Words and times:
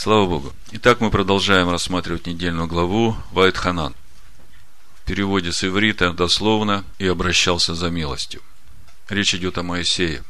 Слава 0.00 0.26
Богу. 0.26 0.52
Итак, 0.70 1.00
мы 1.00 1.10
продолжаем 1.10 1.70
рассматривать 1.70 2.28
недельную 2.28 2.68
главу 2.68 3.16
Вайтханан. 3.32 3.96
В 5.02 5.04
переводе 5.04 5.50
с 5.50 5.64
иврита 5.64 6.12
дословно 6.12 6.84
«и 7.00 7.08
обращался 7.08 7.74
за 7.74 7.90
милостью». 7.90 8.40
Речь 9.08 9.34
идет 9.34 9.58
о 9.58 9.64
Моисее. 9.64 10.22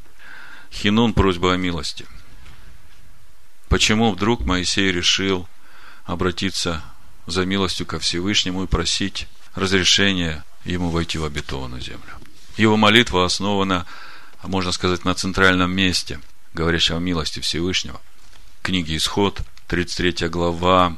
Хинун– 0.72 1.12
просьба 1.14 1.52
о 1.52 1.58
милости. 1.58 2.06
Почему 3.68 4.10
вдруг 4.12 4.40
Моисей 4.40 4.90
решил 4.90 5.46
обратиться 6.06 6.82
за 7.26 7.44
милостью 7.44 7.84
ко 7.84 7.98
Всевышнему 7.98 8.64
и 8.64 8.66
просить 8.66 9.28
разрешения 9.54 10.46
ему 10.64 10.88
войти 10.88 11.18
в 11.18 11.26
обетованную 11.26 11.82
землю? 11.82 12.14
Его 12.56 12.78
молитва 12.78 13.26
основана, 13.26 13.84
можно 14.42 14.72
сказать, 14.72 15.04
на 15.04 15.14
центральном 15.14 15.70
месте, 15.72 16.20
говорящем 16.54 16.96
о 16.96 17.00
милости 17.00 17.40
Всевышнего. 17.40 18.00
Книги 18.62 18.96
Исход, 18.96 19.42
33 19.68 20.30
глава. 20.30 20.96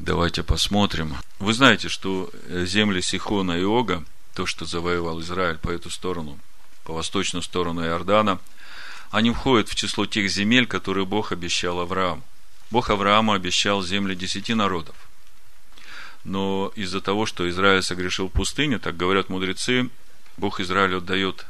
Давайте 0.00 0.42
посмотрим. 0.42 1.14
Вы 1.38 1.54
знаете, 1.54 1.88
что 1.88 2.28
земли 2.48 3.00
Сихона 3.00 3.52
и 3.52 3.62
Ога, 3.62 4.04
то, 4.34 4.44
что 4.44 4.64
завоевал 4.64 5.20
Израиль 5.20 5.56
по 5.56 5.70
эту 5.70 5.88
сторону, 5.88 6.40
по 6.82 6.92
восточную 6.92 7.44
сторону 7.44 7.84
Иордана, 7.84 8.40
они 9.12 9.30
входят 9.30 9.68
в 9.68 9.76
число 9.76 10.04
тех 10.04 10.28
земель, 10.28 10.66
которые 10.66 11.06
Бог 11.06 11.30
обещал 11.30 11.78
Аврааму. 11.78 12.24
Бог 12.72 12.90
Аврааму 12.90 13.34
обещал 13.34 13.84
земли 13.84 14.16
десяти 14.16 14.54
народов. 14.54 14.96
Но 16.24 16.72
из-за 16.74 17.00
того, 17.00 17.24
что 17.24 17.48
Израиль 17.48 17.82
согрешил 17.82 18.26
в 18.26 18.32
пустыне, 18.32 18.80
так 18.80 18.96
говорят 18.96 19.28
мудрецы, 19.28 19.90
Бог 20.36 20.58
Израилю 20.58 20.96
отдает 20.96 21.46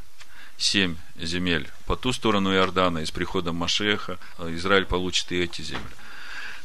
семь 0.59 0.97
земель 1.17 1.71
по 1.87 1.97
ту 1.97 2.13
сторону 2.13 2.53
Иордана, 2.53 2.99
и 2.99 3.07
с 3.07 3.11
приходом 3.11 3.57
Машеха 3.57 4.19
Израиль 4.39 4.85
получит 4.85 5.33
и 5.33 5.41
эти 5.41 5.63
земли. 5.63 5.89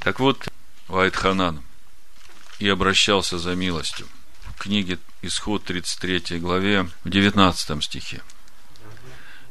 Так 0.06 0.20
вот, 0.20 0.48
Вайтханан 0.88 1.64
и 2.60 2.70
обращался 2.70 3.40
за 3.40 3.56
милостью. 3.56 4.06
В 4.56 4.60
книге 4.60 5.00
Исход 5.24 5.64
33 5.64 6.38
главе, 6.38 6.88
в 7.04 7.10
19 7.10 7.84
стихе. 7.84 8.22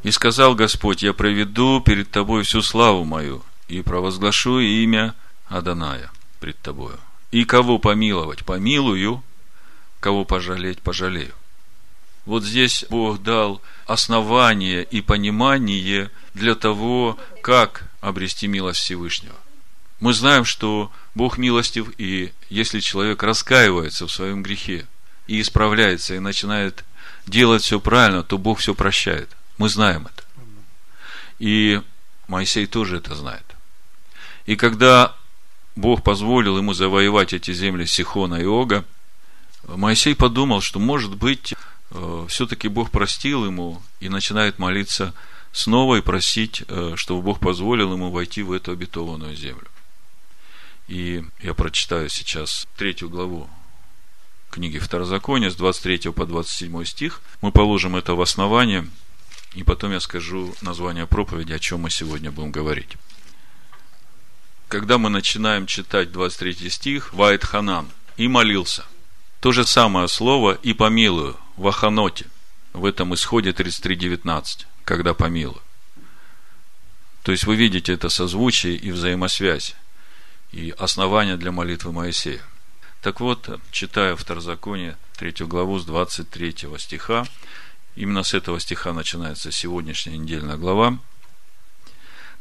И 0.05 0.12
сказал 0.12 0.55
Господь, 0.55 1.03
я 1.03 1.12
проведу 1.12 1.81
перед 1.81 2.09
тобой 2.12 2.45
всю 2.45 2.62
славу 2.62 3.03
мою 3.03 3.43
и 3.67 3.83
провозглашу 3.83 4.61
имя 4.61 5.17
Аданая 5.48 6.12
пред 6.39 6.56
тобою. 6.61 7.00
И 7.33 7.45
кого 7.45 7.81
помиловать, 7.81 8.45
помилую, 8.45 9.25
кого 9.98 10.25
пожалеть, 10.25 10.81
пожалею. 10.83 11.34
Вот 12.27 12.45
здесь 12.45 12.84
Бог 12.91 13.21
дал 13.21 13.61
основание 13.87 14.84
и 14.84 15.00
понимание 15.00 16.12
для 16.33 16.55
того, 16.55 17.19
как 17.43 17.91
обрести 18.00 18.47
милость 18.47 18.78
Всевышнего. 18.78 19.34
Мы 20.05 20.12
знаем, 20.12 20.44
что 20.44 20.92
Бог 21.14 21.38
милостив, 21.38 21.88
и 21.97 22.34
если 22.50 22.80
человек 22.80 23.22
раскаивается 23.22 24.06
в 24.06 24.12
своем 24.12 24.42
грехе 24.42 24.86
и 25.27 25.41
исправляется, 25.41 26.14
и 26.14 26.19
начинает 26.19 26.84
делать 27.27 27.62
все 27.62 27.80
правильно, 27.80 28.22
то 28.22 28.36
Бог 28.36 28.58
все 28.58 28.75
прощает. 28.75 29.34
Мы 29.56 29.70
знаем 29.70 30.06
это. 30.06 30.22
И 31.38 31.80
Моисей 32.28 32.66
тоже 32.66 32.98
это 32.98 33.14
знает. 33.14 33.47
И 34.44 34.56
когда 34.56 35.16
Бог 35.75 36.02
позволил 36.02 36.58
ему 36.58 36.75
завоевать 36.75 37.32
эти 37.32 37.55
земли 37.55 37.86
Сихона 37.86 38.34
и 38.34 38.44
Ога, 38.44 38.84
Моисей 39.66 40.14
подумал, 40.14 40.60
что, 40.60 40.80
может 40.80 41.14
быть, 41.16 41.55
э, 41.92 42.27
все-таки 42.28 42.69
Бог 42.69 42.91
простил 42.91 43.47
ему 43.47 43.80
и 44.00 44.10
начинает 44.10 44.58
молиться 44.58 45.14
снова 45.52 45.97
и 45.97 46.02
просить, 46.02 46.62
э, 46.69 46.92
чтобы 46.97 47.22
Бог 47.22 47.41
позволил 47.41 47.94
ему 47.94 48.10
войти 48.10 48.42
в 48.42 48.52
эту 48.52 48.72
обетованную 48.72 49.34
землю. 49.34 49.66
И 50.89 51.25
я 51.41 51.55
прочитаю 51.55 52.09
сейчас 52.09 52.67
третью 52.77 53.09
главу 53.09 53.49
книги 54.51 54.79
Второзакония 54.79 55.50
с 55.50 55.56
23 55.56 56.12
по 56.12 56.27
27 56.27 56.84
стих. 56.84 57.21
Мы 57.41 57.50
положим 57.53 57.97
это 57.97 58.15
в 58.15 58.21
основание– 58.21 58.89
и 59.55 59.62
потом 59.62 59.93
я 59.93 60.00
скажу 60.00 60.55
название 60.62 61.06
проповеди, 61.06 61.53
о 61.53 61.59
чем 61.59 61.81
мы 61.81 61.91
сегодня 61.91 62.31
будем 62.33 62.50
говорить. 62.50 62.97
Когда 64.69 64.99
мы 64.99 65.11
начинаем 65.11 65.67
читать 65.67 66.11
23 66.11 66.71
стих, 66.71 67.12
Вайт 67.15 67.44
Ханан, 67.44 67.89
и 68.17 68.27
молился. 68.27 68.84
То 69.41 69.53
же 69.53 69.65
самое 69.65 70.09
слово 70.09 70.53
и 70.55 70.73
помилую 70.73 71.37
в 71.56 71.69
Аханоте, 71.69 72.27
в 72.73 72.84
этом 72.84 73.15
исходе 73.15 73.50
33.19, 73.50 74.67
когда 74.84 75.15
помилую. 75.15 75.61
То 77.23 77.31
есть 77.31 77.44
вы 77.44 77.55
видите 77.55 77.93
это 77.93 78.09
созвучие 78.09 78.75
и 78.75 78.91
взаимосвязь, 78.91 79.77
и 80.54 80.70
основание 80.70 81.37
для 81.37 81.50
молитвы 81.50 81.91
Моисея. 81.92 82.41
Так 83.03 83.20
вот, 83.20 83.60
читая 83.72 84.15
Второзаконие, 84.15 84.97
3 85.16 85.47
главу 85.47 85.78
с 85.78 85.84
23 85.84 86.69
стиха, 86.78 87.26
Именно 87.97 88.25
с 88.25 88.34
этого 88.34 88.59
стиха 88.59 88.93
начинается 88.93 89.53
сегодняшняя 89.53 90.19
недельная 90.19 90.56
глава. 90.56 90.98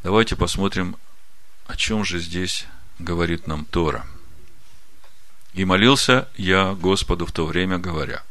Давайте 0.02 0.35
посмотрим, 0.35 0.96
о 1.68 1.75
чем 1.75 2.03
же 2.03 2.19
здесь 2.19 2.66
говорит 2.97 3.46
нам 3.46 3.66
Тора. 3.66 4.06
«И 5.53 5.63
молился 5.63 6.28
я 6.38 6.73
Господу 6.73 7.28
в 7.28 7.31
то 7.31 7.46
время, 7.46 7.78
говоря, 7.78 8.23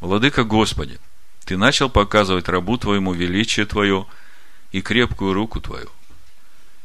Владыка 0.00 0.42
Господи, 0.42 0.98
Ты 1.44 1.56
начал 1.56 1.88
показывать 1.88 2.48
рабу 2.48 2.76
Твоему 2.76 3.12
величие 3.12 3.64
Твое 3.64 4.06
и 4.72 4.82
крепкую 4.82 5.34
руку 5.34 5.60
Твою. 5.60 5.90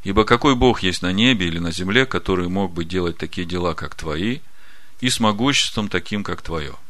Ибо 0.03 0.23
какой 0.23 0.55
Бог 0.55 0.83
есть 0.83 1.01
на 1.01 1.11
небе 1.11 1.47
или 1.47 1.59
на 1.59 1.71
земле, 1.71 2.05
который 2.05 2.47
мог 2.47 2.73
бы 2.73 2.85
делать 2.85 3.17
такие 3.17 3.45
дела, 3.45 3.73
как 3.73 3.95
Твои, 3.95 4.39
и 5.01 5.09
с 5.09 5.19
могуществом 5.19 5.89
таким, 5.89 6.23
как 6.23 6.41
Твое– 6.41 6.75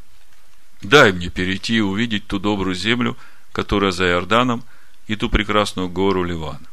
Дай 0.81 1.12
мне 1.12 1.29
перейти 1.29 1.78
и 1.78 1.81
увидеть 1.81 2.28
ту 2.28 2.40
добрую 2.40 2.75
землю, 2.75 3.17
которая 3.51 3.91
за 3.91 4.06
Иорданом, 4.07 4.63
и 5.07 5.16
ту 5.16 5.29
прекрасную 5.29 5.90
гору 5.90 6.23
Ливан. 6.23 6.67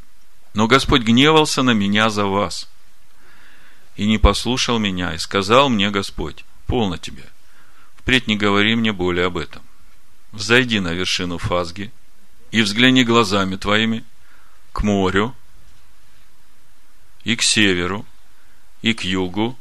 Но 0.55 0.67
Господь 0.67 1.03
гневался 1.03 1.62
на 1.62 1.71
меня 1.71 2.11
за 2.11 2.27
вас, 2.27 2.69
и 3.97 4.06
не 4.06 4.19
послушал 4.19 4.78
меня, 4.78 5.15
и 5.15 5.19
сказал 5.19 5.69
мне 5.69 5.91
Господь, 5.91 6.44
полно 6.67 6.97
тебе, 6.97 7.25
впредь 7.97 8.27
не 8.27 8.37
говори 8.37 8.75
мне 8.75 8.93
более 8.93 9.27
об 9.27 9.39
этом. 9.39 9.62
Взойди 10.33 10.81
на 10.81 10.93
вершину 10.93 11.39
Фазги 11.39 11.93
и 12.50 12.61
взгляни 12.61 13.05
глазами 13.05 13.56
твоими 13.56 14.05
к 14.73 14.83
морю, 14.83 15.34
и 17.25 17.37
к 17.37 17.43
северу, 17.43 18.07
и 18.83 18.95
к 18.95 19.03
югу, 19.03 19.59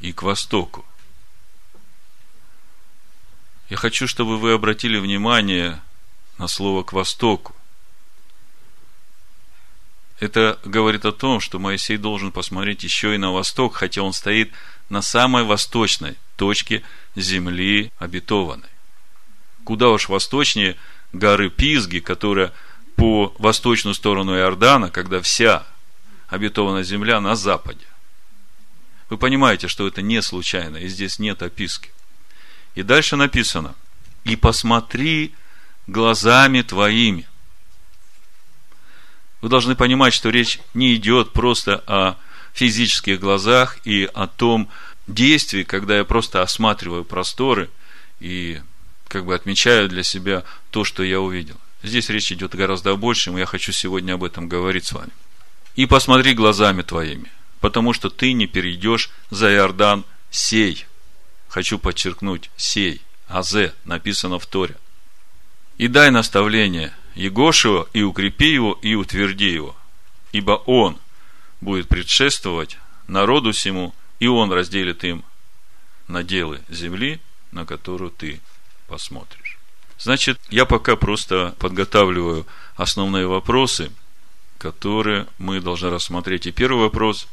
и 0.00 0.12
к 0.12 0.22
востоку 0.22 0.84
я 3.68 3.76
хочу, 3.76 4.06
чтобы 4.06 4.38
вы 4.38 4.52
обратили 4.52 4.98
внимание 4.98 5.80
на 6.38 6.48
слово 6.48 6.82
«к 6.82 6.92
востоку». 6.92 7.54
Это 10.18 10.58
говорит 10.64 11.04
о 11.04 11.12
том, 11.12 11.40
что 11.40 11.58
Моисей 11.58 11.98
должен 11.98 12.32
посмотреть 12.32 12.84
еще 12.84 13.14
и 13.14 13.18
на 13.18 13.32
восток, 13.32 13.74
хотя 13.76 14.02
он 14.02 14.12
стоит 14.12 14.50
на 14.88 15.02
самой 15.02 15.44
восточной 15.44 16.16
точке 16.36 16.82
земли 17.16 17.92
обетованной. 17.98 18.68
Куда 19.64 19.90
уж 19.90 20.08
восточнее 20.08 20.76
горы 21.12 21.50
Пизги, 21.50 21.98
которая 21.98 22.52
по 22.94 23.34
восточную 23.38 23.94
сторону 23.94 24.34
Иордана, 24.36 24.90
когда 24.90 25.20
вся 25.20 25.66
обетованная 26.28 26.82
земля 26.82 27.20
на 27.20 27.36
западе. 27.36 27.86
Вы 29.08 29.18
понимаете, 29.18 29.68
что 29.68 29.86
это 29.86 30.02
не 30.02 30.20
случайно, 30.22 30.78
и 30.78 30.88
здесь 30.88 31.18
нет 31.18 31.42
описки. 31.42 31.90
И 32.74 32.82
дальше 32.82 33.16
написано, 33.16 33.74
и 34.24 34.36
посмотри 34.36 35.34
глазами 35.86 36.62
твоими. 36.62 37.26
Вы 39.40 39.48
должны 39.48 39.76
понимать, 39.76 40.12
что 40.12 40.30
речь 40.30 40.58
не 40.74 40.94
идет 40.94 41.32
просто 41.32 41.82
о 41.86 42.16
физических 42.52 43.20
глазах 43.20 43.78
и 43.84 44.08
о 44.12 44.26
том 44.26 44.68
действии, 45.06 45.62
когда 45.62 45.96
я 45.98 46.04
просто 46.04 46.42
осматриваю 46.42 47.04
просторы 47.04 47.70
и 48.18 48.60
как 49.08 49.24
бы 49.24 49.34
отмечаю 49.34 49.88
для 49.88 50.02
себя 50.02 50.42
то, 50.70 50.84
что 50.84 51.02
я 51.02 51.20
увидел. 51.20 51.56
Здесь 51.82 52.08
речь 52.08 52.32
идет 52.32 52.54
гораздо 52.54 52.92
о 52.92 52.96
большем, 52.96 53.36
и 53.36 53.40
я 53.40 53.46
хочу 53.46 53.70
сегодня 53.70 54.14
об 54.14 54.24
этом 54.24 54.48
говорить 54.48 54.86
с 54.86 54.92
вами. 54.92 55.12
И 55.76 55.86
посмотри 55.86 56.34
глазами 56.34 56.82
твоими, 56.82 57.30
потому 57.60 57.92
что 57.92 58.10
ты 58.10 58.32
не 58.32 58.46
перейдешь 58.46 59.10
за 59.30 59.52
Иордан 59.52 60.04
сей– 60.30 60.86
хочу 61.56 61.78
подчеркнуть, 61.78 62.50
сей, 62.58 63.00
азе, 63.28 63.72
написано 63.86 64.38
в 64.38 64.44
Торе. 64.44 64.76
И 65.78 65.88
дай 65.88 66.10
наставление 66.10 66.92
Егошева, 67.14 67.88
и 67.94 68.02
укрепи 68.02 68.52
его, 68.52 68.78
и 68.82 68.94
утверди 68.94 69.48
его. 69.48 69.74
Ибо 70.32 70.52
он 70.66 70.98
будет 71.62 71.88
предшествовать 71.88 72.76
народу 73.06 73.52
всему, 73.52 73.94
и 74.20 74.26
он 74.26 74.52
разделит 74.52 75.02
им 75.04 75.24
наделы 76.08 76.60
земли, 76.68 77.20
на 77.52 77.64
которую 77.64 78.10
ты 78.10 78.42
посмотришь. 78.86 79.56
Значит, 79.98 80.38
я 80.50 80.66
пока 80.66 80.94
просто 80.96 81.54
подготавливаю 81.58 82.46
основные 82.74 83.26
вопросы, 83.26 83.90
которые 84.58 85.26
мы 85.38 85.60
должны 85.60 85.90
рассмотреть. 85.90 86.46
И 86.46 86.52
первый 86.52 86.82
вопрос, 86.82 87.28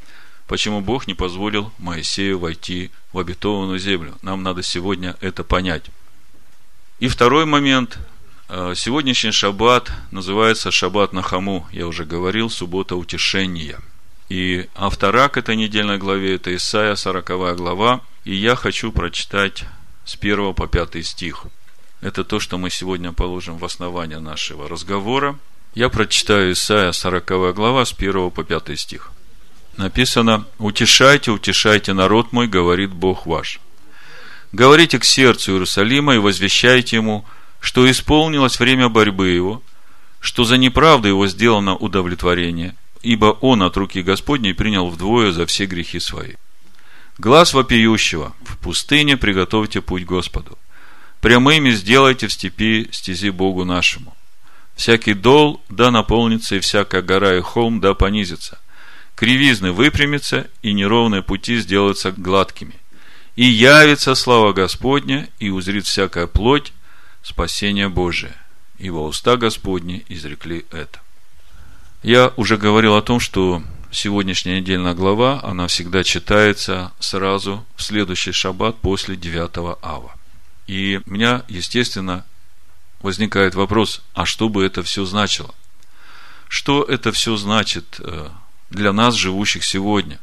почему 0.47 0.81
Бог 0.81 1.07
не 1.07 1.13
позволил 1.13 1.71
Моисею 1.77 2.39
войти 2.39 2.91
в 3.11 3.19
обетованную 3.19 3.79
землю. 3.79 4.15
Нам 4.21 4.43
надо 4.43 4.63
сегодня 4.63 5.15
это 5.21 5.43
понять. 5.43 5.85
И 6.99 7.07
второй 7.07 7.45
момент. 7.45 7.99
Э, 8.49 8.73
сегодняшний 8.75 9.31
шаббат 9.31 9.91
называется 10.11 10.71
шаббат 10.71 11.13
на 11.13 11.21
хаму. 11.21 11.67
Я 11.71 11.87
уже 11.87 12.05
говорил, 12.05 12.49
суббота 12.49 12.95
утешения. 12.95 13.79
И 14.29 14.67
автора 14.75 15.27
к 15.29 15.37
этой 15.37 15.55
недельной 15.55 15.97
главе– 15.97 16.35
это 16.35 16.55
Исаия, 16.55 16.95
40 16.95 17.57
глава. 17.57 18.01
И 18.25 18.35
я 18.35 18.55
хочу 18.55 18.91
прочитать 18.91 19.65
с 20.05 20.15
1 20.15 20.53
по 20.53 20.67
5 20.67 21.05
стих. 21.05 21.45
Это 22.01 22.23
то, 22.23 22.39
что 22.39 22.57
мы 22.57 22.69
сегодня 22.69 23.11
положим 23.11 23.57
в 23.57 23.65
основание 23.65 24.19
нашего 24.19 24.67
разговора. 24.67 25.37
Я 25.75 25.89
прочитаю 25.89 26.53
Исаия, 26.53 26.91
40 26.91 27.55
глава, 27.55 27.85
с 27.85 27.93
1 27.93 28.31
по 28.31 28.43
5 28.43 28.79
стих 28.79 29.13
написано, 29.77 30.45
«Утешайте, 30.59 31.31
утешайте 31.31 31.93
народ 31.93 32.31
мой, 32.31 32.47
говорит 32.47 32.91
Бог 32.91 33.25
ваш. 33.25 33.59
Говорите 34.51 34.99
к 34.99 35.05
сердцу 35.05 35.53
Иерусалима 35.53 36.15
и 36.15 36.19
возвещайте 36.19 36.97
ему, 36.97 37.25
что 37.59 37.89
исполнилось 37.89 38.59
время 38.59 38.89
борьбы 38.89 39.29
его, 39.29 39.63
что 40.19 40.43
за 40.43 40.57
неправду 40.57 41.07
его 41.07 41.27
сделано 41.27 41.75
удовлетворение, 41.75 42.75
ибо 43.01 43.25
он 43.41 43.63
от 43.63 43.75
руки 43.77 44.01
Господней 44.01 44.53
принял 44.53 44.89
вдвое 44.89 45.31
за 45.31 45.45
все 45.45 45.65
грехи 45.65 45.99
свои. 45.99 46.33
Глаз 47.17 47.53
вопиющего, 47.53 48.33
в 48.45 48.57
пустыне 48.57 49.17
приготовьте 49.17 49.81
путь 49.81 50.05
Господу. 50.05 50.57
Прямыми 51.21 51.71
сделайте 51.71 52.27
в 52.27 52.33
степи 52.33 52.89
стези 52.91 53.29
Богу 53.29 53.65
нашему. 53.65 54.15
Всякий 54.75 55.13
дол 55.13 55.61
да 55.69 55.91
наполнится, 55.91 56.55
и 56.55 56.59
всякая 56.59 57.01
гора 57.01 57.35
и 57.35 57.41
холм 57.41 57.79
да 57.79 57.93
понизится 57.93 58.59
кривизны 59.15 59.71
выпрямятся, 59.71 60.47
и 60.61 60.73
неровные 60.73 61.21
пути 61.21 61.57
сделаются 61.57 62.11
гладкими. 62.11 62.75
И 63.35 63.45
явится 63.45 64.15
слава 64.15 64.53
Господня, 64.53 65.29
и 65.39 65.49
узрит 65.49 65.85
всякая 65.85 66.27
плоть 66.27 66.73
спасение 67.21 67.89
Божие. 67.89 68.35
Ибо 68.77 68.97
уста 68.97 69.37
Господни 69.37 70.03
изрекли 70.09 70.65
это. 70.71 70.99
Я 72.01 72.33
уже 72.35 72.57
говорил 72.57 72.95
о 72.95 73.01
том, 73.01 73.19
что 73.19 73.63
сегодняшняя 73.91 74.59
недельная 74.59 74.93
глава, 74.93 75.39
она 75.41 75.67
всегда 75.67 76.03
читается 76.03 76.91
сразу 76.99 77.65
в 77.75 77.83
следующий 77.83 78.33
шаббат 78.33 78.77
после 78.81 79.15
9 79.15 79.77
ава. 79.81 80.15
И 80.67 80.99
меня, 81.05 81.43
естественно, 81.47 82.25
возникает 83.03 83.53
вопрос, 83.53 84.01
а 84.13 84.25
что 84.25 84.49
бы 84.49 84.65
это 84.65 84.81
все 84.81 85.05
значило? 85.05 85.53
Что 86.47 86.83
это 86.83 87.11
все 87.11 87.35
значит 87.35 87.99
э, 87.99 88.29
для 88.69 88.93
нас, 88.93 89.13
живущих 89.15 89.63
сегодня, 89.63 90.19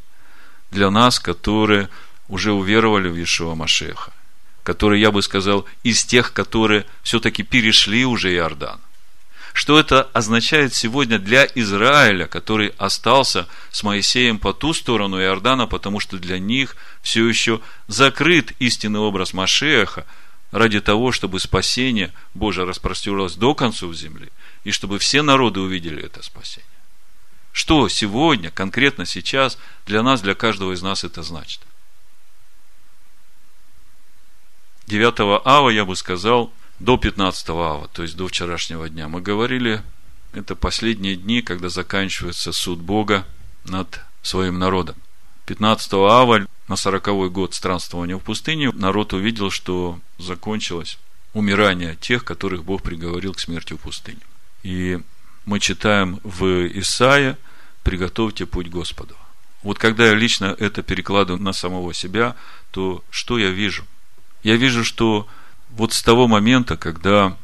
для 0.70 0.90
нас, 0.90 1.20
которые 1.20 1.88
уже 2.28 2.52
уверовали 2.52 3.08
в 3.08 3.16
Иешуа 3.16 3.54
Машеха, 3.54 4.12
которые, 4.62 5.00
я 5.00 5.10
бы 5.10 5.22
сказал, 5.22 5.66
из 5.82 6.04
тех, 6.04 6.32
которые 6.32 6.86
все-таки 7.02 7.42
перешли 7.42 8.04
уже 8.04 8.32
Иордан. 8.34 8.80
Что 9.52 9.78
это 9.80 10.02
означает 10.12 10.74
сегодня 10.74 11.18
для 11.18 11.44
Израиля, 11.44 12.26
который 12.26 12.72
остался 12.78 13.48
с 13.72 13.82
Моисеем 13.82 14.38
по 14.38 14.52
ту 14.52 14.72
сторону 14.72 15.20
Иордана, 15.20 15.66
потому 15.66 15.98
что 15.98 16.18
для 16.18 16.38
них 16.38 16.76
все 17.02 17.26
еще 17.26 17.60
закрыт 17.88 18.52
истинный 18.60 19.00
образ 19.00 19.32
Машеха, 19.32 20.06
ради 20.50 20.80
того, 20.80 21.12
чтобы 21.12 21.40
спасение 21.40 22.12
Божие 22.34 22.66
распростерлось 22.66 23.34
до 23.34 23.54
концов 23.54 23.94
земли, 23.94 24.30
и 24.64 24.70
чтобы 24.70 24.98
все 24.98 25.22
народы 25.22 25.60
увидели 25.60 26.02
это 26.02 26.22
спасение. 26.22 26.68
Что 27.52 27.88
сегодня, 27.88 28.50
конкретно 28.50 29.06
сейчас, 29.06 29.58
для 29.86 30.02
нас, 30.02 30.20
для 30.20 30.34
каждого 30.34 30.72
из 30.72 30.82
нас 30.82 31.04
это 31.04 31.22
значит? 31.22 31.60
9 34.86 35.44
ава, 35.44 35.70
я 35.70 35.84
бы 35.84 35.94
сказал, 35.96 36.52
до 36.78 36.96
15 36.96 37.48
ава, 37.50 37.88
то 37.88 38.02
есть 38.02 38.16
до 38.16 38.26
вчерашнего 38.26 38.88
дня. 38.88 39.08
Мы 39.08 39.20
говорили, 39.20 39.82
это 40.32 40.54
последние 40.54 41.16
дни, 41.16 41.42
когда 41.42 41.68
заканчивается 41.68 42.52
суд 42.52 42.80
Бога 42.80 43.26
над 43.64 44.00
своим 44.22 44.58
народом. 44.58 44.96
15 45.46 45.92
ава, 45.94 46.46
на 46.70 46.76
40 46.76 47.32
год 47.32 47.52
странствования 47.52 48.16
в 48.16 48.20
пустыне, 48.20 48.70
народ 48.70 49.12
увидел, 49.12 49.50
что 49.50 49.98
закончилось 50.18 50.98
умирание 51.34 51.96
тех, 51.96 52.24
которых 52.24 52.62
Бог 52.62 52.82
приговорил 52.84 53.34
к 53.34 53.40
смерти 53.40 53.72
в 53.72 53.78
пустыне. 53.78 54.20
И 54.62 55.00
мы 55.46 55.58
читаем 55.58 56.20
в 56.22 56.68
Исаия, 56.78 57.36
приготовьте 57.82 58.46
путь 58.46 58.68
Господу. 58.68 59.16
Вот 59.64 59.80
когда 59.80 60.06
я 60.06 60.14
лично 60.14 60.54
это 60.60 60.84
перекладываю 60.84 61.42
на 61.42 61.52
самого 61.52 61.92
себя, 61.92 62.36
то 62.70 63.02
что 63.10 63.36
я 63.36 63.50
вижу? 63.50 63.84
Я 64.44 64.54
вижу, 64.54 64.84
что 64.84 65.26
вот 65.70 65.92
с 65.92 66.04
того 66.04 66.28
момента, 66.28 66.76
когда 66.76 67.36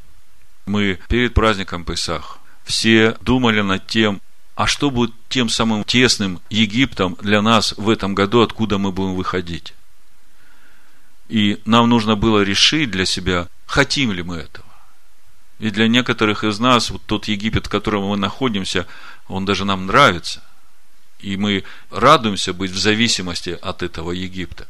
мы 0.66 1.00
перед 1.08 1.34
праздником 1.34 1.84
Песах 1.84 2.38
все 2.64 3.16
думали 3.22 3.60
над 3.60 3.88
тем, 3.88 4.20
а 4.56 4.66
что 4.66 4.90
будет 4.90 5.14
тем 5.28 5.50
самым 5.50 5.84
тесным 5.84 6.40
Египтом 6.48 7.16
для 7.20 7.42
нас 7.42 7.74
в 7.76 7.90
этом 7.90 8.14
году, 8.14 8.40
откуда 8.40 8.78
мы 8.78 8.90
будем 8.90 9.14
выходить. 9.14 9.74
И 11.28 11.60
нам 11.66 11.90
нужно 11.90 12.16
было 12.16 12.40
решить 12.40 12.90
для 12.90 13.04
себя, 13.04 13.48
хотим 13.66 14.12
ли 14.12 14.22
мы 14.22 14.36
этого. 14.36 14.66
И 15.58 15.70
для 15.70 15.88
некоторых 15.88 16.42
из 16.42 16.58
нас 16.58 16.90
вот 16.90 17.02
тот 17.04 17.28
Египет, 17.28 17.66
в 17.66 17.68
котором 17.68 18.04
мы 18.04 18.16
находимся, 18.16 18.86
он 19.28 19.44
даже 19.44 19.66
нам 19.66 19.86
нравится. 19.86 20.42
И 21.20 21.36
мы 21.36 21.64
радуемся 21.90 22.54
быть 22.54 22.70
в 22.70 22.78
зависимости 22.78 23.58
от 23.60 23.82
этого 23.82 24.12
Египта. 24.12 24.66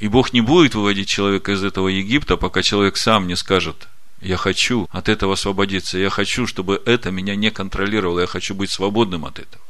И 0.00 0.08
Бог 0.08 0.32
не 0.32 0.40
будет 0.40 0.74
выводить 0.74 1.08
человека 1.08 1.52
из 1.52 1.62
этого 1.62 1.86
Египта, 1.86 2.36
пока 2.36 2.62
человек 2.62 2.96
сам 2.96 3.28
не 3.28 3.36
скажет, 3.36 3.88
я 4.20 4.36
хочу 4.36 4.88
от 4.90 5.08
этого 5.08 5.34
освободиться, 5.34 5.98
я 5.98 6.10
хочу, 6.10 6.46
чтобы 6.46 6.80
это 6.86 7.10
меня 7.10 7.36
не 7.36 7.50
контролировало, 7.50 8.20
я 8.20 8.26
хочу 8.26 8.54
быть 8.54 8.70
свободным 8.70 9.24
от 9.24 9.38
этого. 9.38 9.62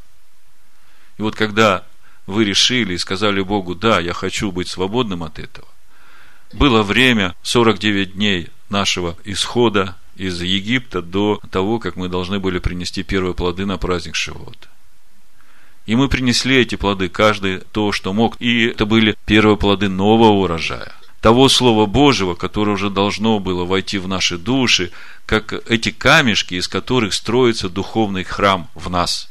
И 1.19 1.23
вот 1.23 1.35
когда 1.35 1.85
вы 2.27 2.45
решили 2.45 2.95
и 2.95 2.99
сказали 2.99 3.41
Богу, 3.41 3.75
да, 3.75 4.01
я 4.01 4.13
хочу 4.13 4.51
быть 4.51 4.69
свободным 4.69 5.23
от 5.23 5.39
этого, 5.39 5.69
было 6.53 6.83
время, 6.83 7.35
49 7.43 8.15
дней 8.15 8.49
нашего 8.69 9.17
исхода 9.25 9.97
из 10.17 10.41
Египта 10.41 11.03
до 11.03 11.41
того, 11.51 11.79
как 11.79 11.97
мы 11.97 12.09
должны 12.09 12.39
были 12.39 12.59
принести 12.59 13.03
первые 13.03 13.35
плоды 13.35 13.67
на 13.67 13.77
праздник 13.77 14.15
Шивот. 14.15 14.69
И 15.87 15.97
мы 15.97 16.09
принесли 16.09 16.57
эти 16.57 16.77
плоды, 16.77 17.09
каждый 17.09 17.59
то, 17.59 17.93
что 17.93 18.13
мог. 18.13 18.41
И 18.41 18.67
это 18.67 18.87
были 18.87 19.17
первые 19.27 19.57
плоды 19.57 19.89
нового 19.89 20.33
урожая. 20.33 20.93
Того 21.25 21.49
Слова 21.49 21.87
Божьего, 21.87 22.35
которое 22.35 22.73
уже 22.73 22.91
должно 22.91 23.39
было 23.39 23.65
войти 23.65 23.97
в 23.97 24.07
наши 24.07 24.37
души, 24.37 24.93
как 25.25 25.55
эти 25.71 25.91
камешки, 25.91 26.53
из 26.53 26.69
которых 26.69 27.15
строится 27.15 27.71
духовный 27.71 28.25
храм 28.25 28.69
в 28.75 28.91
нас. 28.91 29.31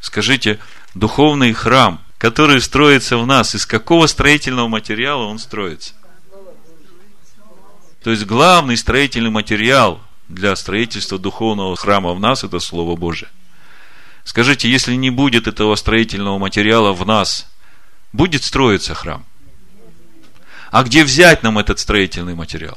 Скажите, 0.00 0.58
духовный 0.96 1.52
храм, 1.52 2.02
который 2.18 2.60
строится 2.60 3.18
в 3.18 3.24
нас, 3.24 3.54
из 3.54 3.66
какого 3.66 4.08
строительного 4.08 4.66
материала 4.66 5.22
он 5.26 5.38
строится? 5.38 5.94
То 8.02 8.10
есть 8.10 8.26
главный 8.26 8.76
строительный 8.76 9.30
материал 9.30 10.00
для 10.26 10.56
строительства 10.56 11.20
духовного 11.20 11.76
храма 11.76 12.14
в 12.14 12.18
нас– 12.18 12.42
это 12.42 12.58
Слово 12.58 12.96
Божие. 12.96 13.30
Скажите, 14.24 14.68
если 14.68 14.96
не 14.96 15.10
будет 15.10 15.46
этого 15.46 15.76
строительного 15.76 16.38
материала 16.38 16.92
в 16.92 17.06
нас, 17.06 17.46
будет 18.12 18.42
строиться 18.42 18.92
храм? 18.94 19.24
А 20.74 20.82
где 20.82 21.04
взять 21.04 21.44
нам 21.44 21.56
этот 21.60 21.78
строительный 21.78 22.34
материал? 22.34 22.76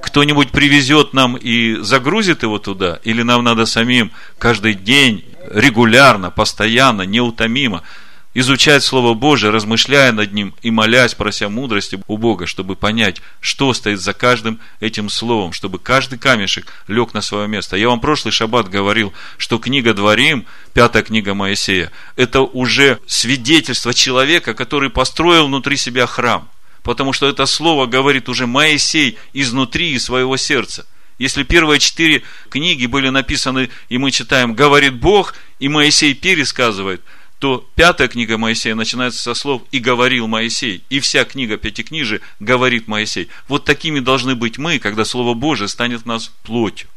Кто-нибудь 0.00 0.52
привезет 0.52 1.12
нам 1.12 1.36
и 1.36 1.74
загрузит 1.80 2.44
его 2.44 2.60
туда? 2.60 3.00
Или 3.02 3.22
нам 3.22 3.42
надо 3.42 3.66
самим 3.66 4.12
каждый 4.38 4.74
день, 4.74 5.24
регулярно, 5.50 6.30
постоянно, 6.30 7.02
неутомимо– 7.02 7.82
изучать 8.34 8.82
Слово 8.82 9.14
Божие, 9.14 9.50
размышляя 9.50 10.12
над 10.12 10.32
ним 10.32 10.54
и 10.60 10.70
молясь, 10.70 11.14
прося 11.14 11.48
мудрости 11.48 12.00
у 12.08 12.18
Бога, 12.18 12.46
чтобы 12.46 12.74
понять, 12.74 13.22
что 13.40 13.72
стоит 13.72 14.00
за 14.00 14.12
каждым 14.12 14.60
этим 14.80 15.08
словом, 15.08 15.52
чтобы 15.52 15.78
каждый 15.78 16.18
камешек 16.18 16.66
лег 16.88 17.14
на 17.14 17.22
свое 17.22 17.48
место. 17.48 17.76
Я 17.76 17.88
вам 17.88 18.00
прошлый 18.00 18.32
шаббат 18.32 18.68
говорил, 18.68 19.12
что 19.38 19.58
книга 19.58 19.94
Дворим, 19.94 20.46
пятая 20.74 21.04
книга 21.04 21.34
Моисея, 21.34 21.92
это 22.16 22.40
уже 22.42 22.98
свидетельство 23.06 23.94
человека, 23.94 24.52
который 24.52 24.90
построил 24.90 25.46
внутри 25.46 25.76
себя 25.76 26.06
храм. 26.06 26.48
Потому 26.82 27.14
что 27.14 27.28
это 27.28 27.46
слово 27.46 27.86
говорит 27.86 28.28
уже 28.28 28.46
Моисей 28.46 29.16
изнутри 29.32 29.92
из 29.92 30.04
своего 30.04 30.36
сердца. 30.36 30.84
Если 31.16 31.44
первые 31.44 31.78
четыре 31.78 32.24
книги 32.50 32.86
были 32.86 33.08
написаны, 33.08 33.70
и 33.88 33.98
мы 33.98 34.10
читаем 34.10 34.54
«говорит 34.54 34.94
Бог», 34.94 35.36
и 35.60 35.68
Моисей 35.68 36.12
пересказывает– 36.12 37.00
то 37.38 37.68
пятая 37.74 38.08
книга 38.08 38.38
Моисея 38.38 38.74
начинается 38.74 39.22
со 39.22 39.34
слов 39.34 39.62
«и 39.70 39.78
говорил 39.78 40.26
Моисей», 40.26 40.82
и 40.88 41.00
вся 41.00 41.24
книга 41.24 41.56
Пятикнижия 41.56 42.20
говорит 42.40 42.88
Моисей. 42.88 43.28
Вот 43.48 43.64
такими 43.64 44.00
должны 44.00 44.34
быть 44.34 44.58
мы, 44.58 44.78
когда 44.78 45.04
Слово 45.04 45.34
Божие 45.34 45.68
станет 45.68 46.02
в 46.02 46.06
нас 46.06 46.32
плотью. 46.42 46.88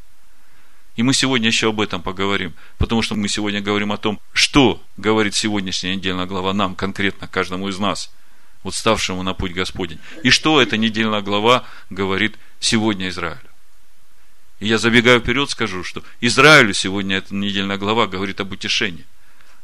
И 0.96 1.04
мы 1.04 1.14
сегодня 1.14 1.48
еще 1.48 1.70
об 1.70 1.80
этом 1.80 2.02
поговорим, 2.02 2.54
потому 2.80 3.04
что 3.04 3.16
мы 3.16 3.28
сегодня 3.28 3.62
говорим 3.62 3.92
о 3.92 3.98
том, 3.98 4.20
что 4.34 4.82
говорит 4.98 5.36
сегодняшняя 5.36 5.96
недельная 5.96 6.26
глава 6.26 6.54
нам, 6.54 6.76
конкретно 6.76 7.28
каждому 7.28 7.70
из 7.70 7.78
нас, 7.78 8.12
вот 8.64 8.74
ставшему 8.74 9.22
на 9.22 9.36
путь 9.36 9.54
Господень. 9.54 10.00
И 10.24 10.32
что 10.32 10.60
эта 10.60 10.76
недельная 10.76 11.22
глава 11.22 11.66
говорит 11.92 12.36
сегодня 12.60 13.10
Израилю. 13.10 13.40
И 14.60 14.68
я 14.68 14.80
забегаю 14.80 15.20
вперед, 15.20 15.52
скажу, 15.52 15.84
что 15.84 16.02
Израилю 16.20 16.74
сегодня 16.74 17.18
эта 17.18 17.36
недельная 17.36 17.78
глава 17.78 18.08
говорит 18.08 18.40
об 18.42 18.52
утешении. 18.52 19.06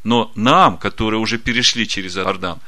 Но 0.04 0.32
нам, 0.36 0.78
которые 0.78 1.20
уже 1.20 1.38
перешли 1.38 1.88
через 1.88 2.18
Иордан, 2.18 2.60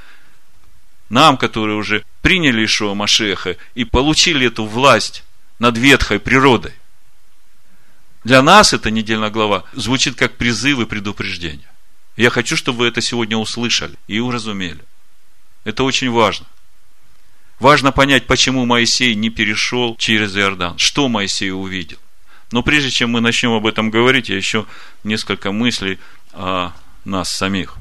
нам, 1.09 1.37
которые 1.37 1.77
уже 1.77 2.03
приняли 2.21 2.65
Ишуа 2.65 2.93
Машеха 2.93 3.57
и 3.75 3.83
получили 3.83 4.47
эту 4.47 4.65
власть 4.65 5.23
над 5.59 5.77
ветхой 5.77 6.19
природой, 6.19 6.73
для 8.23 8.41
нас 8.41 8.73
эта 8.73 8.89
недельная 8.89 9.29
глава 9.29 9.65
звучит 9.73 10.15
как 10.15 10.37
призыв 10.37 10.79
и 10.79 10.85
предупреждение. 10.85 11.69
Я 12.17 12.31
хочу, 12.31 12.57
чтобы 12.57 12.79
вы 12.79 12.87
это 12.87 12.99
сегодня 13.01 13.37
услышали 13.37 13.95
и 14.07 14.19
уразумели. 14.19 14.79
Это 15.63 15.83
очень 15.83 16.09
важно. 16.09 16.47
Важно 17.59 17.91
понять, 17.91 18.25
почему 18.25 18.65
Моисей 18.65 19.13
не 19.15 19.29
перешел 19.29 19.95
через 19.97 20.35
Иордан. 20.35 20.77
Что 20.77 21.07
Моисей 21.07 21.51
увидел. 21.51 21.97
Но 22.51 22.63
прежде 22.63 22.89
чем 22.89 23.11
мы 23.11 23.21
начнем 23.21 23.51
об 23.51 23.67
этом 23.67 23.91
говорить, 23.91 24.29
я 24.29 24.37
еще 24.37 24.65
несколько 25.03 25.51
мыслей 25.51 25.99
о 26.33 26.71
нас 27.05 27.29
самих. 27.29 27.77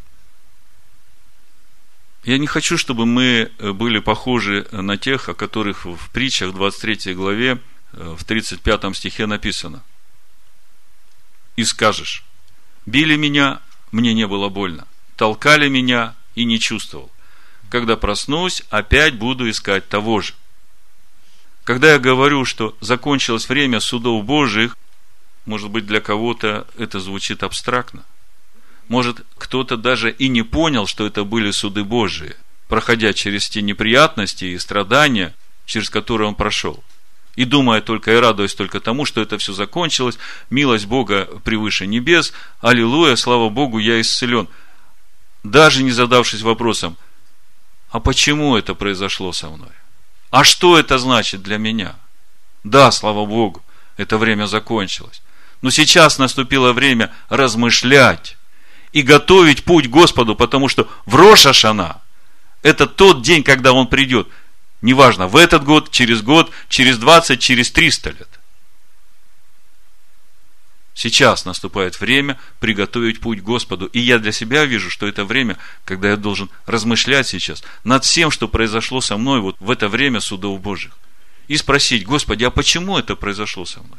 Я 2.23 2.39
не 2.39 2.47
хочу, 2.47 2.79
чтобы 2.79 3.05
мы 3.05 3.51
были 3.59 3.99
похожи 3.99 4.67
на 4.71 4.97
тех, 4.97 5.29
о 5.29 5.35
которых 5.35 5.85
в 5.85 6.11
притчах 6.11 6.55
23 6.55 7.15
главе 7.15 7.61
в 7.93 8.25
35 8.25 8.97
стихе 8.97 9.27
написано– 9.27 9.83
и 11.57 11.65
скажешь, 11.65 12.25
били 12.87 13.17
меня, 13.17 13.61
мне 13.93 14.13
не 14.15 14.27
было 14.27 14.49
больно, 14.49 14.87
толкали 15.17 15.69
меня 15.69 16.15
и 16.35 16.45
не 16.45 16.59
чувствовал. 16.59 17.11
Когда 17.71 17.97
проснусь, 17.97 18.63
опять 18.71 19.17
буду 19.17 19.49
искать 19.49 19.89
того 19.89 20.21
же. 20.21 20.35
Когда 21.65 21.93
я 21.93 21.99
говорю, 21.99 22.45
что 22.45 22.77
закончилось 22.81 23.49
время 23.49 23.81
судов 23.81 24.25
Божьих, 24.25 24.77
может 25.47 25.71
быть, 25.71 25.87
для 25.87 26.01
кого-то 26.01 26.67
это 26.77 27.01
звучит 27.01 27.43
абстрактно. 27.43 28.05
Может, 28.89 29.25
кто-то 29.39 29.77
даже 29.77 30.11
и 30.11 30.29
не 30.29 30.43
понял, 30.43 30.87
что 30.87 31.07
это 31.07 31.25
были 31.25 31.51
суды 31.51 31.85
Божии, 31.85 32.35
проходя 32.69 33.13
через 33.13 33.49
те 33.49 33.63
неприятности 33.63 34.45
и 34.45 34.59
страдания, 34.59 35.35
через 35.67 35.91
которые 35.91 36.29
он 36.29 36.35
прошел 36.35 36.85
и 37.37 37.45
думая 37.45 37.81
только 37.81 38.13
и 38.13 38.17
радуясь 38.17 38.55
только 38.55 38.81
тому, 38.81 39.05
что 39.05 39.21
это 39.21 39.39
все 39.39 39.53
закончилось, 39.53 40.19
милость 40.51 40.87
Бога 40.87 41.27
превыше 41.45 41.87
небес, 41.87 42.33
аллилуйя, 42.61 43.17
слава 43.17 43.49
Богу, 43.49 43.79
я 43.79 44.01
исцелен. 44.01 44.49
Даже 45.43 45.83
не 45.83 45.91
задавшись 45.91 46.43
вопросом, 46.43 46.97
а 47.91 48.01
почему 48.01 48.57
это 48.57 48.75
произошло 48.75 49.33
со 49.33 49.51
мной? 49.51 49.73
А 50.31 50.45
что 50.45 50.79
это 50.79 50.99
значит 50.99 51.43
для 51.43 51.59
меня? 51.59 51.97
Да, 52.63 52.91
слава 52.91 53.27
Богу, 53.27 53.63
это 53.97 54.17
время 54.17 54.47
закончилось. 54.47 55.23
Но 55.61 55.71
сейчас 55.71 56.19
наступило 56.19 56.73
время 56.73 57.13
размышлять 57.29 58.37
и 58.95 59.03
готовить 59.03 59.65
путь 59.65 59.89
Господу, 59.89 60.35
потому 60.35 60.69
что 60.69 60.89
в 61.05 61.15
Рошашана 61.17 62.01
это 62.63 62.87
тот 62.87 63.21
день, 63.21 63.43
когда 63.43 63.75
Он 63.75 63.87
придет– 63.87 64.27
Неважно, 64.85 65.29
в 65.29 65.37
этот 65.37 65.65
год, 65.65 65.91
через 65.91 66.21
год, 66.21 66.51
через 66.69 66.99
20, 66.99 67.41
через 67.41 67.71
300 67.71 68.11
лет. 68.11 68.29
Сейчас 70.93 71.47
наступает 71.47 71.99
время 71.99 72.39
приготовить 72.61 73.19
путь 73.21 73.41
Господу. 73.41 73.87
И 73.87 73.99
я 73.99 74.19
для 74.19 74.31
себя 74.31 74.67
вижу, 74.67 74.91
что 74.91 75.07
это 75.07 75.25
время, 75.25 75.57
когда 75.87 76.11
я 76.11 76.19
должен 76.19 76.51
размышлять 76.67 77.27
сейчас 77.27 77.65
над 77.83 78.05
всем, 78.05 78.31
что 78.31 78.47
произошло 78.47 79.01
со 79.01 79.17
мной 79.17 79.41
вот 79.41 79.57
в 79.59 79.71
это 79.71 79.89
время 79.89 80.21
судов 80.21 80.61
Божьих. 80.61 80.93
И 81.49 81.57
спросить, 81.57 82.05
Господи, 82.05 82.45
а 82.45 82.51
почему 82.51 82.99
это 82.99 83.17
произошло 83.17 83.65
со 83.65 83.81
мной? 83.81 83.99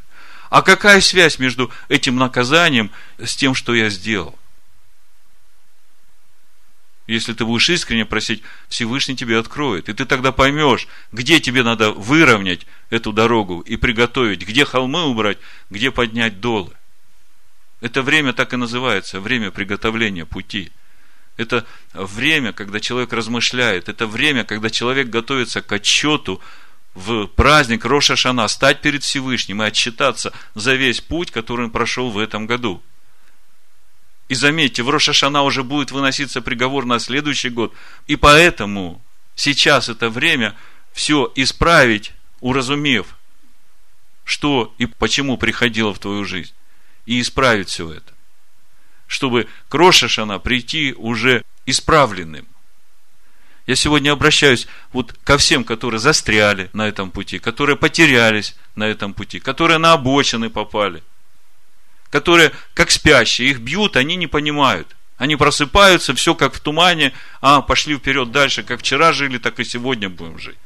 А 0.52 0.62
какая 0.62 1.02
связь 1.02 1.40
между 1.40 1.72
этим 1.90 2.18
наказанием 2.18 2.92
с 3.18 3.36
тем, 3.36 3.56
что 3.56 3.74
я 3.74 3.90
сделал? 3.90 4.38
Если 7.08 7.34
ты 7.34 7.46
будешь 7.46 7.70
искренне 7.70 8.06
просить, 8.06 8.42
Всевышний 8.68 9.16
тебе 9.16 9.38
откроет. 9.38 9.90
И 9.90 9.94
ты 9.94 10.06
тогда 10.06 10.32
поймешь, 10.32 10.88
где 11.12 11.40
тебе 11.40 11.62
надо 11.62 11.92
выровнять 11.92 12.66
эту 12.90 13.12
дорогу 13.12 13.60
и 13.60 13.78
приготовить, 13.78 14.42
где 14.42 14.66
холмы 14.66 15.04
убрать, 15.04 15.38
где 15.70 15.92
поднять 15.92 16.40
долы. 16.40 16.72
Это 17.80 18.02
время 18.02 18.34
так 18.34 18.54
и 18.54 18.58
называется, 18.58 19.20
время 19.20 19.52
приготовления 19.52 20.26
пути. 20.26 20.72
Это 21.38 21.66
время, 21.94 22.54
когда 22.54 22.80
человек 22.80 23.14
размышляет, 23.14 23.88
это 23.88 24.08
время, 24.08 24.44
когда 24.44 24.70
человек 24.72 25.10
готовится 25.10 25.62
к 25.62 25.72
отчету 25.72 26.42
в 26.96 27.28
праздник 27.28 27.86
Роша 27.86 28.16
Шана, 28.16 28.48
стать 28.48 28.82
перед 28.82 29.04
Всевышним 29.04 29.62
и 29.62 29.66
отчитаться 29.66 30.34
за 30.56 30.74
весь 30.74 31.02
путь, 31.02 31.30
который 31.30 31.66
он 31.66 31.72
прошел 31.72 32.10
в 32.10 32.18
этом 32.18 32.48
году– 32.48 32.82
и 34.27 34.34
заметьте, 34.34 34.82
в 34.82 34.89
Рошашана 34.89 35.44
уже 35.44 35.63
будет 35.63 35.91
выноситься 35.91 36.41
приговор 36.41 36.86
на 36.86 37.00
следующий 37.00 37.50
год. 37.50 37.74
И 38.08 38.15
поэтому 38.15 39.01
сейчас 39.36 39.88
это 39.88 40.10
время 40.10 40.55
все 40.94 41.32
исправить, 41.36 42.12
уразумев, 42.39 43.15
что 44.24 44.74
и 44.79 44.88
почему 44.88 45.38
приходило 45.38 45.94
в 45.94 46.00
твою 46.00 46.25
жизнь. 46.25 46.53
И 47.05 47.22
исправить 47.22 47.70
все 47.70 47.91
это. 47.91 48.13
Чтобы 49.05 49.48
к 49.70 49.75
Рошашана 49.75 50.39
прийти 50.39 50.94
уже 50.98 51.44
исправленным. 51.67 52.48
Я 53.67 53.75
сегодня 53.75 54.12
обращаюсь 54.12 54.67
вот 54.91 55.13
ко 55.24 55.38
всем, 55.38 55.63
которые 55.63 56.00
застряли 56.00 56.72
на 56.74 56.88
этом 56.88 57.12
пути, 57.12 57.38
которые 57.38 57.75
потерялись 57.75 58.55
на 58.75 58.88
этом 58.88 59.13
пути, 59.13 59.39
которые 59.39 59.77
на 59.77 59.94
обочины 59.94 60.50
попали– 60.50 61.03
которые 62.16 62.54
как 62.74 62.92
спящие, 62.92 63.50
их 63.50 63.60
бьют, 63.60 63.98
они 63.98 64.16
не 64.16 64.28
понимают. 64.28 64.88
Они 65.18 65.36
просыпаются, 65.36 66.16
все 66.16 66.34
как 66.34 66.54
в 66.54 66.62
тумане, 66.62 67.12
а 67.42 67.60
пошли 67.60 67.98
вперед 67.98 68.32
дальше, 68.32 68.64
как 68.64 68.80
вчера 68.80 69.12
жили, 69.12 69.38
так 69.38 69.60
и 69.60 69.66
сегодня 69.66 70.10
будем 70.10 70.40
жить. 70.40 70.58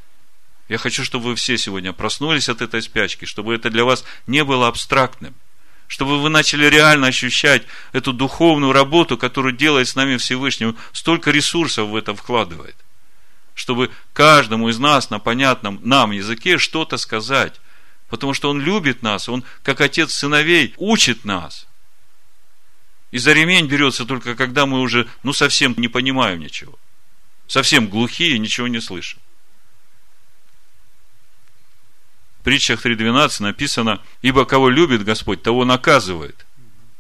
Я 0.68 0.77
хочу, 0.77 1.03
чтобы 1.03 1.29
вы 1.29 1.36
все 1.36 1.58
сегодня 1.58 1.91
проснулись 1.91 2.50
от 2.50 2.62
этой 2.62 2.84
спячки, 2.84 3.25
чтобы 3.25 3.56
это 3.56 3.72
для 3.72 3.84
вас 3.84 4.06
не 4.27 4.44
было 4.44 4.68
абстрактным, 4.68 5.34
чтобы 5.88 6.22
вы 6.22 6.29
начали 6.29 6.68
реально 6.68 7.08
ощущать 7.08 7.63
эту 7.94 8.13
духовную 8.13 8.72
работу, 8.72 9.18
которую 9.18 9.56
делает 9.56 9.88
с 9.88 9.96
нами 9.96 10.18
Всевышний. 10.18 10.75
столько 10.91 11.32
ресурсов 11.32 11.88
в 11.88 11.96
это 11.96 12.13
вкладывает, 12.13 12.75
чтобы 13.56 13.89
каждому 14.13 14.70
из 14.70 14.77
нас 14.77 15.10
на 15.10 15.18
понятном 15.18 15.79
нам 15.82 16.12
языке 16.12 16.60
что-то 16.60 16.98
сказать, 16.98 17.60
Потому 18.09 18.33
что 18.33 18.49
Он 18.49 18.59
любит 18.59 19.03
нас, 19.03 19.29
Он, 19.29 19.43
как 19.63 19.81
отец 19.81 20.13
сыновей, 20.13 20.73
учит 20.77 21.25
нас. 21.25 21.67
И 23.11 23.17
за 23.17 23.33
ремень 23.33 23.67
берется 23.67 24.05
только 24.05 24.35
когда 24.35 24.65
мы 24.65 24.81
уже, 24.81 25.07
ну, 25.23 25.33
совсем 25.33 25.73
не 25.77 25.87
понимаем 25.87 26.39
ничего. 26.39 26.77
Совсем 27.47 27.87
глухие, 27.87 28.37
ничего 28.37 28.67
не 28.67 28.81
слышим. 28.81 29.19
В 32.39 32.43
притчах 32.43 32.85
3.12 32.85 33.43
написано, 33.43 34.01
«Ибо 34.21 34.45
кого 34.45 34.69
любит 34.69 35.03
Господь, 35.03 35.41
того 35.43 35.65
наказывает, 35.65 36.45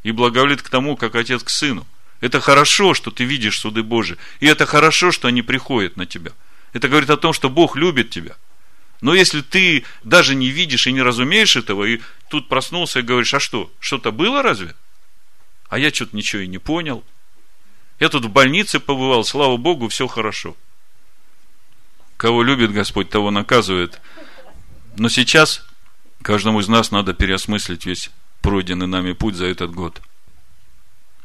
и 0.03 0.11
благоволит 0.11 0.61
к 0.61 0.69
тому, 0.69 0.95
как 0.95 1.15
отец 1.15 1.43
к 1.43 1.49
сыну». 1.49 1.87
Это 2.21 2.41
хорошо, 2.41 2.93
что 2.93 3.11
ты 3.11 3.23
видишь 3.23 3.59
суды 3.59 3.81
Божии, 3.81 4.17
и 4.41 4.47
это 4.47 4.65
хорошо, 4.65 5.11
что 5.11 5.27
они 5.27 5.41
приходят 5.41 5.95
на 5.95 6.05
тебя. 6.05 6.31
Это 6.73 6.89
говорит 6.89 7.09
о 7.09 7.17
том, 7.17 7.33
что 7.33 7.49
Бог 7.49 7.75
любит 7.75 8.11
тебя– 8.11 8.35
но 9.01 9.13
если 9.13 9.41
ты 9.41 9.85
даже 10.03 10.35
не 10.35 10.49
видишь 10.49 10.87
и 10.87 10.91
не 10.91 11.01
разумеешь 11.01 11.55
этого, 11.55 11.85
и 11.85 12.01
тут 12.29 12.49
проснулся 12.49 12.99
и 12.99 13.03
говоришь, 13.03 13.33
а 13.33 13.39
что, 13.39 13.71
что-то 13.79 14.11
было 14.11 14.43
разве? 14.43 14.75
А 15.69 15.79
я 15.79 15.93
что-то 15.93 16.15
ничего 16.15 16.41
и 16.41 16.47
не 16.47 16.57
понял. 16.57 17.03
Я 17.99 18.09
тут 18.09 18.25
в 18.25 18.29
больнице 18.29 18.79
побывал, 18.79 19.23
слава 19.23 19.57
Богу, 19.57 19.87
все 19.87 20.07
хорошо. 20.07 20.55
Кого 22.17 22.43
любит 22.43 22.73
Господь, 22.73 23.09
того 23.09 23.31
наказывает. 23.31 24.01
Но 24.97 25.07
сейчас 25.07 25.65
каждому 26.21 26.59
из 26.59 26.67
нас 26.67 26.91
надо 26.91 27.13
переосмыслить 27.13 27.85
весь 27.85 28.09
пройденный 28.41 28.87
нами 28.87 29.13
путь 29.13 29.35
за 29.35 29.45
этот 29.45 29.71
год. 29.71 30.01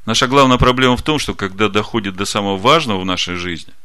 Наша 0.06 0.28
главная 0.28 0.58
проблема 0.58 0.96
в 0.96 1.02
том, 1.02 1.18
что 1.18 1.34
когда 1.34 1.68
доходит 1.68 2.14
до 2.14 2.24
самого 2.24 2.56
важного 2.56 3.00
в 3.00 3.04
нашей 3.04 3.34
жизни– 3.34 3.72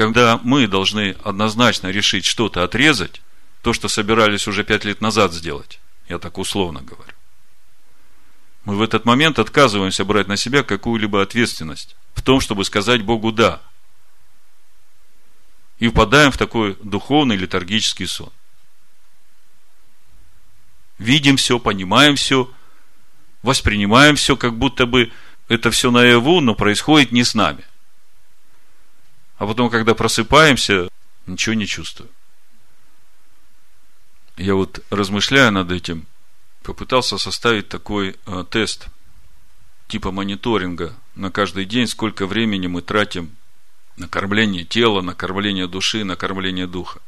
когда 0.00 0.40
мы 0.42 0.66
должны 0.66 1.14
однозначно 1.24 1.88
решить 1.88 2.24
что-то 2.24 2.64
отрезать, 2.64 3.20
то, 3.60 3.74
что 3.74 3.86
собирались 3.86 4.48
уже 4.48 4.64
пять 4.64 4.86
лет 4.86 5.02
назад 5.02 5.34
сделать, 5.34 5.78
я 6.08 6.18
так 6.18 6.38
условно 6.38 6.80
говорю, 6.80 7.12
мы 8.64 8.76
в 8.76 8.80
этот 8.80 9.04
момент 9.04 9.38
отказываемся 9.38 10.06
брать 10.06 10.26
на 10.26 10.38
себя 10.38 10.62
какую-либо 10.62 11.20
ответственность 11.20 11.96
в 12.14 12.22
том, 12.22 12.40
чтобы 12.40 12.64
сказать 12.64 13.02
Богу 13.02 13.30
«да». 13.30 13.60
И 15.78 15.88
впадаем 15.88 16.32
в 16.32 16.38
такой 16.38 16.78
духовный 16.82 17.36
летаргический 17.36 18.06
сон. 18.06 18.32
Видим 20.96 21.36
все, 21.36 21.58
понимаем 21.58 22.16
все, 22.16 22.50
воспринимаем 23.42 24.16
все, 24.16 24.34
как 24.38 24.56
будто 24.56 24.86
бы 24.86 25.12
это 25.48 25.70
все 25.70 25.90
наяву, 25.90 26.40
но 26.40 26.54
происходит 26.54 27.12
не 27.12 27.22
с 27.22 27.34
нами. 27.34 27.66
А 29.40 29.46
потом, 29.46 29.70
когда 29.70 29.94
просыпаемся, 29.94 30.90
ничего 31.26 31.54
не 31.54 31.66
чувствую. 31.66 32.10
Я 34.36 34.54
вот 34.54 34.84
размышляя 34.90 35.50
над 35.50 35.72
этим, 35.72 36.06
попытался 36.62 37.16
составить 37.16 37.66
такой 37.70 38.18
э, 38.26 38.44
тест 38.50 38.88
типа 39.88 40.10
мониторинга 40.10 40.94
на 41.14 41.30
каждый 41.30 41.64
день, 41.64 41.86
сколько 41.86 42.26
времени 42.26 42.66
мы 42.66 42.82
тратим 42.82 43.34
на 43.96 44.08
кормление 44.08 44.66
тела, 44.66 45.00
на 45.00 45.14
кормление 45.14 45.66
души, 45.66 46.04
на 46.04 46.16
кормление 46.16 46.66
духа. 46.66 47.00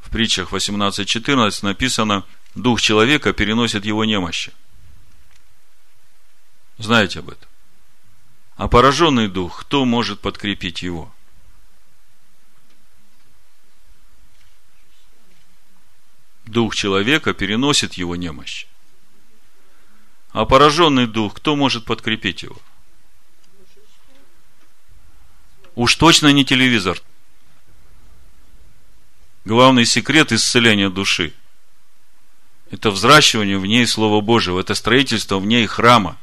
В 0.00 0.08
притчах 0.08 0.50
18.14 0.50 1.62
написано, 1.62 2.24
дух 2.54 2.80
человека 2.80 3.34
переносит 3.34 3.84
его 3.84 4.06
немощи. 4.06 4.54
Знаете 6.78 7.18
об 7.18 7.28
этом? 7.28 7.48
А 8.56 8.68
пораженный 8.68 9.28
дух, 9.28 9.60
кто 9.60 9.84
может 9.84 10.20
подкрепить 10.20 10.82
его? 10.82 11.12
Дух 16.46 16.74
человека 16.74 17.34
переносит 17.34 17.94
его 17.94 18.16
немощь. 18.16 18.66
А 20.30 20.46
пораженный 20.46 21.06
дух, 21.06 21.34
кто 21.34 21.54
может 21.54 21.84
подкрепить 21.84 22.42
его? 22.42 22.56
Уж 25.74 25.94
точно 25.96 26.32
не 26.32 26.44
телевизор. 26.44 27.02
Главный 29.44 29.84
секрет 29.84 30.32
исцеления 30.32 30.88
души– 30.88 31.34
это 32.70 32.90
взращивание 32.90 33.58
в 33.58 33.66
ней 33.66 33.86
Слова 33.86 34.22
Божьего, 34.22 34.60
это 34.60 34.74
строительство 34.74 35.38
в 35.38 35.46
ней 35.46 35.66
храма. 35.66 36.16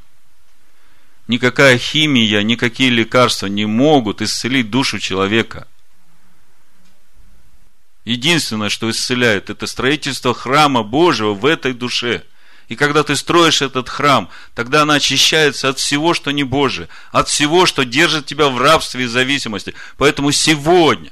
Никакая 1.27 1.77
химия, 1.77 2.41
никакие 2.43 2.89
лекарства 2.89 3.47
не 3.47 3.65
могут 3.65 4.21
исцелить 4.21 4.69
душу 4.69 4.99
человека. 4.99 5.67
Единственное, 8.03 8.69
что 8.69 8.89
исцеляет, 8.89 9.49
это 9.49 9.65
строительство 9.65 10.33
храма 10.33 10.83
Божьего 10.83 11.33
в 11.33 11.45
этой 11.45 11.73
душе. 11.73 12.23
И 12.67 12.75
когда 12.75 13.03
ты 13.03 13.15
строишь 13.15 13.61
этот 13.61 13.87
храм, 13.87 14.29
тогда 14.55 14.81
она 14.81 14.95
очищается 14.95 15.69
от 15.69 15.79
всего, 15.79 16.13
что 16.13 16.31
не 16.31 16.43
Божие, 16.43 16.89
от 17.11 17.29
всего, 17.29 17.65
что 17.65 17.85
держит 17.85 18.25
тебя 18.25 18.49
в 18.49 18.57
рабстве 18.57 19.05
и 19.05 19.07
зависимости. 19.07 19.73
Поэтому 19.97 20.31
сегодня, 20.31 21.11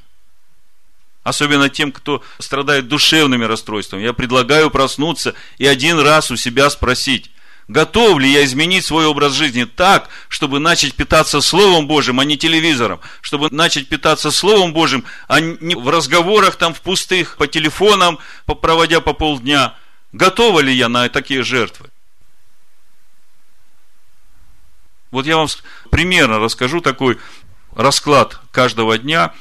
особенно 1.23 1.69
тем, 1.69 1.93
кто 1.93 2.21
страдает 2.39 2.89
душевными 2.89 3.45
расстройствами, 3.45 4.03
я 4.03 4.11
предлагаю 4.11 4.69
проснуться 4.69 5.33
и 5.57 5.65
один 5.65 5.99
раз 5.99 6.31
у 6.31 6.35
себя 6.35 6.69
спросить, 6.69 7.31
Готов 7.71 8.19
ли 8.19 8.29
я 8.29 8.43
изменить 8.43 8.83
свой 8.83 9.05
образ 9.05 9.31
жизни 9.31 9.63
так, 9.63 10.09
чтобы 10.27 10.59
начать 10.59 10.93
питаться 10.93 11.39
Словом 11.39 11.87
Божьим, 11.87 12.19
а 12.19 12.25
не 12.25 12.37
телевизором? 12.37 12.99
Чтобы 13.21 13.49
начать 13.49 13.87
питаться 13.87 14.29
Словом 14.29 14.73
Божьим, 14.73 15.05
а 15.29 15.39
не 15.39 15.75
в 15.75 15.87
разговорах 15.87 16.57
там 16.57 16.73
в 16.73 16.81
пустых, 16.81 17.37
по 17.37 17.47
телефонам, 17.47 18.19
проводя 18.45 18.99
по 18.99 19.13
полдня. 19.13 19.73
Готова 20.11 20.59
ли 20.59 20.73
я 20.73 20.89
на 20.89 21.07
такие 21.07 21.43
жертвы? 21.43 21.89
Вот 25.09 25.25
я 25.25 25.37
вам 25.37 25.47
примерно 25.91 26.39
расскажу 26.39 26.81
такой 26.81 27.19
расклад 27.73 28.41
каждого 28.51 28.97
дня 28.97 29.33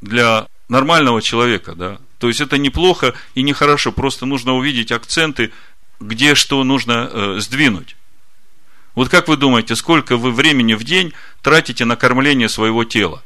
для 0.00 0.46
нормального 0.68 1.20
человека, 1.20 1.74
да. 1.74 1.98
То 2.20 2.28
есть 2.28 2.40
это 2.40 2.56
неплохо 2.56 3.14
и 3.34 3.42
нехорошо, 3.42 3.90
просто 3.90 4.26
нужно 4.26 4.54
увидеть 4.54 4.92
акценты 4.92 5.52
где 6.04 6.34
что 6.34 6.62
нужно 6.64 7.10
э, 7.10 7.36
сдвинуть. 7.40 7.96
Вот 8.94 9.08
как 9.08 9.26
вы 9.26 9.36
думаете, 9.36 9.74
сколько 9.74 10.16
вы 10.16 10.30
времени 10.30 10.74
в 10.74 10.84
день 10.84 11.12
тратите 11.42 11.84
на 11.84 11.96
кормление 11.96 12.48
своего 12.48 12.84
тела? 12.84 13.24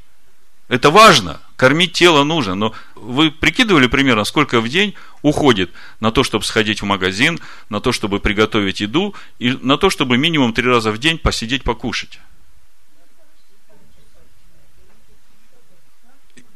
Это 0.69 0.91
важно, 0.91 1.41
кормить 1.57 1.93
тело 1.93 2.25
нужно, 2.25 2.55
но 2.55 2.75
вы 2.95 3.31
прикидывали 3.31 3.87
примерно, 3.87 4.25
сколько 4.25 4.61
в 4.61 4.69
день 4.69 4.95
уходит 5.23 5.71
на 6.01 6.13
то, 6.13 6.23
чтобы 6.23 6.45
сходить 6.45 6.83
в 6.83 6.85
магазин, 6.85 7.41
на 7.71 7.81
то, 7.81 7.91
чтобы 7.91 8.21
приготовить 8.21 8.81
еду, 8.81 9.15
и 9.39 9.51
на 9.51 9.77
то, 9.79 9.91
чтобы 9.91 10.19
минимум 10.19 10.53
три 10.53 10.67
раза 10.67 10.93
в 10.93 10.99
день 10.99 11.19
посидеть 11.19 11.65
покушать? 11.65 12.21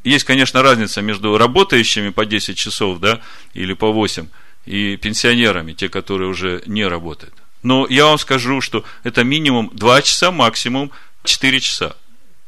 Есть, 0.03 0.25
конечно, 0.25 0.61
разница 0.61 1.01
между 1.01 1.37
работающими 1.37 2.09
по 2.09 2.25
10 2.25 2.57
часов, 2.57 2.99
да, 2.99 3.21
или 3.53 3.73
по 3.73 3.91
8, 3.91 4.27
и 4.65 4.97
пенсионерами, 4.97 5.73
те, 5.73 5.89
которые 5.89 6.29
уже 6.29 6.63
не 6.65 6.85
работают. 6.87 7.33
Но 7.63 7.87
я 7.89 8.05
вам 8.05 8.17
скажу, 8.17 8.61
что 8.61 8.83
это 9.03 9.23
минимум 9.23 9.69
2 9.73 10.01
часа, 10.01 10.31
максимум 10.31 10.91
4 11.23 11.59
часа. 11.59 11.95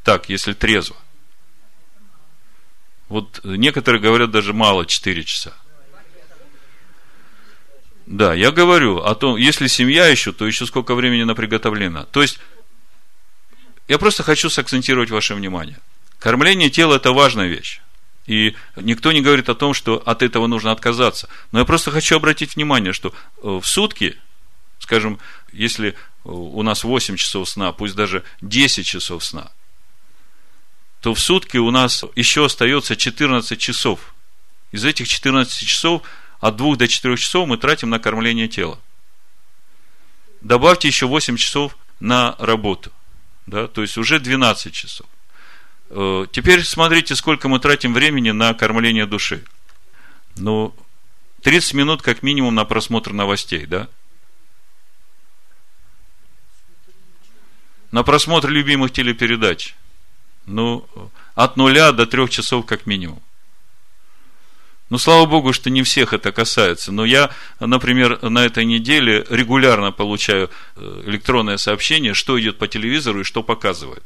Так, 0.04 0.30
если 0.30 0.54
трезво. 0.54 0.98
Вот 3.08 3.40
некоторые 3.44 4.02
говорят 4.02 4.32
даже 4.32 4.54
мало 4.54 4.86
4 4.86 5.24
часа. 5.24 5.54
Да, 8.06 8.34
я 8.34 8.52
говорю 8.52 9.00
о 9.00 9.16
том, 9.16 9.36
если 9.36 9.68
семья 9.68 10.06
еще, 10.08 10.32
то 10.32 10.46
еще 10.46 10.66
сколько 10.66 10.94
времени 10.94 11.24
на 11.24 11.34
приготовлено. 11.34 12.04
То 12.04 12.22
есть, 12.22 12.40
я 13.88 13.98
просто 13.98 14.22
хочу 14.22 14.50
сакцентировать 14.50 15.10
ваше 15.10 15.34
внимание. 15.34 15.80
Кормление 16.20 16.70
тела– 16.70 16.96
это 16.98 17.14
важная 17.14 17.48
вещь. 17.48 17.82
И 18.28 18.56
никто 18.76 19.12
не 19.12 19.22
говорит 19.22 19.50
о 19.50 19.56
том, 19.56 19.74
что 19.74 20.02
от 20.06 20.24
этого 20.24 20.48
нужно 20.48 20.72
отказаться. 20.72 21.30
Но 21.52 21.60
я 21.60 21.66
просто 21.66 21.92
хочу 21.92 22.16
обратить 22.16 22.56
внимание, 22.56 22.92
что 22.92 23.10
э, 23.10 23.14
в 23.42 23.66
сутки, 23.66 24.18
скажем, 24.80 25.20
если 25.52 25.90
э, 25.90 25.94
у 26.24 26.64
нас 26.64 26.84
8 26.84 27.18
часов 27.18 27.48
сна, 27.48 27.72
пусть 27.72 27.96
даже 27.96 28.24
10 28.42 28.86
часов 28.86 29.24
сна, 29.24 29.52
то 31.02 31.14
в 31.14 31.20
сутки 31.20 31.58
у 31.58 31.70
нас 31.70 32.04
еще 32.16 32.46
остается 32.46 32.96
14 32.96 33.60
часов. 33.60 34.16
Из 34.72 34.84
этих 34.84 35.08
14 35.08 35.68
часов 35.68 36.02
от 36.40 36.56
2 36.56 36.78
до 36.78 36.88
4 36.88 37.18
часов 37.18 37.48
мы 37.48 37.58
тратим 37.58 37.92
на 37.92 38.00
кормление 38.00 38.48
тела. 38.48 38.80
Добавьте 40.42 40.88
еще 40.88 41.06
8 41.06 41.38
часов 41.38 41.78
на 42.00 42.36
работу. 42.40 42.92
Да, 43.46 43.68
то 43.68 43.84
есть 43.84 43.98
уже 43.98 44.20
12 44.20 44.74
часов. 44.74 45.06
Э, 45.90 46.26
теперь 46.32 46.64
смотрите, 46.64 47.16
сколько 47.16 47.48
мы 47.48 47.60
тратим 47.60 47.94
времени 47.94 48.32
на 48.32 48.54
кормление 48.54 49.06
души. 49.06 49.44
Ну, 50.38 50.76
30 51.44 51.74
минут 51.76 52.02
как 52.02 52.24
минимум 52.24 52.56
на 52.56 52.66
просмотр 52.66 53.14
новостей, 53.14 53.66
да? 53.66 53.88
На 57.92 58.04
просмотр 58.04 58.50
любимых 58.50 58.92
телепередач. 58.92 59.76
Ну, 60.46 60.88
от 61.34 61.58
нуля 61.58 61.92
до 61.92 62.06
трех 62.06 62.30
часов 62.30 62.66
как 62.66 62.86
минимум. 62.86 63.22
Ну, 64.90 64.98
слава 65.00 65.26
Богу, 65.26 65.52
что 65.54 65.70
не 65.70 65.82
всех 65.82 66.14
это 66.14 66.32
касается. 66.32 66.92
Но 66.92 67.06
я, 67.06 67.32
например, 67.60 68.22
на 68.22 68.46
этой 68.46 68.66
неделе 68.66 69.26
регулярно 69.30 69.92
получаю 69.92 70.52
э, 70.76 71.04
электронное 71.08 71.58
сообщение, 71.58 72.14
что 72.14 72.40
идет 72.40 72.60
по 72.60 72.68
телевизору 72.68 73.22
и 73.22 73.24
что 73.24 73.42
показывает. 73.42 74.04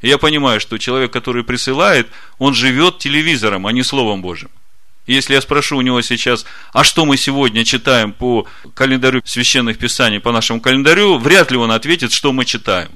Я 0.00 0.18
понимаю, 0.18 0.60
что 0.60 0.78
человек, 0.78 1.12
который 1.12 1.42
присылает, 1.42 2.08
он 2.38 2.54
живет 2.54 2.98
телевизором, 2.98 3.66
а 3.66 3.72
не 3.72 3.82
Словом 3.82 4.22
Божьим. 4.22 4.50
Если 5.06 5.34
я 5.34 5.40
спрошу 5.40 5.78
у 5.78 5.80
него 5.80 6.02
сейчас, 6.02 6.44
а 6.72 6.84
что 6.84 7.06
мы 7.06 7.16
сегодня 7.16 7.64
читаем 7.64 8.12
по 8.12 8.46
календарю 8.74 9.22
священных 9.24 9.78
писаний, 9.78 10.20
по 10.20 10.32
нашему 10.32 10.60
календарю, 10.60 11.18
вряд 11.18 11.50
ли 11.50 11.56
он 11.56 11.72
ответит, 11.72 12.12
что 12.12 12.32
мы 12.32 12.44
читаем. 12.44 12.90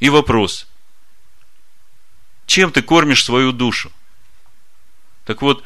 И 0.00 0.10
вопрос, 0.10 0.66
чем 2.46 2.72
ты 2.72 2.82
кормишь 2.82 3.24
свою 3.24 3.52
душу? 3.52 3.92
Так 5.24 5.40
вот, 5.40 5.62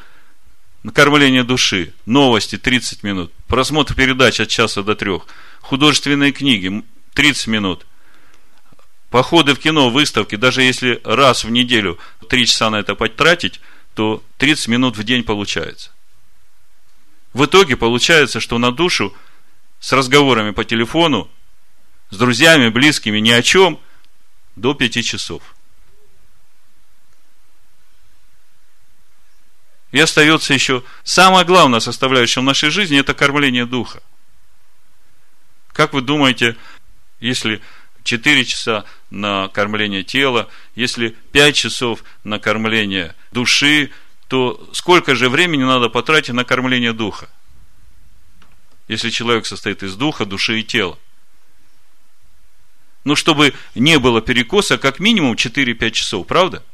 накормление 0.82 1.42
души, 1.42 1.94
новости 2.04 2.58
30 2.58 3.02
минут, 3.02 3.32
просмотр 3.48 3.94
передач 3.94 4.38
от 4.40 4.48
часа 4.48 4.82
до 4.82 4.94
трех, 4.94 5.26
художественные 5.62 6.32
книги, 6.32 6.84
30 7.16 7.46
минут. 7.48 7.86
Походы 9.10 9.54
в 9.54 9.58
кино, 9.58 9.90
выставки, 9.90 10.36
даже 10.36 10.62
если 10.62 11.00
раз 11.02 11.44
в 11.44 11.50
неделю 11.50 11.98
3 12.28 12.46
часа 12.46 12.70
на 12.70 12.76
это 12.76 12.94
потратить, 12.94 13.60
то 13.94 14.22
30 14.36 14.68
минут 14.68 14.96
в 14.96 15.02
день 15.02 15.24
получается. 15.24 15.90
В 17.32 17.46
итоге 17.46 17.76
получается, 17.76 18.38
что 18.38 18.58
на 18.58 18.70
душу 18.70 19.16
с 19.80 19.92
разговорами 19.92 20.50
по 20.50 20.64
телефону, 20.64 21.30
с 22.10 22.18
друзьями, 22.18 22.68
близкими, 22.68 23.18
ни 23.18 23.30
о 23.30 23.42
чем, 23.42 23.80
до 24.54 24.74
5 24.74 25.04
часов. 25.04 25.42
И 29.92 29.98
остается 29.98 30.52
еще 30.52 30.82
самая 31.04 31.46
главная 31.46 31.80
составляющая 31.80 32.40
в 32.40 32.44
нашей 32.44 32.68
жизни– 32.68 32.98
это 33.00 33.14
кормление 33.14 33.64
духа. 33.64 34.02
Как 35.72 35.92
вы 35.92 36.00
думаете, 36.00 36.56
если 37.20 37.60
4 38.04 38.44
часа 38.44 38.84
на 39.10 39.48
кормление 39.48 40.02
тела, 40.02 40.48
если 40.74 41.16
5 41.32 41.56
часов 41.56 42.04
на 42.24 42.38
кормление 42.38 43.14
души, 43.32 43.90
то 44.28 44.68
сколько 44.72 45.14
же 45.14 45.28
времени 45.28 45.64
надо 45.64 45.88
потратить 45.88 46.34
на 46.34 46.44
кормление 46.44 46.92
духа? 46.92 47.28
Если 48.88 49.10
человек 49.10 49.46
состоит 49.46 49.82
из 49.82 49.96
духа, 49.96 50.24
души 50.24 50.60
и 50.60 50.64
тела. 50.64 50.98
Ну, 53.04 53.16
чтобы 53.16 53.54
не 53.74 53.98
было 53.98 54.20
перекоса, 54.20 54.78
как 54.78 54.98
минимум 54.98 55.34
4-5 55.34 55.90
часов, 55.90 56.26
правда? 56.26 56.64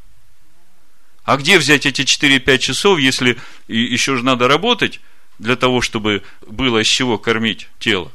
А 1.24 1.36
где 1.36 1.58
взять 1.58 1.86
эти 1.86 2.02
4-5 2.02 2.58
часов, 2.58 2.98
если 2.98 3.38
еще 3.68 4.16
же 4.16 4.24
надо 4.24 4.48
работать 4.48 5.00
для 5.38 5.56
того, 5.56 5.80
чтобы 5.80 6.22
было 6.46 6.78
из 6.78 6.86
чего 6.86 7.18
кормить 7.18 7.68
тело? 7.78 8.12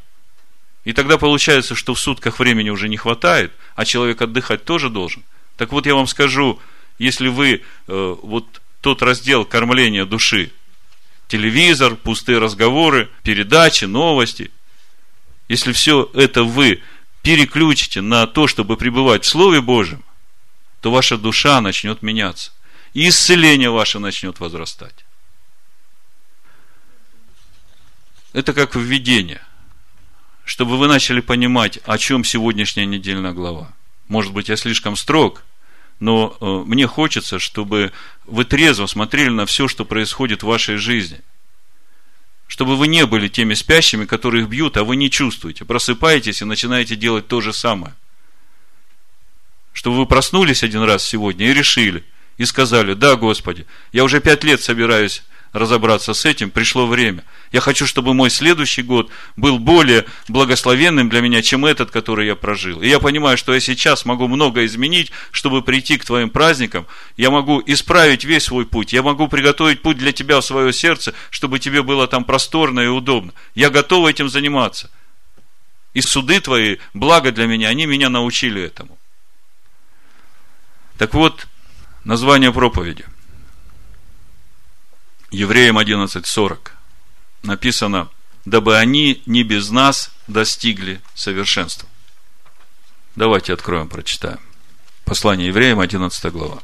И 0.88 0.94
тогда 0.94 1.18
получается, 1.18 1.76
что 1.76 1.94
в 1.94 2.00
сутках 2.00 2.40
времени 2.40 2.70
уже 2.70 2.88
не 2.88 2.96
хватает, 2.96 3.52
а 3.76 3.84
человек 3.84 4.22
отдыхать 4.22 4.64
тоже 4.64 4.90
должен. 4.90 5.22
Так 5.58 5.74
вот, 5.74 5.86
я 5.86 5.94
вам 5.94 6.08
скажу, 6.08 6.62
если 6.98 7.28
вы 7.28 7.62
э, 7.88 8.16
вот 8.24 8.62
тот 8.80 9.02
раздел 9.02 9.44
кормления 9.44 10.06
души, 10.06 10.50
телевизор, 11.28 11.98
пустые 11.98 12.38
разговоры, 12.38 13.10
передачи, 13.22 13.84
новости, 13.84 14.50
если 15.50 15.74
все 15.74 16.10
это 16.14 16.46
вы 16.46 16.82
переключите 17.22 18.00
на 18.00 18.26
то, 18.26 18.48
чтобы 18.48 18.78
пребывать 18.78 19.26
в 19.26 19.28
Слове 19.28 19.60
Божьем, 19.60 20.06
то 20.80 20.90
ваша 20.90 21.18
душа 21.18 21.60
начнет 21.60 22.02
меняться. 22.02 22.54
И 22.94 23.10
исцеление 23.10 23.72
ваше 23.72 24.00
начнет 24.00 24.40
возрастать. 24.40 25.04
Это 28.32 28.54
как 28.54 28.78
введение. 28.78 29.42
Чтобы 30.48 30.78
вы 30.78 30.88
начали 30.88 31.20
понимать, 31.20 31.78
о 31.86 31.98
чем 31.98 32.24
сегодняшняя 32.24 32.86
недельная 32.86 33.34
глава. 33.34 33.74
Может 34.08 34.32
быть, 34.32 34.48
я 34.48 34.56
слишком 34.56 34.96
строг, 34.96 35.44
но 36.00 36.38
э, 36.40 36.46
мне 36.66 36.88
хочется, 36.88 37.38
чтобы 37.38 37.92
вы 38.26 38.46
трезво 38.46 38.86
смотрели 38.86 39.28
на 39.28 39.46
все, 39.46 39.68
что 39.68 39.84
происходит 39.84 40.44
в 40.44 40.48
вашей 40.48 40.78
жизни. 40.78 41.20
Чтобы 42.48 42.78
вы 42.78 42.88
не 42.88 43.06
были 43.06 43.28
теми 43.28 43.56
спящими, 43.56 44.06
которых 44.06 44.48
бьют, 44.48 44.78
а 44.78 44.86
вы 44.86 44.96
не 44.96 45.12
чувствуете. 45.12 45.66
Просыпаетесь 45.66 46.42
и 46.42 46.46
начинаете 46.46 46.96
делать 46.96 47.28
то 47.28 47.42
же 47.42 47.52
самое. 47.52 47.94
Чтобы 49.74 49.98
вы 49.98 50.06
проснулись 50.06 50.64
один 50.64 50.84
раз 50.84 51.04
сегодня 51.04 51.52
и 51.52 51.54
решили, 51.54 52.06
и 52.38 52.46
сказали, 52.46 52.94
да, 52.94 53.18
Господи, 53.18 53.66
я 53.92 54.06
уже 54.06 54.22
пять 54.22 54.46
лет 54.46 54.62
собираюсь 54.62 55.24
разобраться 55.58 56.14
с 56.14 56.26
этим, 56.26 56.50
пришло 56.52 56.88
время. 56.88 57.24
Я 57.52 57.62
хочу, 57.62 57.86
чтобы 57.86 58.14
мой 58.14 58.30
следующий 58.30 58.82
год 58.82 59.10
был 59.36 59.60
более 59.60 60.06
благословенным 60.28 61.10
для 61.10 61.22
меня, 61.22 61.42
чем 61.42 61.66
этот, 61.66 61.92
который 61.92 62.28
я 62.28 62.36
прожил. 62.36 62.82
И 62.82 62.88
я 62.88 63.00
понимаю, 63.00 63.38
что 63.38 63.54
я 63.54 63.60
сейчас 63.60 64.06
могу 64.06 64.28
много 64.28 64.66
изменить, 64.66 65.12
чтобы 65.32 65.62
прийти 65.62 65.98
к 65.98 66.06
твоим 66.06 66.30
праздникам. 66.30 66.86
Я 67.16 67.32
могу 67.32 67.62
исправить 67.66 68.24
весь 68.24 68.44
свой 68.44 68.66
путь. 68.66 68.94
Я 68.94 69.04
могу 69.04 69.28
приготовить 69.28 69.82
путь 69.82 69.98
для 69.98 70.12
тебя 70.12 70.40
в 70.40 70.46
свое 70.46 70.72
сердце, 70.72 71.14
чтобы 71.30 71.60
тебе 71.60 71.84
было 71.84 72.08
там 72.08 72.24
просторно 72.24 72.82
и 72.82 72.88
удобно. 72.88 73.34
Я 73.56 73.70
готов 73.70 74.08
этим 74.08 74.30
заниматься. 74.30 74.90
И 75.94 76.02
суды 76.02 76.40
твои, 76.40 76.78
благо 76.94 77.32
для 77.32 77.48
меня, 77.48 77.70
они 77.70 77.86
меня 77.86 78.10
научили 78.10 78.62
этому. 78.62 78.98
Так 80.98 81.14
вот, 81.14 81.48
название 82.04 82.52
проповеди– 82.52 83.06
Евреям 85.32 85.78
11.40 85.78 86.72
написано, 87.44 88.10
дабы 88.46 88.78
они 88.78 89.22
не 89.26 89.44
без 89.44 89.70
нас 89.70 90.12
достигли 90.28 91.02
совершенства. 91.16 91.90
Давайте 93.16 93.54
откроем, 93.54 93.90
прочитаем. 93.90 94.40
Послание 95.04 95.48
евреям, 95.48 95.80
11 95.80 96.32
глава. 96.32 96.62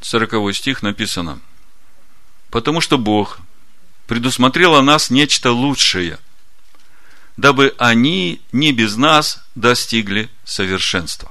40 0.00 0.54
стих 0.54 0.82
написано, 0.82 1.40
потому 2.50 2.80
что 2.80 2.98
Бог 2.98 3.38
предусмотрел 4.06 4.74
о 4.74 4.82
нас 4.82 5.10
нечто 5.10 5.52
лучшее, 5.52 6.18
дабы 7.36 7.74
они 7.78 8.42
не 8.50 8.72
без 8.72 8.96
нас 8.96 9.44
достигли 9.54 10.28
совершенства. 10.44 11.30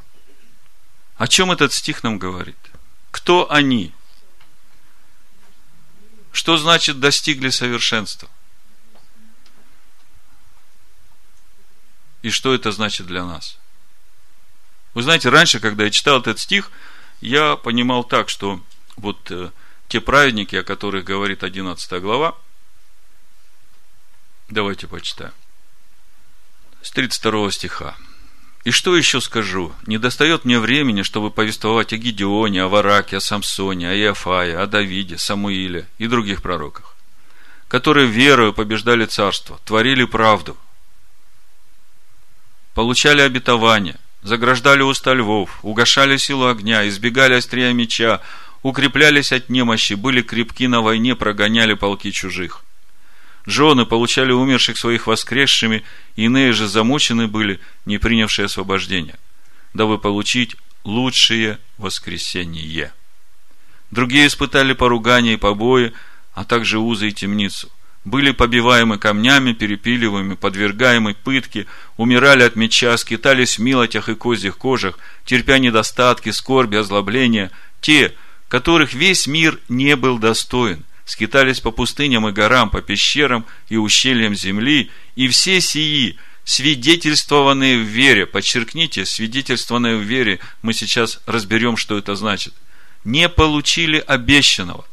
О 1.18 1.28
чем 1.28 1.52
этот 1.52 1.74
стих 1.74 2.04
нам 2.04 2.18
говорит? 2.18 2.58
Кто 3.12 3.52
они? 3.52 3.94
Что 6.32 6.58
значит 6.58 7.00
достигли 7.00 7.50
совершенства? 7.50 8.30
И 12.22 12.30
что 12.30 12.54
это 12.54 12.72
значит 12.72 13.08
для 13.08 13.26
нас? 13.26 13.58
Вы 14.94 15.04
знаете, 15.04 15.30
раньше, 15.30 15.60
когда 15.60 15.86
я 15.86 15.90
читал 15.90 16.20
этот 16.20 16.40
стих, 16.40 16.72
я 17.20 17.56
понимал 17.56 18.04
так, 18.04 18.30
что 18.30 18.62
вот 18.96 19.32
э, 19.32 19.52
те 19.88 20.02
праведники, 20.02 20.56
о 20.56 20.64
которых 20.64 21.06
говорит 21.06 21.44
11 21.44 22.02
глава, 22.02 22.38
давайте 24.50 24.88
почитаем, 24.88 25.34
с 26.82 26.92
32 26.92 27.52
стиха. 27.52 27.96
И 28.64 28.70
что 28.70 28.96
еще 28.96 29.22
скажу? 29.22 29.74
Не 29.88 29.98
достает 29.98 30.46
мне 30.46 30.60
времени, 30.60 31.02
чтобы 31.02 31.32
повествовать 31.32 31.94
о 31.94 31.98
Гедеоне, 31.98 32.64
о 32.64 32.68
Вараке, 32.68 33.18
о 33.18 33.20
Самсоне, 33.20 33.90
о 33.90 33.96
Иофае, 33.96 34.58
о 34.58 34.68
Давиде, 34.68 35.18
Самуиле 35.18 35.88
и 35.98 36.08
других 36.08 36.44
пророках, 36.44 36.96
которые 37.68 38.06
верою 38.06 38.54
побеждали 38.54 39.06
царство, 39.06 39.60
творили 39.66 40.04
правду, 40.04 40.56
получали 42.76 43.22
обетование, 43.22 43.98
заграждали 44.22 44.84
уста 44.84 45.16
львов, 45.16 45.58
угошали 45.64 46.18
силу 46.18 46.46
огня, 46.46 46.88
избегали 46.88 47.34
острия 47.34 47.74
меча, 47.74 48.22
укреплялись 48.62 49.32
от 49.32 49.50
немощи, 49.50 49.94
были 49.96 50.22
крепки 50.22 50.68
на 50.68 50.82
войне, 50.82 51.16
прогоняли 51.16 51.74
полки 51.74 52.12
чужих– 52.12 52.64
Жены 53.46 53.86
получали 53.86 54.32
умерших 54.32 54.78
своих 54.78 55.08
воскресшими, 55.08 55.84
иные 56.16 56.52
же 56.54 56.68
замучены 56.68 57.28
были, 57.28 57.60
не 57.86 57.98
принявшие 57.98 58.46
освобождения, 58.46 59.18
дабы 59.74 59.98
получить 59.98 60.56
лучшее 60.84 61.60
воскресение. 61.78 62.94
Другие 63.90 64.28
испытали 64.28 64.74
поругание 64.74 65.34
и 65.34 65.38
побои, 65.38 65.94
а 66.34 66.46
также 66.46 66.80
узы 66.80 67.10
и 67.10 67.14
темницу. 67.14 67.70
Были 68.04 68.32
побиваемы 68.32 68.98
камнями, 68.98 69.54
перепиливаемы, 69.54 70.36
подвергаемы 70.36 71.14
пытке, 71.14 71.68
умирали 71.98 72.42
от 72.42 72.56
меча, 72.56 72.98
скитались 72.98 73.58
в 73.58 73.62
милотях 73.62 74.10
и 74.10 74.16
козьих 74.16 74.58
кожах, 74.58 74.98
терпя 75.24 75.60
недостатки, 75.60 76.30
скорби, 76.30 76.78
озлобления, 76.78 77.52
те, 77.80 78.16
которых 78.48 78.94
весь 78.94 79.28
мир 79.28 79.60
не 79.70 79.96
был 79.96 80.18
достоин, 80.18 80.84
скитались 81.12 81.60
по 81.60 81.72
пустыням 81.72 82.26
и 82.30 82.32
горам, 82.32 82.70
по 82.70 82.82
пещерам 82.82 83.46
и 83.68 83.76
ущельям 83.76 84.34
земли, 84.34 84.90
и 85.16 85.28
все 85.28 85.60
сии, 85.60 86.18
свидетельствованные 86.46 87.80
в 87.80 87.82
вере, 87.82 88.26
подчеркните, 88.26 89.06
свидетельствованные 89.06 89.98
в 89.98 90.04
вере, 90.04 90.40
мы 90.62 90.74
сейчас 90.74 91.20
разберем, 91.26 91.76
что 91.76 91.98
это 91.98 92.16
значит, 92.16 92.54
не 93.04 93.28
получили 93.28 93.98
обещанного, 93.98 94.86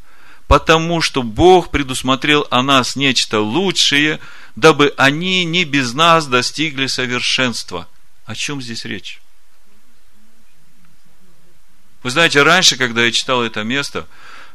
потому 0.48 1.00
что 1.02 1.22
Бог 1.22 1.70
предусмотрел 1.70 2.48
о 2.50 2.62
нас 2.62 2.96
нечто 2.96 3.38
лучшее, 3.38 4.18
дабы 4.57 4.92
они 4.96 5.44
не 5.44 5.64
без 5.64 5.94
нас 5.94 6.26
достигли 6.26 6.88
совершенства. 6.88 7.87
О 8.26 8.35
чем 8.35 8.61
здесь 8.61 8.85
речь? 8.85 9.20
Вы 12.02 12.11
знаете, 12.11 12.42
раньше, 12.42 12.76
когда 12.76 13.04
я 13.04 13.12
читал 13.12 13.44
это 13.44 13.62
место, 13.62 14.09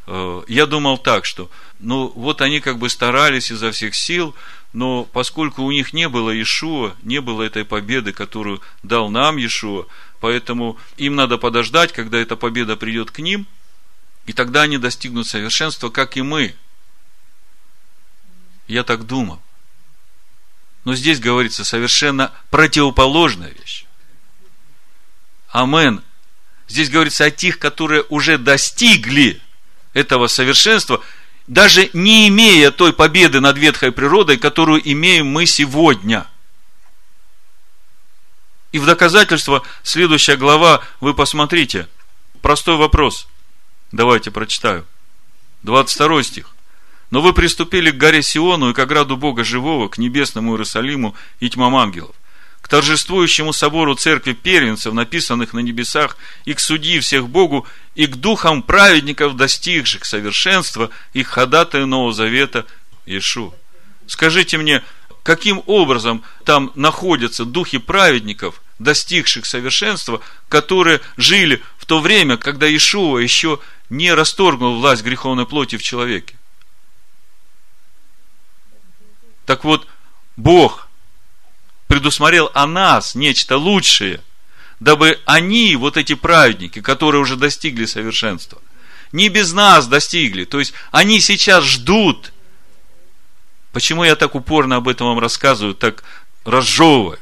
я 0.05 0.65
думал 0.65 0.97
так, 0.97 1.25
что, 1.25 1.49
ну, 1.79 2.11
вот 2.15 2.41
они 2.41 2.59
как 2.59 2.77
бы 2.77 2.89
старались 2.89 3.51
изо 3.51 3.71
всех 3.71 3.95
сил, 3.95 4.35
но 4.73 5.05
поскольку 5.05 5.63
у 5.63 5.71
них 5.71 5.93
не 5.93 6.09
было 6.09 6.31
Иешуа, 6.31 6.95
не 7.03 7.21
было 7.21 7.43
этой 7.43 7.63
победы, 7.63 8.11
которую 8.11 8.61
дал 8.81 9.09
нам 9.09 9.37
Иешуа, 9.37 9.85
поэтому 10.19 10.77
им 10.97 11.15
надо 11.15 11.37
подождать, 11.37 11.93
когда 11.93 12.17
эта 12.17 12.35
победа 12.35 12.75
придет 12.75 13.11
к 13.11 13.19
ним, 13.19 13.47
и 14.25 14.33
тогда 14.33 14.63
они 14.63 14.77
достигнут 14.77 15.27
совершенства, 15.27 15.89
как 15.89 16.17
и 16.17 16.21
мы. 16.21 16.55
Я 18.67 18.83
так 18.83 19.05
думал. 19.05 19.41
Но 20.85 20.95
здесь 20.95 21.19
говорится 21.19 21.63
совершенно 21.63 22.31
противоположная 22.49 23.51
вещь. 23.51 23.85
Амен. 25.49 26.03
Здесь 26.67 26.89
говорится 26.89 27.25
о 27.25 27.31
тех, 27.31 27.59
которые 27.59 28.03
уже 28.09 28.37
достигли 28.37 29.41
этого 29.93 30.27
совершенства, 30.27 31.01
даже 31.47 31.89
не 31.93 32.27
имея 32.29 32.71
той 32.71 32.93
победы 32.93 33.39
над 33.39 33.57
ветхой 33.57 33.91
природой, 33.91 34.37
которую 34.37 34.81
имеем 34.91 35.27
мы 35.27 35.45
сегодня. 35.45 36.27
И 38.71 38.79
в 38.79 38.85
доказательство 38.85 39.61
следующая 39.83 40.35
глава, 40.35 40.81
вы 40.99 41.13
посмотрите, 41.13 41.87
простой 42.41 42.75
вопрос. 42.75 43.27
Давайте 43.91 44.31
прочитаю. 44.31 44.85
22 45.61 46.23
стих. 46.23 46.49
Но 47.11 47.21
вы 47.21 47.33
приступили 47.33 47.91
к 47.91 47.97
горе 47.97 48.23
Сиону 48.23 48.71
и 48.71 48.73
к 48.73 48.79
ограду 48.79 49.17
Бога 49.17 49.43
Живого, 49.43 49.87
к 49.87 49.99
небесному 49.99 50.53
Иерусалиму 50.53 51.15
и 51.39 51.49
тьмам 51.49 51.75
ангелов. 51.75 52.15
К 52.63 52.69
торжествующему 52.69 53.51
собору 53.51 53.93
церкви 53.93 54.31
первенцев, 54.31 54.93
написанных 54.93 55.51
на 55.51 55.59
небесах, 55.59 56.15
и 56.45 56.53
к 56.53 56.61
судьи 56.61 57.01
всех 57.01 57.27
Богу, 57.27 57.67
и 57.93 58.07
к 58.07 58.15
духам 58.15 58.63
праведников, 58.63 59.35
достигших 59.35 60.05
совершенства, 60.05 60.89
и 61.11 61.23
к 61.23 61.45
Нового 61.85 62.13
Завета 62.13 62.65
Ишу. 63.05 63.53
Скажите 64.07 64.57
мне, 64.57 64.81
каким 65.23 65.61
образом 65.65 66.23
там 66.45 66.71
находятся 66.75 67.43
духи 67.43 67.79
праведников, 67.79 68.61
достигших 68.79 69.45
совершенства, 69.45 70.21
которые 70.47 71.01
жили 71.17 71.61
в 71.77 71.85
то 71.85 71.99
время, 71.99 72.37
когда 72.37 72.73
Ишуа 72.73 73.17
еще 73.17 73.59
не 73.89 74.13
расторгнул 74.13 74.79
власть 74.79 75.03
греховной 75.03 75.45
плоти 75.45 75.75
в 75.75 75.83
человеке. 75.83 76.37
Так 79.45 79.65
вот, 79.65 79.85
Бог 80.37 80.87
предусмотрел 81.93 82.49
о 82.55 82.65
нас 82.65 83.13
нечто 83.13 83.55
лучшее, 83.55 84.19
дабы 84.79 85.19
они, 85.25 85.75
вот 85.75 85.95
эти 85.95 86.15
праведники, 86.15 86.81
которые 86.81 87.21
уже 87.21 87.35
достигли 87.35 87.85
совершенства, 87.85 88.59
не 89.11 89.29
без 89.29 89.53
нас 89.53 89.85
достигли. 89.85 90.45
То 90.45 90.57
есть, 90.57 90.73
они 90.91 91.19
сейчас 91.19 91.63
ждут. 91.63 92.33
Почему 93.73 94.03
я 94.03 94.15
так 94.15 94.33
упорно 94.33 94.77
об 94.77 94.87
этом 94.87 95.05
вам 95.05 95.19
рассказываю, 95.19 95.75
так 95.75 96.03
разжевываю? 96.45 97.19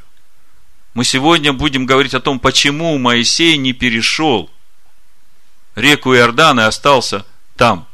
Мы 0.94 1.04
сегодня 1.04 1.52
будем 1.52 1.84
говорить 1.84 2.14
о 2.14 2.20
том, 2.20 2.40
почему 2.40 2.96
Моисей 2.96 3.58
не 3.58 3.74
перешел 3.74 4.50
реку 5.74 6.14
Иордан 6.14 6.60
и 6.60 6.62
остался 6.62 7.26
там, 7.56 7.86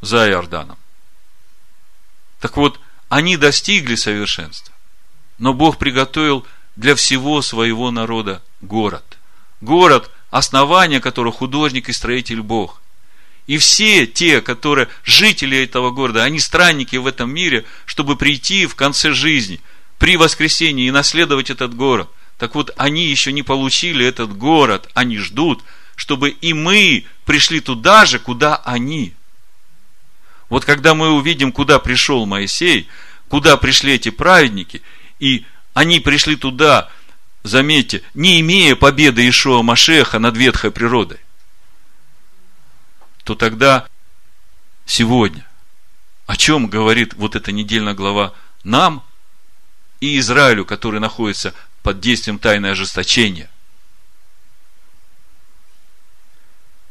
за 0.00 0.26
Иорданом. 0.30 0.78
Так 2.40 2.56
вот, 2.56 2.80
они 3.10 3.36
достигли 3.36 3.94
совершенства. 3.94 4.72
Но 5.38 5.54
Бог 5.54 5.78
приготовил 5.78 6.46
для 6.76 6.94
всего 6.94 7.42
своего 7.42 7.90
народа 7.90 8.42
город. 8.60 9.18
Город, 9.60 10.10
основание 10.30 11.00
которого 11.00 11.32
художник 11.32 11.88
и 11.88 11.92
строитель 11.92 12.42
Бог. 12.42 12.80
И 13.46 13.56
все 13.56 14.06
те, 14.06 14.42
которые 14.42 14.88
жители 15.04 15.58
этого 15.58 15.90
города, 15.90 16.22
они 16.22 16.38
странники 16.38 16.96
в 16.96 17.06
этом 17.06 17.32
мире, 17.32 17.64
чтобы 17.86 18.16
прийти 18.16 18.66
в 18.66 18.74
конце 18.74 19.12
жизни, 19.12 19.60
при 19.98 20.16
воскресении 20.16 20.86
и 20.86 20.92
наследовать 20.92 21.50
этот 21.50 21.74
город. 21.74 22.10
Так 22.36 22.54
вот, 22.54 22.72
они 22.76 23.06
еще 23.06 23.32
не 23.32 23.42
получили 23.42 24.04
этот 24.04 24.36
город, 24.36 24.88
они 24.94 25.18
ждут, 25.18 25.64
чтобы 25.96 26.30
и 26.30 26.52
мы 26.52 27.06
пришли 27.24 27.60
туда 27.60 28.04
же, 28.04 28.18
куда 28.18 28.56
они. 28.56 29.14
Вот 30.48 30.64
когда 30.64 30.94
мы 30.94 31.10
увидим, 31.10 31.50
куда 31.50 31.78
пришел 31.78 32.26
Моисей, 32.26 32.86
куда 33.28 33.56
пришли 33.56 33.94
эти 33.94 34.10
праведники, 34.10 34.82
и 35.18 35.44
они 35.74 36.00
пришли 36.00 36.36
туда, 36.36 36.90
заметьте, 37.42 38.02
не 38.14 38.40
имея 38.40 38.76
победы 38.76 39.28
Ишуа 39.28 39.62
Машеха 39.62 40.18
над 40.18 40.36
ветхой 40.36 40.70
природой, 40.70 41.20
то 43.24 43.34
тогда 43.34 43.88
сегодня, 44.86 45.46
о 46.26 46.36
чем 46.36 46.68
говорит 46.68 47.14
вот 47.14 47.36
эта 47.36 47.52
недельная 47.52 47.94
глава 47.94 48.34
нам 48.64 49.04
и 50.00 50.18
Израилю, 50.18 50.64
который 50.64 51.00
находится 51.00 51.54
под 51.82 52.00
действием 52.00 52.38
тайны 52.38 52.66
ожесточения. 52.66 53.50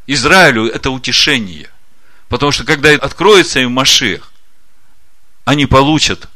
Израилю 0.07 0.67
это 0.67 0.89
утешение. 0.89 1.69
Потому 2.29 2.51
что 2.51 2.65
когда 2.65 2.91
откроется 2.91 3.59
им 3.59 3.73
Машех, 3.73 4.31
они 5.45 5.65
получат 5.65 6.29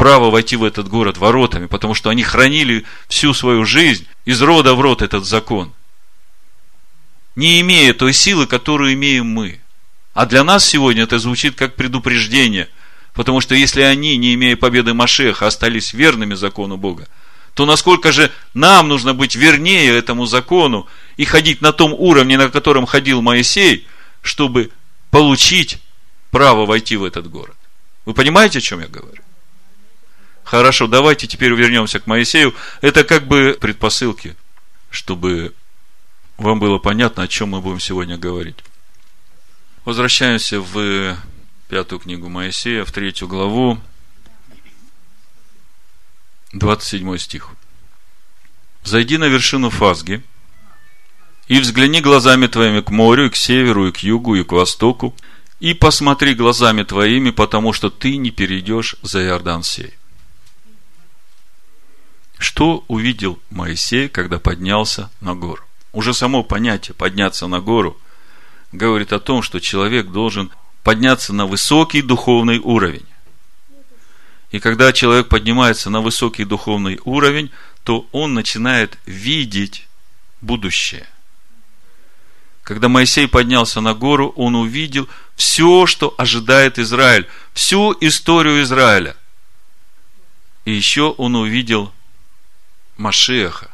право 0.00 0.30
войти 0.30 0.56
в 0.56 0.64
этот 0.64 0.88
город 0.88 1.18
воротами, 1.18 1.66
потому 1.66 1.92
что 1.92 2.08
они 2.08 2.22
хранили 2.22 2.86
всю 3.06 3.34
свою 3.34 3.66
жизнь 3.66 4.06
из 4.24 4.40
рода 4.40 4.74
в 4.74 4.80
род 4.80 5.02
этот 5.02 5.26
закон, 5.26 5.74
не 7.36 7.60
имея 7.60 7.92
той 7.92 8.14
силы, 8.14 8.46
которую 8.46 8.94
имеем 8.94 9.26
мы. 9.26 9.60
А 10.14 10.24
для 10.24 10.42
нас 10.42 10.64
сегодня 10.64 11.02
это 11.02 11.18
звучит 11.18 11.54
как 11.54 11.76
предупреждение, 11.76 12.70
потому 13.12 13.42
что 13.42 13.54
если 13.54 13.82
они, 13.82 14.16
не 14.16 14.32
имея 14.32 14.56
победы 14.56 14.94
Машеха, 14.94 15.46
остались 15.46 15.92
верными 15.92 16.32
закону 16.32 16.78
Бога, 16.78 17.06
то 17.52 17.66
насколько 17.66 18.10
же 18.10 18.32
нам 18.54 18.88
нужно 18.88 19.12
быть 19.12 19.34
вернее 19.34 19.94
этому 19.94 20.24
закону 20.24 20.88
и 21.18 21.26
ходить 21.26 21.60
на 21.60 21.74
том 21.74 21.92
уровне, 21.92 22.38
на 22.38 22.48
котором 22.48 22.86
ходил 22.86 23.20
Моисей, 23.20 23.86
чтобы 24.22 24.70
получить 25.10 25.76
право 26.30 26.64
войти 26.64 26.96
в 26.96 27.04
этот 27.04 27.28
город. 27.28 27.56
Вы 28.06 28.14
понимаете, 28.14 28.60
о 28.60 28.62
чем 28.62 28.80
я 28.80 28.86
говорю? 28.86 29.22
Хорошо, 30.50 30.88
давайте 30.88 31.28
теперь 31.28 31.52
вернемся 31.52 32.00
к 32.00 32.08
Моисею. 32.08 32.52
Это 32.80 33.04
как 33.04 33.28
бы 33.28 33.56
предпосылки, 33.60 34.34
чтобы 34.90 35.54
вам 36.38 36.58
было 36.58 36.78
понятно, 36.78 37.22
о 37.22 37.28
чем 37.28 37.50
мы 37.50 37.60
будем 37.60 37.78
сегодня 37.78 38.18
говорить. 38.18 38.56
Возвращаемся 39.84 40.60
в 40.60 41.16
пятую 41.68 42.00
книгу 42.00 42.28
Моисея, 42.28 42.84
в 42.84 42.90
третью 42.90 43.28
главу, 43.28 43.78
27 46.52 47.16
стих. 47.18 47.50
«Зайди 48.82 49.18
на 49.18 49.26
вершину 49.26 49.70
Фазги, 49.70 50.20
и 51.46 51.60
взгляни 51.60 52.00
глазами 52.00 52.48
твоими 52.48 52.80
к 52.80 52.90
морю, 52.90 53.26
и 53.26 53.30
к 53.30 53.36
северу, 53.36 53.86
и 53.86 53.92
к 53.92 53.98
югу, 53.98 54.34
и 54.34 54.42
к 54.42 54.50
востоку, 54.50 55.14
и 55.60 55.74
посмотри 55.74 56.34
глазами 56.34 56.82
твоими, 56.82 57.30
потому 57.30 57.72
что 57.72 57.88
ты 57.88 58.16
не 58.16 58.32
перейдешь 58.32 58.96
за 59.02 59.22
Иордан 59.22 59.62
сей. 59.62 59.99
Что 62.40 62.84
увидел 62.88 63.38
Моисей, 63.50 64.08
когда 64.08 64.38
поднялся 64.38 65.10
на 65.20 65.34
гору? 65.34 65.62
Уже 65.92 66.14
само 66.14 66.42
понятие 66.42 66.94
подняться 66.94 67.46
на 67.46 67.60
гору 67.60 68.00
говорит 68.72 69.12
о 69.12 69.20
том, 69.20 69.42
что 69.42 69.60
человек 69.60 70.06
должен 70.06 70.50
подняться 70.82 71.34
на 71.34 71.44
высокий 71.44 72.00
духовный 72.00 72.58
уровень. 72.58 73.04
И 74.52 74.58
когда 74.58 74.94
человек 74.94 75.28
поднимается 75.28 75.90
на 75.90 76.00
высокий 76.00 76.44
духовный 76.44 76.98
уровень, 77.04 77.50
то 77.84 78.08
он 78.10 78.32
начинает 78.32 78.96
видеть 79.04 79.86
будущее. 80.40 81.06
Когда 82.62 82.88
Моисей 82.88 83.28
поднялся 83.28 83.82
на 83.82 83.92
гору, 83.92 84.32
он 84.34 84.54
увидел 84.54 85.08
все, 85.36 85.84
что 85.84 86.14
ожидает 86.16 86.78
Израиль, 86.78 87.28
всю 87.52 87.94
историю 88.00 88.62
Израиля. 88.62 89.14
И 90.64 90.72
еще 90.72 91.10
он 91.10 91.36
увидел 91.36 91.92
Машеха, 93.00 93.70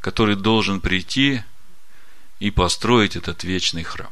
который 0.00 0.34
должен 0.34 0.80
прийти 0.80 1.44
и 2.40 2.50
построить 2.50 3.14
этот 3.14 3.44
вечный 3.44 3.84
храм. 3.84 4.10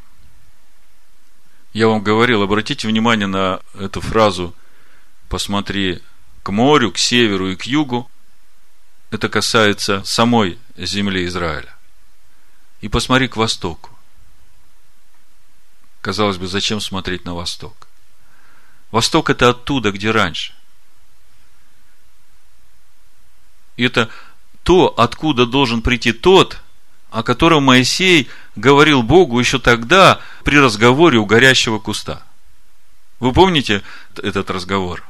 Я 1.73 1.89
вам 1.89 2.05
говорил, 2.05 2.43
обратите 2.43 2.87
внимание 2.87 3.27
на 3.27 3.61
эту 3.75 4.01
фразу 4.01 4.55
«посмотри 5.29 6.03
к 6.45 6.53
морю, 6.53 6.93
к 6.93 6.99
северу 6.99 7.51
и 7.51 7.57
к 7.57 7.65
югу». 7.65 8.09
Это 9.11 9.29
касается 9.29 10.05
самой 10.05 10.61
земли 10.77 11.27
Израиля. 11.27 11.77
И 12.81 12.89
посмотри 12.89 13.27
к 13.27 13.37
востоку. 13.37 13.91
Казалось 16.01 16.37
бы, 16.37 16.47
зачем 16.47 16.81
смотреть 16.81 17.25
на 17.25 17.35
восток? 17.35 17.89
Восток 18.93 19.31
это 19.31 19.49
оттуда, 19.49 19.91
где 19.91 20.13
раньше. 20.13 20.55
И 23.72 23.72
это 23.85 24.09
то, 24.63 24.93
откуда 24.97 25.47
должен 25.47 25.83
прийти 25.83 26.13
тот, 26.13 26.61
о 27.11 27.23
котором 27.23 27.65
Моисей 27.65 28.29
говорил 28.57 29.03
Богу 29.03 29.39
еще 29.39 29.59
тогда 29.59 30.21
при 30.45 30.59
разговоре 30.59 31.19
у 31.19 31.27
горящего 31.27 31.79
куста. 31.79 32.23
Вы 33.21 33.33
помните 33.33 33.83
этот 34.17 34.51
разговор? 34.51 35.05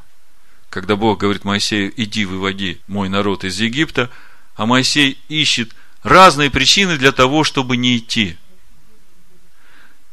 Когда 0.68 0.96
Бог 0.96 1.20
говорит 1.20 1.44
Моисею, 1.44 1.92
иди 1.96 2.24
выводи 2.24 2.80
мой 2.86 3.08
народ 3.08 3.44
из 3.44 3.60
Египта, 3.60 4.10
а 4.54 4.66
Моисей 4.66 5.18
ищет 5.28 5.74
разные 6.02 6.50
причины 6.50 6.96
для 6.96 7.12
того, 7.12 7.44
чтобы 7.44 7.76
не 7.76 7.98
идти. 7.98 8.36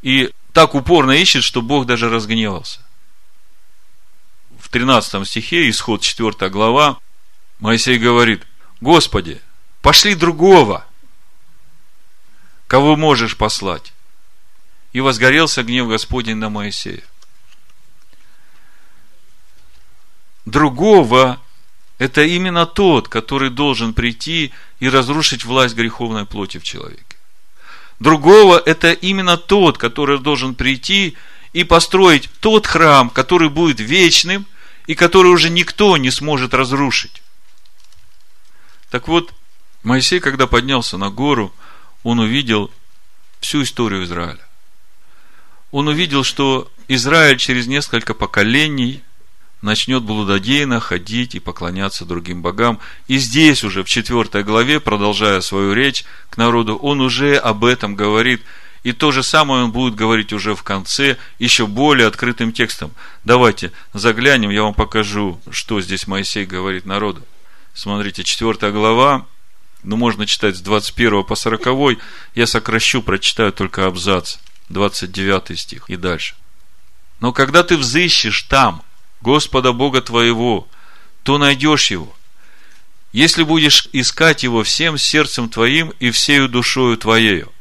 И 0.01 0.31
так 0.53 0.75
упорно 0.75 1.11
ищет, 1.11 1.43
что 1.43 1.61
Бог 1.61 1.85
даже 1.85 2.09
разгневался. 2.09 2.81
В 4.59 4.69
13 4.69 5.27
стихе, 5.27 5.69
исход 5.69 6.01
4 6.01 6.49
глава, 6.49 6.99
Моисей 7.59 7.97
говорит, 7.97 8.43
Господи, 8.81 9.41
пошли 9.81 10.15
другого, 10.15 10.85
кого 12.67 12.95
можешь 12.95 13.35
послать. 13.35 13.93
И 14.93 15.01
возгорелся 15.01 15.63
гнев 15.63 15.87
Господень 15.87 16.37
на 16.37 16.49
Моисея. 16.49 17.03
Другого– 20.45 21.39
это 21.99 22.23
именно 22.23 22.65
тот, 22.65 23.07
который 23.07 23.51
должен 23.51 23.93
прийти 23.93 24.51
и 24.79 24.89
разрушить 24.89 25.45
власть 25.45 25.75
греховной 25.75 26.25
плоти 26.25 26.57
в 26.57 26.63
человеке. 26.63 27.03
Другого– 27.99 28.57
это 28.65 28.93
именно 28.93 29.37
тот, 29.37 29.77
который 29.77 30.17
должен 30.17 30.55
прийти 30.55 31.15
и 31.53 31.63
построить 31.63 32.29
тот 32.39 32.65
храм, 32.65 33.09
который 33.09 33.49
будет 33.49 33.79
вечным 33.79 34.47
и 34.87 34.95
который 34.95 35.27
уже 35.27 35.49
никто 35.49 35.97
не 35.97 36.09
сможет 36.09 36.53
разрушить. 36.53 37.21
Так 38.89 39.07
вот, 39.07 39.33
Моисей, 39.83 40.19
когда 40.19 40.47
поднялся 40.47 40.97
на 40.97 41.09
гору, 41.09 41.53
он 42.03 42.19
увидел 42.19 42.71
всю 43.39 43.63
историю 43.63 44.03
Израиля. 44.03 44.45
Он 45.71 45.87
увидел, 45.87 46.23
что 46.23 46.71
Израиль 46.87 47.37
через 47.37 47.67
несколько 47.67 48.13
поколений 48.13 49.03
начнет 49.61 50.03
блудодейно 50.03 50.79
ходить 50.79 51.35
и 51.35 51.39
поклоняться 51.39 52.05
другим 52.05 52.41
богам. 52.41 52.79
И 53.07 53.17
здесь 53.17 53.63
уже, 53.63 53.83
в 53.83 53.87
четвертой 53.87 54.43
главе, 54.43 54.79
продолжая 54.79 55.41
свою 55.41 55.73
речь 55.73 56.05
к 56.29 56.37
народу, 56.37 56.75
он 56.75 57.01
уже 57.01 57.35
об 57.35 57.65
этом 57.65 57.95
говорит. 57.95 58.41
И 58.83 58.93
то 58.93 59.11
же 59.11 59.23
самое 59.23 59.65
он 59.65 59.71
будет 59.71 59.95
говорить 59.95 60.31
уже 60.31 60.55
в 60.55 60.63
конце, 60.63 61.17
еще 61.37 61.67
более 61.67 62.07
открытым 62.07 62.53
текстом. 62.53 62.91
Давайте 63.25 63.73
заглянем, 63.93 64.49
я 64.49 64.63
вам 64.63 64.73
покажу, 64.73 65.39
что 65.51 65.81
здесь 65.81 66.07
Моисей 66.07 66.45
говорит 66.45 66.85
народу. 66.85 67.21
Смотрите, 67.73 68.23
четвертая 68.23 68.71
глава, 68.71 69.25
ну, 69.83 69.95
можно 69.95 70.25
читать 70.25 70.57
с 70.57 70.61
21 70.61 71.23
по 71.23 71.35
40, 71.35 71.99
я 72.35 72.47
сокращу, 72.47 73.01
прочитаю 73.01 73.53
только 73.53 73.85
абзац, 73.85 74.37
29 74.69 75.57
стих 75.57 75.89
и 75.89 75.95
дальше. 75.95 76.35
Но 77.19 77.31
когда 77.31 77.63
ты 77.63 77.77
взыщешь 77.77 78.43
там 78.43 78.83
Господа 79.21 79.73
Бога 79.73 80.01
твоего, 80.01 80.67
то 81.23 81.37
найдешь 81.37 81.91
его. 81.91 82.13
Если 83.11 83.43
будешь 83.43 83.87
искать 83.91 84.43
его 84.43 84.63
всем 84.63 84.97
сердцем 84.97 85.49
твоим 85.49 85.93
и 85.99 86.11
всею 86.11 86.47
душою 86.47 86.97
твоею. 86.97 87.51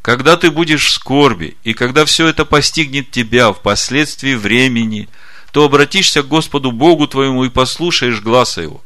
Когда 0.00 0.36
ты 0.36 0.50
будешь 0.50 0.86
в 0.86 0.90
скорби, 0.90 1.56
и 1.64 1.72
когда 1.72 2.04
все 2.04 2.26
это 2.26 2.44
постигнет 2.44 3.10
тебя 3.10 3.52
впоследствии 3.52 4.34
времени, 4.34 5.08
то 5.50 5.64
обратишься 5.64 6.22
к 6.22 6.28
Господу 6.28 6.72
Богу 6.72 7.06
твоему 7.06 7.44
и 7.44 7.48
послушаешь 7.48 8.20
глаза 8.20 8.62
его. 8.62 8.84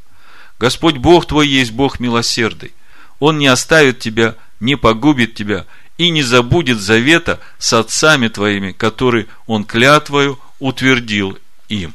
Господь 0.59 0.97
Бог 0.97 1.27
твой 1.27 1.49
есть 1.49 1.73
Бог 1.73 2.01
милосердный. 2.01 2.73
Он 3.21 3.39
не 3.39 3.47
оставит 3.47 4.01
тебя, 4.01 4.37
не 4.61 4.77
погубит 4.77 5.35
тебя 5.35 5.67
и 5.97 6.11
не 6.11 6.23
забудет 6.23 6.79
завета 6.79 7.41
с 7.59 7.73
отцами 7.73 8.29
твоими, 8.29 8.73
который 8.73 9.29
Он 9.47 9.65
клятвою 9.65 10.39
утвердил 10.59 11.39
им. 11.69 11.95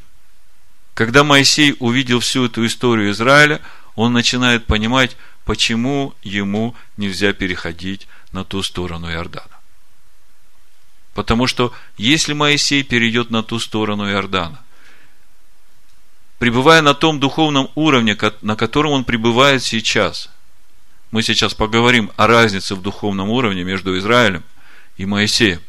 Когда 0.93 1.23
Моисей 1.23 1.75
увидел 1.79 2.19
всю 2.19 2.45
эту 2.45 2.65
историю 2.65 3.11
Израиля, 3.11 3.61
он 3.95 4.13
начинает 4.13 4.65
понимать, 4.65 5.17
почему 5.45 6.13
ему 6.21 6.75
нельзя 6.97 7.33
переходить 7.33 8.07
на 8.31 8.43
ту 8.43 8.61
сторону 8.63 9.11
Иордана. 9.11 9.47
Потому 11.13 11.47
что 11.47 11.73
если 11.97 12.33
Моисей 12.33 12.83
перейдет 12.83 13.29
на 13.29 13.43
ту 13.43 13.59
сторону 13.59 14.09
Иордана, 14.09 14.63
пребывая 16.43 16.81
на 16.81 16.93
том 16.93 17.21
духовном 17.21 17.71
уровне, 17.73 18.17
на 18.41 18.57
котором 18.57 18.91
он 18.91 19.05
пребывает 19.05 19.63
сейчас, 19.63 20.29
мы 21.09 21.23
сейчас 21.23 21.53
поговорим 21.53 22.11
о 22.17 22.27
разнице 22.27 22.75
в 22.75 22.81
духовном 22.81 23.29
уровне 23.29 23.63
между 23.63 23.97
Израилем 23.97 24.43
и 24.97 25.05
Моисеем. 25.05 25.61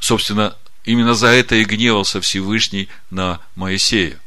Собственно, 0.00 0.56
Именно 0.86 1.12
за 1.12 1.26
это 1.26 1.56
и 1.56 1.64
гневался 1.64 2.22
Всевышний 2.22 2.88
на 3.10 3.40
Моисея. 3.54 4.18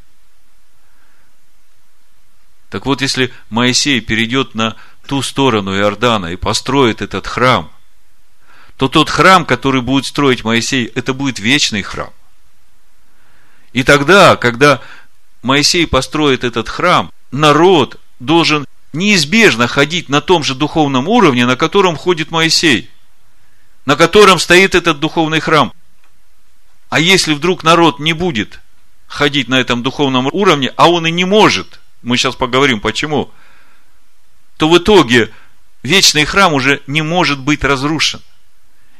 Так 2.69 2.85
вот, 2.85 3.01
если 3.01 3.33
Моисей 3.49 4.01
перейдет 4.01 4.53
на 4.53 4.75
ту 5.07 5.23
сторону 5.23 5.75
Иордана 5.75 6.27
и 6.27 6.35
построит 6.35 7.01
этот 7.01 7.25
храм, 7.25 7.71
то 8.77 8.87
тот 8.87 9.09
храм, 9.09 9.45
который 9.45 9.81
будет 9.81 10.05
строить 10.05 10.43
Моисей, 10.43 10.85
это 10.85 11.15
будет 11.15 11.39
вечный 11.39 11.81
храм. 11.81 12.13
И 13.73 13.83
тогда, 13.83 14.35
когда 14.35 14.81
Моисей 15.41 15.87
построит 15.87 16.43
этот 16.43 16.69
храм, 16.69 17.11
народ 17.31 17.99
должен 18.19 18.65
неизбежно 18.93 19.67
ходить 19.67 20.09
на 20.09 20.21
том 20.21 20.43
же 20.43 20.55
духовном 20.55 21.07
уровне, 21.07 21.45
на 21.45 21.55
котором 21.55 21.95
ходит 21.95 22.31
Моисей, 22.31 22.89
на 23.85 23.95
котором 23.95 24.39
стоит 24.39 24.75
этот 24.75 24.99
духовный 24.99 25.39
храм. 25.39 25.73
А 26.89 26.99
если 26.99 27.33
вдруг 27.33 27.63
народ 27.63 27.99
не 27.99 28.13
будет 28.13 28.59
ходить 29.07 29.47
на 29.47 29.59
этом 29.59 29.83
духовном 29.83 30.29
уровне, 30.31 30.73
а 30.75 30.89
он 30.89 31.07
и 31.07 31.11
не 31.11 31.25
может, 31.25 31.79
мы 32.01 32.17
сейчас 32.17 32.35
поговорим 32.35 32.81
почему, 32.81 33.31
то 34.57 34.67
в 34.67 34.77
итоге 34.77 35.31
вечный 35.83 36.25
храм 36.25 36.53
уже 36.53 36.81
не 36.87 37.01
может 37.01 37.39
быть 37.39 37.63
разрушен. 37.63 38.21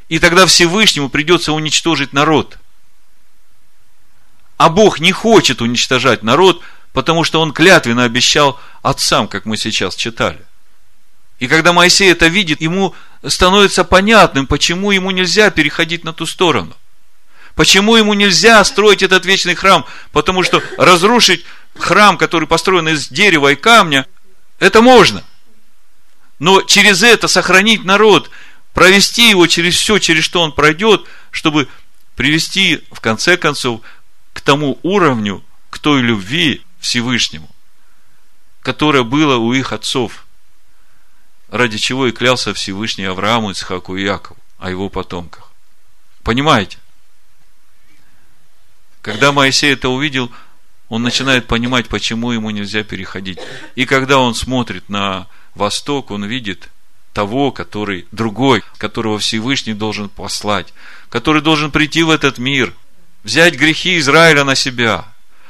И 0.08 0.20
тогда 0.20 0.46
Всевышнему 0.46 1.10
придется 1.10 1.54
уничтожить 1.54 2.14
народ. 2.14 2.58
А 4.60 4.70
Бог 4.70 5.00
не 5.00 5.12
хочет 5.12 5.62
уничтожать 5.62 6.22
народ, 6.22 6.62
потому 6.94 7.24
что 7.24 7.42
Он 7.42 7.54
клятвенно 7.54 8.04
обещал 8.04 8.60
отцам, 8.84 9.28
как 9.28 9.46
мы 9.46 9.58
сейчас 9.58 9.96
читали. 9.96 10.46
И 11.40 11.48
когда 11.48 11.74
Моисей 11.74 12.12
это 12.12 12.28
видит, 12.28 12.62
ему 12.62 12.94
становится 13.26 13.84
понятным, 13.84 14.46
почему 14.46 14.92
ему 14.92 15.10
нельзя 15.10 15.50
переходить 15.50 16.04
на 16.04 16.14
ту 16.14 16.28
сторону– 16.28 16.76
Почему 17.60 17.98
ему 17.98 18.14
нельзя 18.14 18.64
строить 18.64 19.04
этот 19.04 19.26
вечный 19.26 19.54
храм? 19.54 19.86
Потому 20.14 20.44
что 20.44 20.64
разрушить 20.78 21.44
храм, 21.78 22.18
который 22.18 22.48
построен 22.48 22.88
из 22.88 23.10
дерева 23.10 23.52
и 23.52 23.56
камня, 23.56 24.06
это 24.60 24.82
можно. 24.82 25.26
Но 26.40 26.62
через 26.62 27.04
это 27.04 27.28
сохранить 27.28 27.84
народ, 27.84 28.30
провести 28.74 29.30
его 29.30 29.46
через 29.46 29.76
все, 29.76 30.00
через 30.00 30.24
что 30.24 30.42
он 30.42 30.54
пройдет, 30.54 31.06
чтобы 31.32 31.68
привести, 32.16 32.82
в 32.94 33.02
конце 33.02 33.36
концов, 33.36 33.82
к 34.40 34.42
тому 34.42 34.80
уровню, 34.84 35.44
к 35.70 35.80
той 35.80 36.02
любви 36.02 36.62
Всевышнему, 36.80 37.50
которая 38.62 39.04
была 39.04 39.36
у 39.36 39.52
их 39.52 39.74
отцов, 39.74 40.26
ради 41.50 41.78
чего 41.78 42.08
и 42.08 42.14
клялся 42.14 42.54
Всевышний 42.54 43.04
Аврааму, 43.04 43.52
Ицхаку 43.52 43.98
и 43.98 44.04
Якову, 44.04 44.38
о 44.58 44.70
его 44.70 44.88
потомках. 44.88 45.52
Понимаете? 46.24 46.78
Когда 49.02 49.34
Моисей 49.34 49.74
это 49.74 49.90
увидел, 49.90 50.32
он 50.88 51.04
начинает 51.04 51.46
понимать, 51.46 51.90
почему 51.90 52.32
ему 52.32 52.50
нельзя 52.50 52.84
переходить. 52.84 53.40
И 53.76 53.86
когда 53.86 54.20
он 54.20 54.36
смотрит 54.36 54.88
на 54.88 55.28
восток, 55.54 56.12
он 56.12 56.24
видит 56.24 56.70
того, 57.12 57.52
который 57.52 58.08
другой, 58.14 58.64
которого 58.78 59.20
Всевышний 59.20 59.74
должен 59.74 60.08
послать, 60.08 60.74
который 61.10 61.42
должен 61.42 61.72
прийти 61.72 62.04
в 62.04 62.10
этот 62.10 62.38
мир, 62.38 62.74
взять 63.24 63.56
грехи 63.56 63.98
Израиля 64.00 64.44
на 64.44 64.56
себя, 64.56 65.06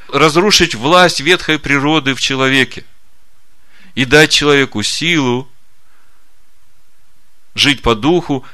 разрушить 0.08 0.76
власть 0.76 1.20
ветхой 1.20 1.60
природы 1.60 2.16
в 2.16 2.22
человеке 2.22 2.86
и 3.96 4.06
дать 4.06 4.32
человеку 4.32 4.84
силу 4.84 5.50
жить 7.56 7.82
по 7.82 7.96
духу 7.96 8.46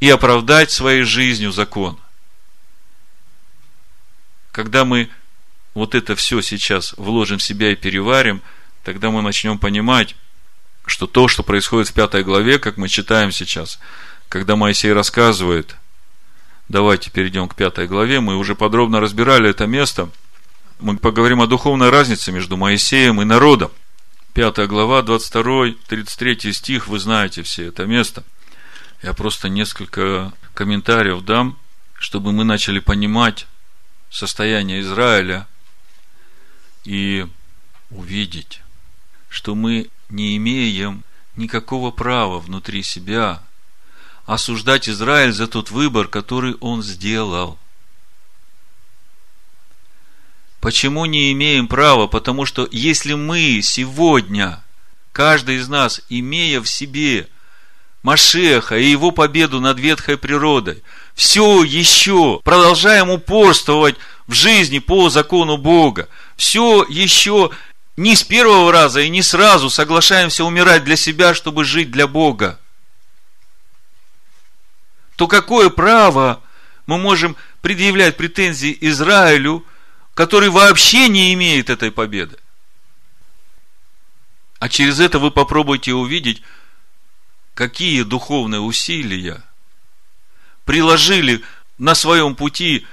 и 0.00 0.10
оправдать 0.10 0.70
своей 0.70 1.02
жизнью 1.02 1.52
закон. 1.52 1.98
Когда 4.50 4.84
мы 4.84 5.08
вот 5.74 5.94
это 5.94 6.14
все 6.14 6.42
сейчас 6.42 6.92
вложим 6.96 7.38
в 7.38 7.42
себя 7.42 7.72
и 7.72 7.76
переварим, 7.76 8.42
тогда 8.84 9.10
мы 9.10 9.22
начнем 9.22 9.58
понимать, 9.58 10.14
что 10.86 11.06
то, 11.06 11.28
что 11.28 11.42
происходит 11.42 11.88
в 11.88 11.94
пятой 11.94 12.24
главе, 12.24 12.58
как 12.58 12.76
мы 12.76 12.88
читаем 12.88 13.32
сейчас, 13.32 13.78
когда 14.28 14.56
Моисей 14.56 14.92
рассказывает, 14.92 15.76
давайте 16.72 17.10
перейдем 17.10 17.48
к 17.48 17.54
пятой 17.54 17.86
главе, 17.86 18.20
мы 18.20 18.36
уже 18.36 18.54
подробно 18.54 18.98
разбирали 18.98 19.50
это 19.50 19.66
место, 19.66 20.08
мы 20.80 20.96
поговорим 20.96 21.42
о 21.42 21.46
духовной 21.46 21.90
разнице 21.90 22.32
между 22.32 22.56
Моисеем 22.56 23.20
и 23.20 23.26
народом. 23.26 23.70
Пятая 24.32 24.66
глава, 24.66 25.02
22, 25.02 25.74
33 25.86 26.52
стих, 26.52 26.88
вы 26.88 26.98
знаете 26.98 27.42
все 27.42 27.66
это 27.66 27.84
место. 27.84 28.24
Я 29.02 29.12
просто 29.12 29.50
несколько 29.50 30.32
комментариев 30.54 31.22
дам, 31.22 31.58
чтобы 31.92 32.32
мы 32.32 32.42
начали 32.42 32.78
понимать, 32.78 33.46
состояние 34.10 34.80
Израиля 34.80 35.46
и 36.84 37.26
увидеть, 37.90 38.62
что 39.28 39.54
мы 39.54 39.88
не 40.08 40.38
имеем 40.38 41.04
никакого 41.36 41.90
права 41.90 42.38
внутри 42.38 42.82
себя 42.82 43.42
осуждать 44.26 44.88
Израиль 44.88 45.32
за 45.32 45.46
тот 45.46 45.70
выбор, 45.70 46.08
который 46.08 46.54
он 46.60 46.82
сделал. 46.82 47.58
Почему 50.60 51.06
не 51.06 51.32
имеем 51.32 51.66
права? 51.66 52.06
Потому 52.06 52.46
что 52.46 52.68
если 52.70 53.14
мы 53.14 53.60
сегодня, 53.62 54.62
каждый 55.12 55.56
из 55.56 55.68
нас, 55.68 56.00
имея 56.08 56.60
в 56.60 56.68
себе 56.68 57.28
Машеха 58.04 58.78
и 58.78 58.86
его 58.86 59.10
победу 59.10 59.60
над 59.60 59.80
ветхой 59.80 60.16
природой, 60.16 60.82
все 61.14 61.64
еще 61.64 62.40
продолжаем 62.44 63.10
упорствовать 63.10 63.96
в 64.28 64.34
жизни 64.34 64.78
по 64.78 65.08
закону 65.08 65.56
Бога, 65.56 66.08
все 66.36 66.84
еще 66.88 67.50
не 67.96 68.14
с 68.14 68.22
первого 68.22 68.70
раза 68.72 69.00
и 69.00 69.08
не 69.08 69.22
сразу 69.22 69.68
соглашаемся 69.68 70.44
умирать 70.44 70.84
для 70.84 70.96
себя, 70.96 71.34
чтобы 71.34 71.64
жить 71.64 71.90
для 71.90 72.06
Бога, 72.06 72.60
то 75.22 75.28
какое 75.28 75.70
право 75.70 76.42
мы 76.86 76.98
можем 76.98 77.36
предъявлять 77.60 78.16
претензии 78.16 78.76
Израилю, 78.80 79.64
который 80.14 80.48
вообще 80.48 81.08
не 81.08 81.32
имеет 81.34 81.70
этой 81.70 81.92
победы? 81.92 82.36
А 84.58 84.68
через 84.68 84.98
это 84.98 85.20
вы 85.20 85.30
попробуйте 85.30 85.92
увидеть, 85.94 86.42
какие 87.54 88.02
духовные 88.02 88.62
усилия 88.62 89.44
приложили 90.64 91.44
на 91.78 91.94
своем 91.94 92.34
пути 92.34 92.84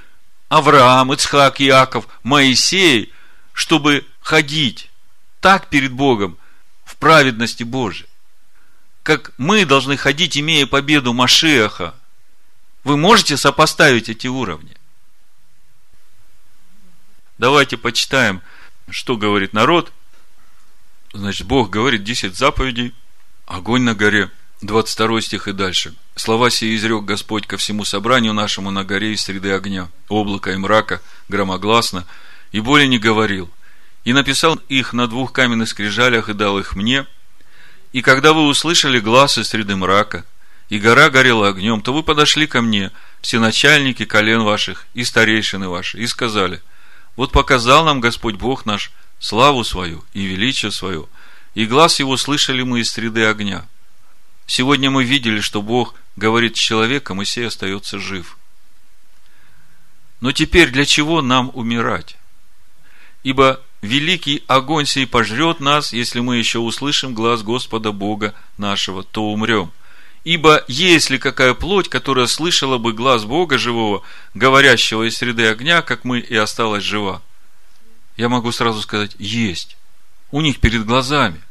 Авраам, 0.50 1.12
Ицхак, 1.12 1.62
Иаков, 1.62 2.08
Моисей, 2.22 3.12
чтобы 3.54 4.06
ходить 4.22 4.92
так 5.40 5.70
перед 5.70 5.94
Богом 5.94 6.38
в 6.86 6.96
праведности 6.98 7.64
Божией, 7.64 8.08
как 9.02 9.32
мы 9.40 9.66
должны 9.66 9.98
ходить, 9.98 10.38
имея 10.38 10.68
победу 10.68 11.12
Машеха. 11.12 11.96
Вы 12.84 12.98
можете 12.98 13.38
сопоставить 13.38 14.10
эти 14.10 14.28
уровни? 14.28 14.76
Давайте 17.38 17.78
почитаем, 17.78 18.42
что 18.90 19.18
говорит 19.18 19.54
народ. 19.54 19.92
Значит, 21.14 21.48
Бог 21.48 21.70
говорит 21.70 22.04
10 22.04 22.36
заповедей, 22.36 22.94
огонь 23.46 23.82
на 23.82 23.96
горе, 23.96 24.30
22 24.62 25.22
стих 25.22 25.48
и 25.48 25.54
дальше. 25.54 25.94
Слова 26.16 26.50
сии 26.50 26.76
изрек 26.76 27.06
Господь 27.06 27.48
ко 27.48 27.58
всему 27.58 27.86
собранию 27.86 28.34
нашему 28.34 28.72
на 28.72 28.84
горе 28.84 29.14
из 29.14 29.22
среды 29.22 29.52
огня, 29.52 29.90
облака 30.10 30.52
и 30.52 30.58
мрака, 30.58 31.02
громогласно, 31.30 32.06
и 32.52 32.60
более 32.60 32.88
не 32.88 33.00
говорил. 33.00 33.50
И 34.04 34.14
написал 34.14 34.56
их 34.68 34.94
на 34.94 35.08
двух 35.08 35.32
каменных 35.32 35.70
скрижалях 35.70 36.30
и 36.30 36.34
дал 36.34 36.60
их 36.60 36.76
мне. 36.76 37.06
И 37.94 38.02
когда 38.02 38.34
вы 38.34 38.48
услышали 38.48 39.00
глаз 39.00 39.38
из 39.38 39.48
среды 39.48 39.76
мрака, 39.76 40.26
и 40.70 40.78
гора 40.78 41.10
горела 41.10 41.50
огнем, 41.50 41.82
то 41.82 41.94
вы 41.94 42.04
подошли 42.04 42.48
ко 42.48 42.62
мне, 42.62 42.92
все 43.22 43.40
начальники 43.40 44.06
колен 44.06 44.44
ваших 44.44 44.86
и 44.94 45.04
старейшины 45.04 45.68
ваши, 45.68 46.00
и 46.00 46.08
сказали, 46.08 46.62
вот 47.16 47.32
показал 47.32 47.84
нам 47.84 48.00
Господь 48.00 48.36
Бог 48.36 48.66
наш 48.66 48.92
славу 49.20 49.64
свою 49.64 50.06
и 50.14 50.24
величие 50.24 50.72
свое, 50.72 51.08
и 51.56 51.66
глаз 51.66 52.00
его 52.00 52.16
слышали 52.18 52.62
мы 52.62 52.82
из 52.82 52.92
среды 52.92 53.26
огня. 53.26 53.68
Сегодня 54.46 54.90
мы 54.90 55.04
видели, 55.04 55.42
что 55.42 55.62
Бог 55.62 55.96
говорит 56.16 56.56
с 56.56 56.60
человеком, 56.60 57.22
и 57.22 57.26
сей 57.26 57.48
остается 57.48 58.00
жив. 58.00 58.38
Но 60.22 60.32
теперь 60.32 60.70
для 60.70 60.86
чего 60.86 61.22
нам 61.22 61.52
умирать? 61.54 62.16
Ибо 63.24 63.62
великий 63.82 64.44
огонь 64.48 64.86
сей 64.86 65.08
пожрет 65.08 65.60
нас, 65.60 65.94
если 65.94 66.20
мы 66.20 66.38
еще 66.38 66.60
услышим 66.60 67.14
глаз 67.14 67.42
Господа 67.42 67.92
Бога 67.92 68.34
нашего, 68.58 69.04
то 69.04 69.24
умрем. 69.32 69.72
Ибо 70.30 70.64
есть 70.68 71.10
ли 71.10 71.18
какая 71.18 71.56
плоть, 71.56 71.90
которая 71.90 72.28
слышала 72.28 72.78
бы 72.78 72.94
глаз 72.94 73.26
Бога 73.26 73.58
живого, 73.58 74.04
говорящего 74.36 75.08
из 75.08 75.18
среды 75.18 75.48
огня, 75.48 75.82
как 75.82 76.04
мы, 76.04 76.20
и 76.20 76.36
осталась 76.36 76.84
жива? 76.84 77.24
Я 78.16 78.30
могу 78.30 78.52
сразу 78.52 78.80
сказать, 78.84 79.16
есть. 79.18 79.76
У 80.30 80.42
них 80.42 80.60
перед 80.60 80.86
глазами. 80.86 81.42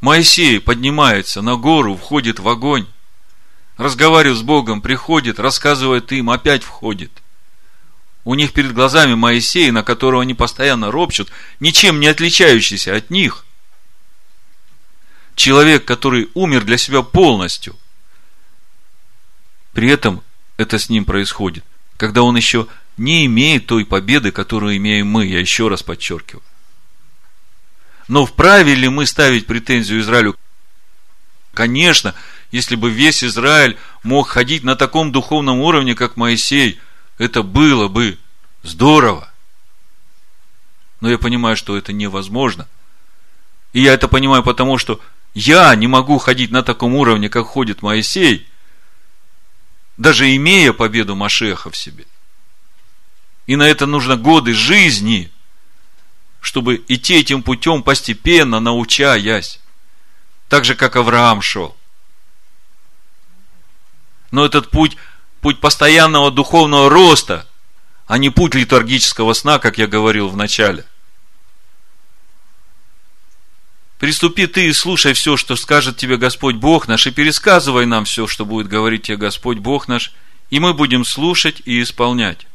Моисей 0.00 0.60
поднимается 0.60 1.42
на 1.42 1.56
гору, 1.56 1.94
входит 1.94 2.38
в 2.38 2.48
огонь, 2.48 2.86
разговаривает 3.76 4.38
с 4.38 4.42
Богом, 4.42 4.80
приходит, 4.80 5.38
рассказывает 5.38 6.10
им, 6.10 6.30
опять 6.30 6.62
входит. 6.62 7.12
У 8.24 8.34
них 8.34 8.54
перед 8.54 8.72
глазами 8.72 9.12
Моисей, 9.12 9.70
на 9.72 9.82
которого 9.82 10.22
они 10.22 10.32
постоянно 10.32 10.90
ропчут, 10.90 11.28
ничем 11.60 12.00
не 12.00 12.06
отличающийся 12.06 12.96
от 12.96 13.10
них. 13.10 13.44
Человек, 15.34 15.84
который 15.84 16.30
умер 16.32 16.64
для 16.64 16.78
себя 16.78 17.02
полностью. 17.02 17.76
При 19.72 19.88
этом 19.88 20.22
это 20.56 20.78
с 20.78 20.88
ним 20.88 21.04
происходит, 21.04 21.64
когда 21.96 22.22
он 22.22 22.36
еще 22.36 22.66
не 22.96 23.24
имеет 23.26 23.66
той 23.66 23.84
победы, 23.84 24.30
которую 24.30 24.76
имеем 24.76 25.06
мы, 25.06 25.26
я 25.26 25.40
еще 25.40 25.68
раз 25.68 25.82
подчеркиваю. 25.82 26.42
Но 28.08 28.26
вправе 28.26 28.74
ли 28.74 28.88
мы 28.88 29.06
ставить 29.06 29.46
претензию 29.46 30.00
Израилю? 30.00 30.36
Конечно, 31.54 32.14
если 32.50 32.74
бы 32.74 32.90
весь 32.90 33.22
Израиль 33.22 33.78
мог 34.02 34.28
ходить 34.28 34.64
на 34.64 34.76
таком 34.76 35.12
духовном 35.12 35.60
уровне, 35.60 35.94
как 35.94 36.16
Моисей, 36.16 36.80
это 37.18 37.42
было 37.42 37.88
бы 37.88 38.18
здорово. 38.62 39.32
Но 41.00 41.10
я 41.10 41.18
понимаю, 41.18 41.56
что 41.56 41.76
это 41.76 41.92
невозможно. 41.92 42.66
И 43.72 43.80
я 43.80 43.94
это 43.94 44.08
понимаю 44.08 44.42
потому, 44.42 44.78
что 44.78 45.00
я 45.32 45.74
не 45.76 45.86
могу 45.86 46.18
ходить 46.18 46.50
на 46.50 46.62
таком 46.62 46.94
уровне, 46.94 47.28
как 47.28 47.46
ходит 47.46 47.82
Моисей, 47.82 48.49
даже 50.00 50.34
имея 50.34 50.72
победу 50.72 51.14
Машеха 51.14 51.70
в 51.70 51.76
себе. 51.76 52.04
И 53.46 53.56
на 53.56 53.68
это 53.68 53.86
нужно 53.86 54.16
годы 54.16 54.52
жизни– 54.52 55.30
чтобы 56.40 56.82
идти 56.88 57.20
этим 57.20 57.42
путем 57.42 57.82
постепенно, 57.82 58.60
научаясь. 58.60 59.60
Так 60.48 60.64
же, 60.64 60.74
как 60.74 60.96
Авраам 60.96 61.42
шел. 61.42 61.76
Но 64.30 64.44
этот 64.44 64.70
путь, 64.70 64.96
путь 65.40 65.60
постоянного 65.60 66.30
духовного 66.30 66.88
роста, 66.88 67.46
а 68.06 68.18
не 68.18 68.30
путь 68.30 68.54
литургического 68.54 69.32
сна, 69.34 69.58
как 69.58 69.78
я 69.78 69.86
говорил 69.86 70.28
в 70.28 70.36
начале. 70.36 70.84
Приступи 74.00 74.48
ты 74.48 74.66
и 74.66 74.72
слушай 74.72 75.12
все, 75.12 75.36
что 75.36 75.54
скажет 75.54 75.96
тебе 75.96 76.16
Господь 76.16 76.56
Бог 76.56 76.88
наш, 76.88 77.06
и 77.06 77.12
пересказывай 77.12 77.86
нам 77.86 78.04
все, 78.04 78.26
что 78.26 78.44
будет 78.44 78.66
говорить 78.66 79.02
тебе 79.02 79.16
Господь 79.16 79.58
Бог 79.58 79.86
наш, 79.86 80.12
и 80.50 80.58
мы 80.58 80.74
будем 80.74 81.04
слушать 81.04 81.62
и 81.64 81.80
исполнять. 81.80 82.48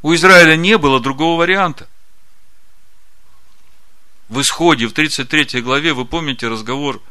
У 0.00 0.14
Израиля 0.14 0.56
не 0.56 0.78
было 0.78 0.98
другого 0.98 1.40
варианта– 1.40 1.86
в 4.28 4.40
исходе, 4.42 4.86
в 4.86 4.92
33 4.92 5.62
главе, 5.62 5.94
вы 5.94 6.04
помните 6.04 6.48
разговор 6.48 7.02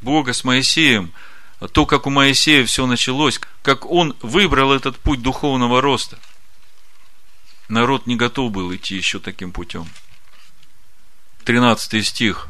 Бога 0.00 0.32
с 0.32 0.42
Моисеем, 0.42 1.12
то, 1.72 1.86
как 1.86 2.06
у 2.06 2.10
Моисея 2.10 2.64
все 2.66 2.86
началось, 2.86 3.40
как 3.62 3.86
он 3.86 4.16
выбрал 4.20 4.72
этот 4.72 4.98
путь 4.98 5.22
духовного 5.22 5.80
роста. 5.80 6.18
Народ 7.68 8.06
не 8.06 8.16
готов 8.16 8.50
был 8.50 8.74
идти 8.74 8.96
еще 8.96 9.18
таким 9.18 9.52
путем. 9.52 9.88
13 11.46 12.04
стих. 12.04 12.48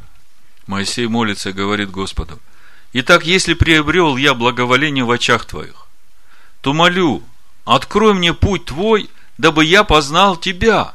Моисей 0.67 1.07
молится 1.07 1.51
и 1.51 1.53
говорит 1.53 1.91
Господу, 1.91 2.41
«Итак, 2.95 3.27
если 3.27 3.53
приобрел 3.53 4.17
я 4.17 4.33
благоволение 4.33 5.05
в 5.05 5.11
очах 5.11 5.45
Твоих, 5.45 5.87
то 6.63 6.73
молю, 6.73 7.23
открой 7.67 8.15
мне 8.15 8.33
путь 8.33 8.65
Твой, 8.65 9.11
дабы 9.37 9.67
я 9.67 9.85
познал 9.85 10.39
Тебя, 10.39 10.95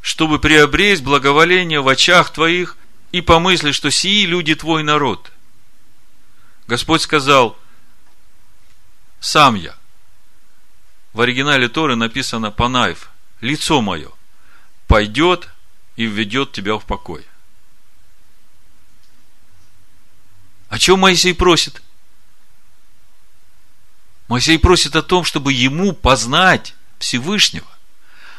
чтобы 0.00 0.38
приобресть 0.38 1.02
благоволение 1.02 1.80
в 1.80 1.88
очах 1.88 2.32
твоих 2.32 2.76
и 3.10 3.20
помыслить, 3.20 3.74
что 3.74 3.90
сии 3.90 4.24
люди 4.24 4.54
твой 4.54 4.84
народ. 4.84 5.32
Господь 6.68 7.02
сказал, 7.02 7.58
сам 9.18 9.56
я. 9.56 9.74
В 11.12 11.20
оригинале 11.20 11.68
Торы 11.68 11.96
написано 11.96 12.52
Панаев, 12.52 13.10
лицо 13.40 13.80
мое, 13.80 14.10
пойдет 14.86 15.48
и 15.96 16.04
введет 16.04 16.52
тебя 16.52 16.78
в 16.78 16.84
покой. 16.84 17.26
О 20.68 20.78
чем 20.78 21.00
Моисей 21.00 21.34
просит? 21.34 21.82
Моисей 24.28 24.58
просит 24.58 24.96
о 24.96 25.02
том, 25.02 25.24
чтобы 25.24 25.52
ему 25.52 25.92
познать 25.92 26.74
Всевышнего. 26.98 27.66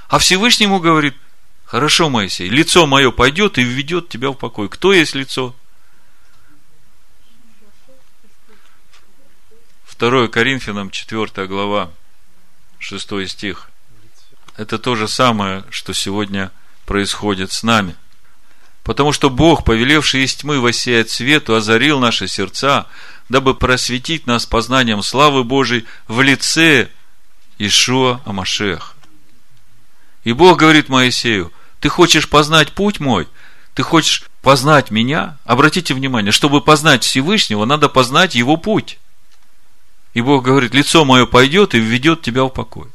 А 0.08 0.20
Всевышнему 0.20 0.80
говорит– 0.80 1.16
Хорошо, 1.68 2.10
Моисей, 2.10 2.48
лицо 2.48 2.88
мое 2.88 3.12
пойдет 3.12 3.58
и 3.58 3.62
введет 3.62 4.08
тебя 4.08 4.30
в 4.30 4.36
покой. 4.36 4.70
Кто 4.70 4.94
есть 4.94 5.16
лицо? 5.16 5.54
Второе 9.84 10.30
Коринфянам, 10.30 10.92
4 10.92 11.46
глава, 11.46 11.92
6 12.80 13.28
стих. 13.30 13.70
Это 14.56 14.80
то 14.80 14.96
же 14.96 15.10
самое, 15.10 15.66
что 15.70 15.92
сегодня 15.94 16.52
происходит 16.88 17.52
с 17.52 17.62
нами. 17.62 17.96
Потому 18.84 19.12
что 19.12 19.30
Бог, 19.30 19.64
повелевший 19.64 20.24
из 20.24 20.34
тьмы 20.34 20.60
воссеять 20.60 21.12
свету, 21.12 21.56
озарил 21.56 22.00
наши 22.00 22.28
сердца, 22.28 22.88
дабы 23.30 23.54
просветить 23.54 24.26
нас 24.26 24.46
познанием 24.46 25.04
славы 25.04 25.44
Божией 25.44 25.86
в 26.08 26.22
лице 26.22 26.90
Ишуа 27.60 28.22
Амашех. 28.26 28.96
И 30.24 30.32
Бог 30.32 30.58
говорит 30.58 30.90
Моисею, 30.90 31.52
ты 31.82 31.90
хочешь 31.90 32.30
познать 32.30 32.72
путь 32.72 33.00
мой? 33.00 33.28
Ты 33.76 33.84
хочешь 33.84 34.24
познать 34.42 34.90
меня? 34.90 35.38
Обратите 35.44 35.94
внимание, 35.94 36.32
чтобы 36.32 36.62
познать 36.62 37.04
Всевышнего, 37.04 37.66
надо 37.66 37.90
познать 37.90 38.34
его 38.34 38.56
путь. 38.56 38.98
И 40.14 40.22
Бог 40.22 40.44
говорит, 40.44 40.74
лицо 40.74 41.04
мое 41.04 41.26
пойдет 41.26 41.76
и 41.76 41.80
введет 41.80 42.22
тебя 42.22 42.46
в 42.46 42.50
покой. 42.50 42.88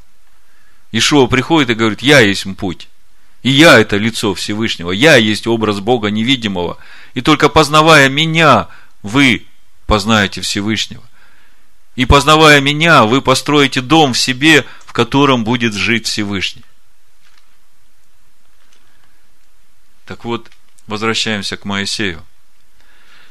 Ишуа 0.91 1.27
приходит 1.27 1.71
и 1.71 1.75
говорит, 1.75 2.03
я 2.03 2.21
есть 2.21 2.47
путь. 2.57 2.89
И 3.43 3.51
я 3.51 3.79
это 3.79 3.97
лицо 3.97 4.35
Всевышнего. 4.35 4.93
Я 4.93 5.17
есть 5.17 5.47
образ 5.47 5.81
Бога 5.81 6.11
невидимого. 6.11 6.79
И 7.15 7.21
только 7.21 7.49
познавая 7.49 8.09
меня, 8.09 8.69
вы 9.03 9.47
познаете 9.87 10.41
Всевышнего. 10.41 11.03
И 11.97 12.07
познавая 12.07 12.61
меня, 12.61 13.05
вы 13.05 13.21
построите 13.21 13.81
дом 13.81 14.15
в 14.15 14.19
себе, 14.19 14.65
в 14.87 14.93
котором 14.93 15.45
будет 15.45 15.75
жить 15.75 16.07
Всевышний. 16.07 16.65
Так 20.07 20.25
вот, 20.25 20.51
возвращаемся 20.87 21.57
к 21.57 21.65
Моисею. 21.65 22.25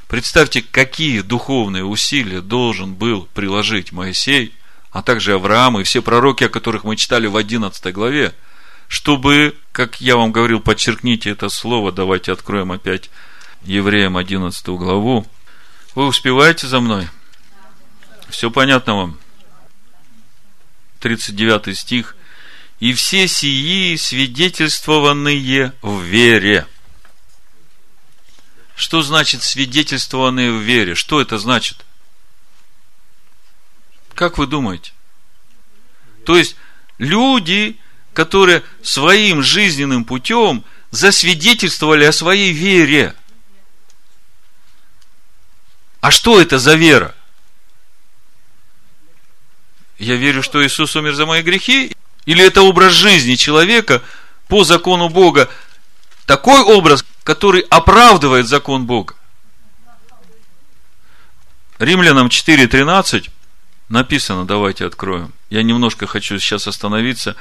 Представьте, 0.07 0.61
какие 0.61 1.21
духовные 1.21 1.85
усилия 1.85 2.41
должен 2.41 2.95
был 2.95 3.29
приложить 3.33 3.93
Моисей, 3.93 4.53
а 4.91 5.01
также 5.01 5.33
Авраам 5.33 5.79
и 5.79 5.83
все 5.83 6.01
пророки, 6.01 6.43
о 6.43 6.49
которых 6.49 6.83
мы 6.83 6.97
читали 6.97 7.27
в 7.27 7.37
11 7.37 7.93
главе, 7.93 8.33
чтобы, 8.91 9.57
как 9.71 10.01
я 10.01 10.17
вам 10.17 10.33
говорил, 10.33 10.59
подчеркните 10.59 11.29
это 11.29 11.47
слово, 11.47 11.93
давайте 11.93 12.33
откроем 12.33 12.73
опять 12.73 13.09
Евреям 13.61 14.17
11 14.17 14.67
главу. 14.67 15.25
Вы 15.95 16.07
успеваете 16.07 16.67
за 16.67 16.81
мной? 16.81 17.07
Все 18.27 18.51
понятно 18.51 18.97
вам? 18.97 19.19
39 20.99 21.77
стих. 21.77 22.17
«И 22.81 22.91
все 22.91 23.29
сии 23.29 23.95
свидетельствованные 23.95 25.71
в 25.81 26.01
вере». 26.01 26.67
Что 28.75 29.01
значит 29.03 29.41
свидетельствованные 29.41 30.51
в 30.51 30.59
вере? 30.59 30.95
Что 30.95 31.21
это 31.21 31.37
значит? 31.37 31.85
Как 34.15 34.37
вы 34.37 34.47
думаете? 34.47 34.91
То 36.25 36.35
есть, 36.37 36.57
люди, 36.97 37.79
которые 38.13 38.63
своим 38.81 39.41
жизненным 39.41 40.05
путем 40.05 40.63
засвидетельствовали 40.91 42.03
о 42.05 42.11
своей 42.11 42.51
вере. 42.51 43.15
А 46.01 46.11
что 46.11 46.41
это 46.41 46.57
за 46.57 46.75
вера? 46.75 47.15
Я 49.97 50.15
верю, 50.15 50.41
что 50.41 50.65
Иисус 50.65 50.95
умер 50.95 51.13
за 51.13 51.25
мои 51.25 51.43
грехи? 51.43 51.95
Или 52.25 52.45
это 52.45 52.63
образ 52.63 52.93
жизни 52.93 53.35
человека 53.35 54.01
по 54.47 54.63
закону 54.63 55.09
Бога? 55.09 55.49
Такой 56.25 56.61
образ, 56.61 57.05
который 57.23 57.61
оправдывает 57.61 58.47
закон 58.47 58.85
Бога. 58.85 59.15
Римлянам 61.77 62.27
4.13 62.27 63.29
написано, 63.89 64.45
давайте 64.45 64.85
откроем. 64.85 65.33
Я 65.49 65.63
немножко 65.63 66.07
хочу 66.07 66.39
сейчас 66.39 66.67
остановиться 66.67 67.35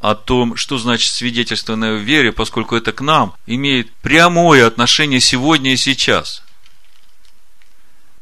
о 0.00 0.14
том, 0.14 0.56
что 0.56 0.78
значит 0.78 1.12
свидетельственное 1.12 1.96
в 1.96 2.00
вере, 2.00 2.32
поскольку 2.32 2.74
это 2.74 2.92
к 2.92 3.00
нам 3.02 3.34
имеет 3.46 3.92
прямое 3.96 4.66
отношение 4.66 5.20
сегодня 5.20 5.74
и 5.74 5.76
сейчас. 5.76 6.42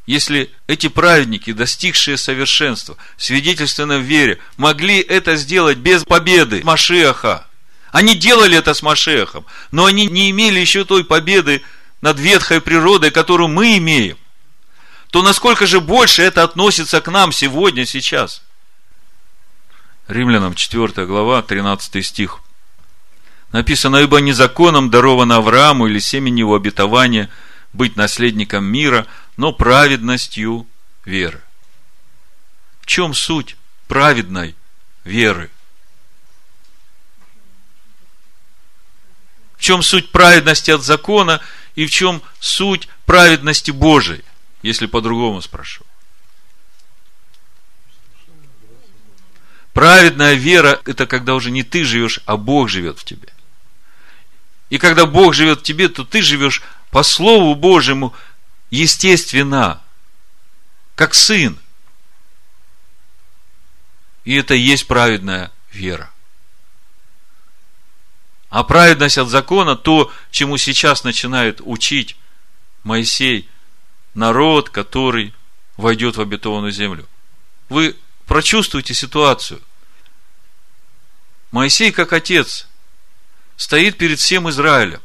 Если 0.07 0.51
эти 0.67 0.89
праведники, 0.89 1.53
достигшие 1.53 2.17
совершенства, 2.17 2.97
свидетельственно 3.17 3.99
в 3.99 4.03
вере, 4.03 4.39
могли 4.57 5.01
это 5.01 5.37
сделать 5.37 5.79
без 5.79 6.05
победы 6.05 6.63
Машеха, 6.65 7.47
они 7.93 8.15
делали 8.15 8.57
это 8.57 8.75
с 8.75 8.83
Машехом, 8.83 9.47
но 9.71 9.85
они 9.85 10.07
не 10.07 10.31
имели 10.31 10.59
еще 10.59 10.85
той 10.85 11.05
победы 11.05 11.63
над 12.01 12.19
ветхой 12.19 12.61
природой, 12.61 13.11
которую 13.11 13.49
мы 13.49 13.77
имеем. 13.79 14.19
То 15.11 15.23
насколько 15.23 15.67
же 15.67 15.81
больше 15.81 16.23
это 16.23 16.43
относится 16.43 17.01
к 17.01 17.11
нам 17.11 17.33
сегодня, 17.33 17.87
сейчас? 17.87 18.43
Римлянам 20.09 20.55
4 20.55 21.07
глава, 21.07 21.43
13 21.43 22.05
стих. 22.05 22.41
Написано, 23.53 23.97
ибо 23.99 24.19
незаконом 24.19 24.91
даровано 24.91 25.37
Аврааму 25.37 25.87
или 25.87 25.99
семени 25.99 26.41
его 26.41 26.55
обетования 26.55 27.31
быть 27.73 27.97
наследником 27.97 28.65
мира, 28.65 29.07
но 29.37 29.53
праведностью 29.53 30.67
веры. 31.05 31.43
В 32.81 32.87
чем 32.87 33.15
суть 33.15 33.57
праведной 33.87 34.57
веры? 35.05 35.51
в 39.59 39.61
чем 39.61 39.83
суть 39.83 40.13
праведности 40.13 40.71
от 40.71 40.85
закона 40.85 41.41
и 41.75 41.85
в 41.85 41.91
чем 41.91 42.23
суть 42.39 42.89
праведности 43.05 43.73
Божией, 43.73 44.25
если 44.63 44.87
по-другому 44.87 45.43
спрошу. 45.43 45.85
Праведная 49.79 50.35
вера– 50.35 50.81
это 50.87 51.07
когда 51.07 51.37
уже 51.37 51.53
не 51.53 51.63
ты 51.63 51.85
живешь, 51.85 52.19
а 52.27 52.37
Бог 52.37 52.69
живет 52.69 52.99
в 52.99 53.05
тебе. 53.05 53.29
И 54.71 54.79
когда 54.79 55.07
Бог 55.07 55.35
живет 55.35 55.61
в 55.61 55.63
тебе, 55.63 55.89
то 55.89 56.05
ты 56.05 56.21
живешь 56.21 56.65
по 56.91 57.05
Слову 57.05 57.55
Божьему 57.55 58.13
естественно, 58.71 59.81
как 60.97 61.15
сын. 61.15 61.57
И 64.25 64.35
это 64.35 64.55
и 64.55 64.59
есть 64.59 64.89
праведная 64.89 65.53
вера. 65.71 66.11
А 68.51 68.65
праведность 68.65 69.19
от 69.19 69.29
закона, 69.29 69.77
то, 69.77 70.11
чему 70.33 70.57
сейчас 70.57 71.05
начинает 71.05 71.61
учить 71.63 72.17
Моисей, 72.83 73.49
народ, 74.15 74.71
который 74.71 75.33
войдет 75.77 76.17
в 76.17 76.21
обетованную 76.21 76.73
землю. 76.73 77.07
Вы 77.69 77.95
прочувствуете 78.27 78.93
ситуацию. 78.93 79.63
Моисей, 81.51 81.93
как 81.93 82.13
отец, 82.13 82.67
стоит 83.57 83.97
перед 83.99 84.19
всем 84.19 84.49
Израилем. 84.51 85.01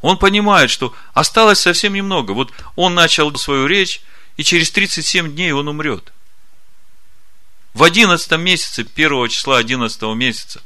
Он 0.00 0.16
понимает, 0.16 0.70
что 0.70 0.94
осталось 1.12 1.60
совсем 1.60 1.92
немного. 1.92 2.32
Вот 2.32 2.52
он 2.76 2.94
начал 2.94 3.34
свою 3.36 3.66
речь, 3.66 4.00
и 4.36 4.44
через 4.44 4.70
37 4.70 5.32
дней 5.34 5.52
он 5.52 5.68
умрет. 5.68 6.12
В 7.74 7.82
11 7.82 8.30
месяце, 8.38 8.84
первого 8.84 9.28
числа 9.28 9.58
11 9.58 10.02
месяца, 10.14 10.62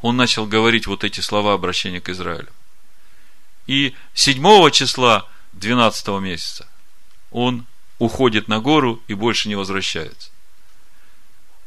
он 0.00 0.16
начал 0.16 0.46
говорить 0.46 0.86
вот 0.86 1.04
эти 1.04 1.20
слова 1.20 1.54
обращения 1.54 2.00
к 2.00 2.08
Израилю. 2.08 2.48
И 3.66 3.94
7 4.14 4.70
числа 4.70 5.28
12 5.54 6.08
месяца 6.20 6.68
он 7.30 7.66
уходит 7.98 8.48
на 8.48 8.60
гору 8.60 9.02
и 9.08 9.14
больше 9.14 9.48
не 9.48 9.54
возвращается. 9.54 10.30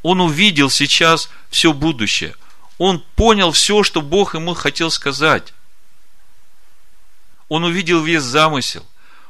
Он 0.01 0.21
увидел 0.21 0.69
сейчас 0.69 1.29
все 1.49 1.73
будущее. 1.73 2.35
Он 2.77 3.03
понял 3.15 3.51
все, 3.51 3.83
что 3.83 4.01
Бог 4.01 4.35
ему 4.35 4.53
хотел 4.53 4.91
сказать. 4.91 5.53
Он 7.49 7.63
увидел 7.63 8.03
весь 8.03 8.21
замысел. 8.21 8.85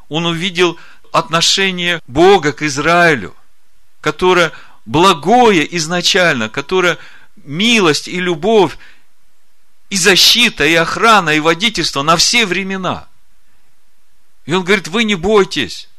Он 0.10 0.26
увидел 0.26 0.78
отношение 1.12 2.02
Бога 2.08 2.52
к 2.52 2.62
Израилю, 2.62 3.36
которое 4.02 4.52
благое 4.86 5.76
изначально, 5.78 6.50
которое 6.50 6.98
милость 7.38 8.08
и 8.08 8.20
любовь, 8.20 8.78
и 9.90 9.98
защита, 9.98 10.66
и 10.66 10.76
охрана, 10.76 11.32
и 11.32 11.40
водительство 11.40 12.04
на 12.04 12.16
все 12.18 12.46
времена. 12.46 13.08
И 14.46 14.54
он 14.54 14.64
говорит, 14.64 14.88
вы 14.88 15.04
не 15.04 15.16
бойтесь, 15.16 15.90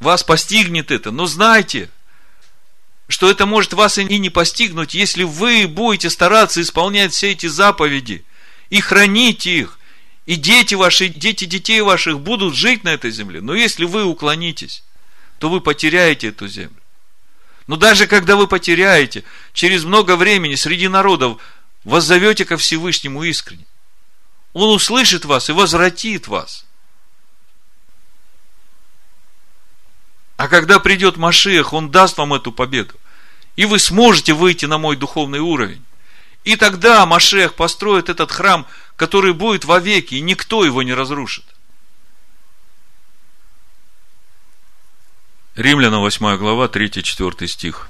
вас 0.00 0.22
постигнет 0.22 0.90
это, 0.90 1.10
но 1.10 1.26
знайте, 1.26 1.90
что 3.08 3.30
это 3.30 3.46
может 3.46 3.72
вас 3.72 3.98
и 3.98 4.04
не 4.04 4.30
постигнуть, 4.30 4.94
если 4.94 5.24
вы 5.24 5.66
будете 5.68 6.10
стараться 6.10 6.60
исполнять 6.60 7.12
все 7.12 7.32
эти 7.32 7.46
заповеди 7.46 8.24
и 8.70 8.80
хранить 8.80 9.46
их, 9.46 9.78
и 10.26 10.36
дети 10.36 10.74
ваши, 10.74 11.08
дети 11.08 11.44
детей 11.44 11.80
ваших 11.80 12.20
будут 12.20 12.54
жить 12.54 12.84
на 12.84 12.90
этой 12.90 13.10
земле. 13.10 13.40
Но 13.40 13.54
если 13.54 13.84
вы 13.84 14.04
уклонитесь, 14.04 14.82
то 15.38 15.48
вы 15.48 15.60
потеряете 15.60 16.28
эту 16.28 16.46
землю. 16.46 16.76
Но 17.66 17.76
даже 17.76 18.06
когда 18.06 18.36
вы 18.36 18.46
потеряете, 18.46 19.24
через 19.52 19.84
много 19.84 20.16
времени 20.16 20.54
среди 20.54 20.88
народов 20.88 21.38
воззовете 21.84 22.44
ко 22.44 22.56
Всевышнему 22.56 23.22
искренне. 23.24 23.66
Он 24.52 24.70
услышит 24.70 25.24
вас 25.24 25.48
и 25.48 25.52
возвратит 25.52 26.28
вас. 26.28 26.64
А 30.36 30.48
когда 30.48 30.78
придет 30.78 31.16
Машиах, 31.16 31.72
Он 31.72 31.90
даст 31.90 32.18
вам 32.18 32.34
эту 32.34 32.52
победу. 32.52 32.94
И 33.56 33.64
вы 33.64 33.78
сможете 33.78 34.32
выйти 34.32 34.66
на 34.66 34.78
мой 34.78 34.96
духовный 34.96 35.40
уровень. 35.40 35.84
И 36.44 36.56
тогда 36.56 37.06
Машех 37.06 37.54
построит 37.54 38.08
этот 38.08 38.32
храм, 38.32 38.66
который 38.96 39.32
будет 39.32 39.64
вовеки, 39.64 40.16
и 40.16 40.20
никто 40.20 40.64
его 40.64 40.82
не 40.82 40.94
разрушит. 40.94 41.44
Римляна 45.54 46.00
8 46.00 46.36
глава, 46.38 46.66
3-4 46.66 47.46
стих. 47.46 47.88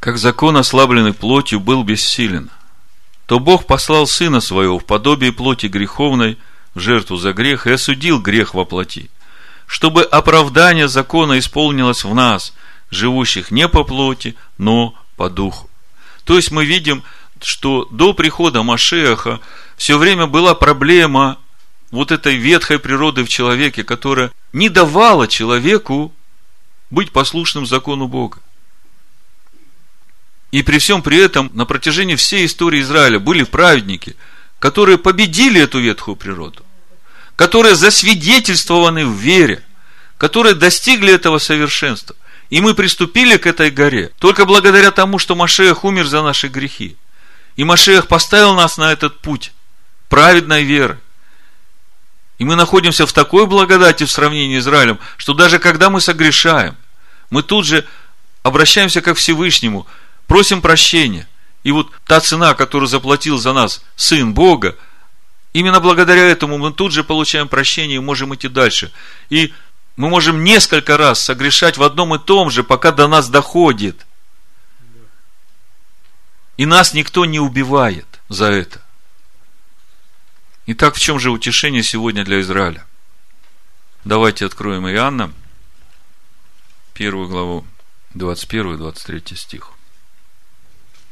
Как 0.00 0.16
закон, 0.16 0.56
ослабленный 0.56 1.12
плотью, 1.12 1.60
был 1.60 1.84
бессилен, 1.84 2.50
то 3.26 3.38
Бог 3.38 3.66
послал 3.66 4.06
Сына 4.06 4.40
Своего 4.40 4.78
в 4.78 4.86
подобие 4.86 5.32
плоти 5.32 5.66
греховной, 5.66 6.38
в 6.74 6.80
жертву 6.80 7.16
за 7.16 7.34
грех, 7.34 7.66
и 7.66 7.72
осудил 7.72 8.18
грех 8.18 8.54
во 8.54 8.64
плоти, 8.64 9.10
чтобы 9.70 10.02
оправдание 10.02 10.88
закона 10.88 11.38
исполнилось 11.38 12.02
в 12.02 12.12
нас, 12.12 12.52
живущих 12.90 13.52
не 13.52 13.68
по 13.68 13.84
плоти, 13.84 14.34
но 14.58 14.94
по 15.14 15.30
духу. 15.30 15.70
То 16.24 16.34
есть 16.34 16.50
мы 16.50 16.64
видим, 16.64 17.04
что 17.40 17.86
до 17.92 18.12
прихода 18.12 18.64
Машеха 18.64 19.38
все 19.76 19.96
время 19.96 20.26
была 20.26 20.56
проблема 20.56 21.38
вот 21.92 22.10
этой 22.10 22.34
ветхой 22.34 22.80
природы 22.80 23.22
в 23.22 23.28
человеке, 23.28 23.84
которая 23.84 24.32
не 24.52 24.68
давала 24.68 25.28
человеку 25.28 26.12
быть 26.90 27.12
послушным 27.12 27.64
закону 27.64 28.08
Бога. 28.08 28.38
И 30.50 30.64
при 30.64 30.78
всем 30.78 31.00
при 31.00 31.18
этом 31.18 31.48
на 31.54 31.64
протяжении 31.64 32.16
всей 32.16 32.46
истории 32.46 32.80
Израиля 32.80 33.20
были 33.20 33.44
праведники, 33.44 34.16
которые 34.58 34.98
победили 34.98 35.60
эту 35.60 35.78
ветхую 35.78 36.16
природу. 36.16 36.64
Которые 37.40 37.74
засвидетельствованы 37.74 39.06
в 39.06 39.14
вере, 39.14 39.62
которые 40.18 40.54
достигли 40.54 41.14
этого 41.14 41.38
совершенства. 41.38 42.14
И 42.50 42.60
мы 42.60 42.74
приступили 42.74 43.38
к 43.38 43.46
этой 43.46 43.70
горе 43.70 44.12
только 44.18 44.44
благодаря 44.44 44.90
тому, 44.90 45.18
что 45.18 45.34
Машех 45.34 45.82
умер 45.82 46.04
за 46.04 46.22
наши 46.22 46.48
грехи. 46.48 46.98
И 47.56 47.64
Машех 47.64 48.08
поставил 48.08 48.52
нас 48.52 48.76
на 48.76 48.92
этот 48.92 49.20
путь 49.20 49.52
праведной 50.10 50.64
веры. 50.64 51.00
И 52.36 52.44
мы 52.44 52.56
находимся 52.56 53.06
в 53.06 53.12
такой 53.14 53.46
благодати 53.46 54.04
в 54.04 54.10
сравнении 54.10 54.58
с 54.58 54.64
Израилем, 54.64 54.98
что 55.16 55.32
даже 55.32 55.58
когда 55.58 55.88
мы 55.88 56.02
согрешаем, 56.02 56.76
мы 57.30 57.42
тут 57.42 57.64
же 57.64 57.86
обращаемся 58.42 59.00
к 59.00 59.14
Всевышнему, 59.14 59.86
просим 60.26 60.60
прощения. 60.60 61.26
И 61.64 61.72
вот 61.72 61.90
та 62.06 62.20
цена, 62.20 62.52
которую 62.52 62.88
заплатил 62.88 63.38
за 63.38 63.54
нас 63.54 63.80
Сын 63.96 64.34
Бога, 64.34 64.76
именно 65.52 65.80
благодаря 65.80 66.22
этому 66.22 66.58
мы 66.58 66.72
тут 66.72 66.92
же 66.92 67.04
получаем 67.04 67.48
прощение 67.48 67.96
и 67.96 68.00
можем 68.00 68.34
идти 68.34 68.48
дальше. 68.48 68.92
И 69.28 69.52
мы 69.96 70.08
можем 70.08 70.44
несколько 70.44 70.96
раз 70.96 71.20
согрешать 71.20 71.76
в 71.76 71.82
одном 71.82 72.14
и 72.14 72.18
том 72.18 72.50
же, 72.50 72.64
пока 72.64 72.92
до 72.92 73.08
нас 73.08 73.28
доходит. 73.28 74.06
И 76.56 76.66
нас 76.66 76.94
никто 76.94 77.24
не 77.24 77.40
убивает 77.40 78.06
за 78.28 78.46
это. 78.46 78.82
Итак, 80.66 80.94
в 80.94 81.00
чем 81.00 81.18
же 81.18 81.30
утешение 81.30 81.82
сегодня 81.82 82.24
для 82.24 82.40
Израиля? 82.40 82.86
Давайте 84.04 84.46
откроем 84.46 84.88
Иоанна, 84.88 85.32
первую 86.94 87.28
главу, 87.28 87.66
21 88.14 88.74
и 88.74 88.76
23 88.78 89.36
стих. 89.36 89.72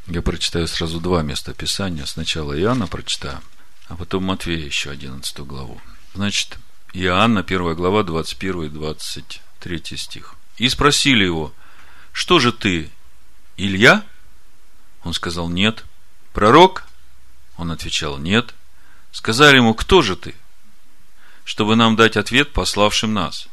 Я 0.06 0.22
прочитаю 0.22 0.66
сразу 0.66 1.00
два 1.00 1.22
места 1.22 1.52
Писания. 1.52 2.06
Сначала 2.06 2.58
Иоанна 2.58 2.86
прочитаю, 2.86 3.40
а 3.88 3.96
потом 3.96 4.24
Матвея 4.24 4.64
еще 4.64 4.90
11 4.90 5.38
главу. 5.40 5.80
Значит, 6.14 6.58
Иоанна, 6.92 7.40
1 7.40 7.74
глава, 7.74 8.02
21 8.02 8.64
и 8.64 8.68
23 8.68 9.82
стих. 9.96 10.34
И 10.56 10.68
спросили 10.68 11.24
его, 11.24 11.52
что 12.12 12.38
же 12.38 12.52
ты, 12.52 12.90
Илья? 13.56 14.04
Он 15.04 15.12
сказал, 15.14 15.48
нет. 15.48 15.84
Пророк? 16.32 16.84
Он 17.56 17.70
отвечал, 17.70 18.18
нет. 18.18 18.54
Сказали 19.12 19.56
ему, 19.56 19.74
кто 19.74 20.02
же 20.02 20.16
ты? 20.16 20.34
Чтобы 21.44 21.76
нам 21.76 21.96
дать 21.96 22.16
ответ 22.16 22.52
пославшим 22.52 23.14
нас. 23.14 23.48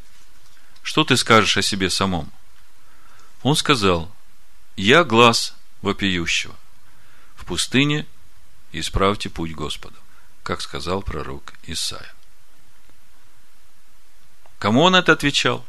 Что 0.84 1.04
ты 1.04 1.18
скажешь 1.18 1.58
о 1.58 1.62
себе 1.62 1.90
самом? 1.90 2.32
Он 3.42 3.56
сказал, 3.56 4.12
я 4.76 5.04
глаз 5.04 5.56
вопиющего. 5.82 6.56
В 7.36 7.46
пустыне 7.46 8.06
исправьте 8.72 9.30
путь 9.30 9.54
Господу, 9.54 9.96
как 10.46 10.62
сказал 10.62 11.02
пророк 11.02 11.54
Исаия. 11.64 12.14
Кому 14.60 14.84
он 14.84 14.96
это 14.96 15.12
отвечал? 15.12 15.66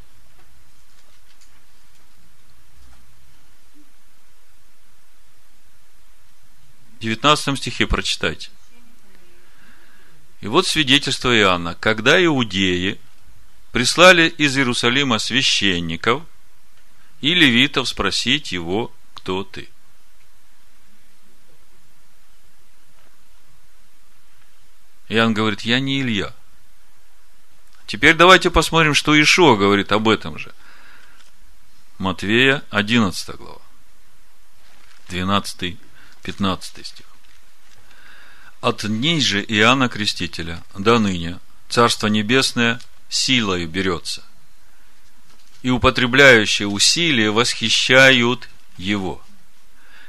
В 6.97 6.99
19 7.01 7.59
стихе 7.59 7.87
прочитайте. 7.87 8.51
И 10.43 10.47
вот 10.47 10.67
свидетельство 10.67 11.35
Иоанна. 11.35 11.75
Когда 11.75 12.23
иудеи 12.23 13.01
прислали 13.73 14.29
из 14.29 14.59
Иерусалима 14.59 15.19
священников 15.19 16.23
и 17.23 17.33
левитов 17.33 17.89
спросить 17.89 18.53
его, 18.53 18.93
кто 19.15 19.43
ты. 19.43 19.71
Иоанн 25.09 25.35
говорит, 25.35 25.63
я 25.63 25.81
не 25.81 26.01
Илья. 26.01 26.35
Теперь 27.87 28.15
давайте 28.15 28.51
посмотрим, 28.51 28.95
что 28.95 29.21
Ишуа 29.21 29.57
говорит 29.57 29.93
об 29.93 30.09
этом 30.09 30.39
же. 30.39 30.53
Матвея, 31.99 32.63
11 32.71 33.37
глава. 33.37 33.61
12, 35.09 35.77
15 36.23 36.87
стих. 36.87 37.07
От 38.61 38.85
дней 38.87 39.21
же 39.21 39.45
Иоанна 39.45 39.89
Крестителя 39.89 40.63
до 40.75 40.99
ныне 40.99 41.39
Царство 41.69 42.09
Небесное 42.09 42.81
силою 43.09 43.69
берется, 43.69 44.25
и 45.63 45.71
употребляющие 45.71 46.67
усилия 46.67 47.31
восхищают 47.31 48.49
его. 48.77 49.23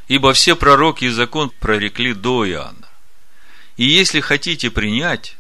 Ибо 0.07 0.33
все 0.33 0.55
пророки 0.55 1.05
и 1.05 1.09
закон 1.09 1.51
прорекли 1.59 2.13
до 2.13 2.47
Иоанна. 2.47 2.86
И 3.77 3.85
если 3.85 4.19
хотите 4.19 4.71
принять, 4.71 5.37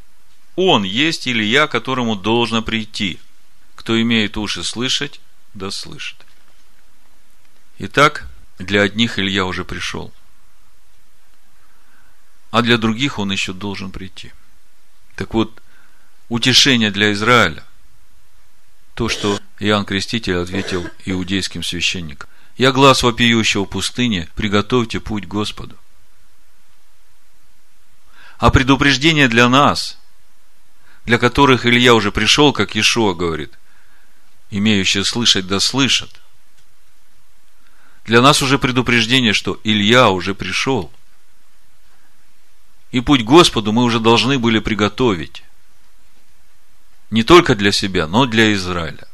он 0.55 0.83
есть 0.83 1.27
Илья, 1.27 1.67
которому 1.67 2.15
должно 2.15 2.61
прийти. 2.61 3.19
Кто 3.75 3.99
имеет 4.01 4.37
уши 4.37 4.63
слышать, 4.63 5.19
да 5.53 5.71
слышит. 5.71 6.17
Итак, 7.79 8.27
для 8.59 8.81
одних 8.81 9.19
Илья 9.19 9.45
уже 9.45 9.65
пришел, 9.65 10.13
а 12.49 12.61
для 12.61 12.77
других 12.77 13.19
он 13.19 13.31
еще 13.31 13.53
должен 13.53 13.91
прийти. 13.91 14.31
Так 15.15 15.33
вот, 15.33 15.61
утешение 16.29 16.91
для 16.91 17.11
Израиля, 17.13 17.63
то, 18.95 19.09
что 19.09 19.39
Иоанн 19.59 19.85
Креститель 19.85 20.37
ответил 20.37 20.87
иудейским 21.05 21.63
священникам. 21.63 22.29
«Я 22.57 22.71
глаз 22.71 23.03
вопиющего 23.03 23.65
в 23.65 23.69
пустыне, 23.69 24.27
приготовьте 24.35 24.99
путь 24.99 25.27
Господу». 25.27 25.77
А 28.37 28.51
предупреждение 28.51 29.27
для 29.27 29.49
нас, 29.49 29.97
для 31.05 31.17
которых 31.17 31.65
Илья 31.65 31.95
уже 31.95 32.11
пришел, 32.11 32.53
как 32.53 32.75
Ишуа 32.75 33.13
говорит, 33.13 33.57
имеющие 34.51 35.03
слышать 35.03 35.47
да 35.47 35.59
слышат. 35.59 36.21
Для 38.05 38.21
нас 38.21 38.41
уже 38.41 38.59
предупреждение, 38.59 39.33
что 39.33 39.59
Илья 39.63 40.09
уже 40.09 40.35
пришел. 40.35 40.91
И 42.91 43.01
путь 43.01 43.23
Господу 43.23 43.73
мы 43.73 43.83
уже 43.83 43.99
должны 43.99 44.39
были 44.39 44.59
приготовить. 44.59 45.43
Не 47.09 47.23
только 47.23 47.55
для 47.55 47.71
себя, 47.71 48.07
но 48.07 48.25
для 48.25 48.53
Израиля. 48.53 49.07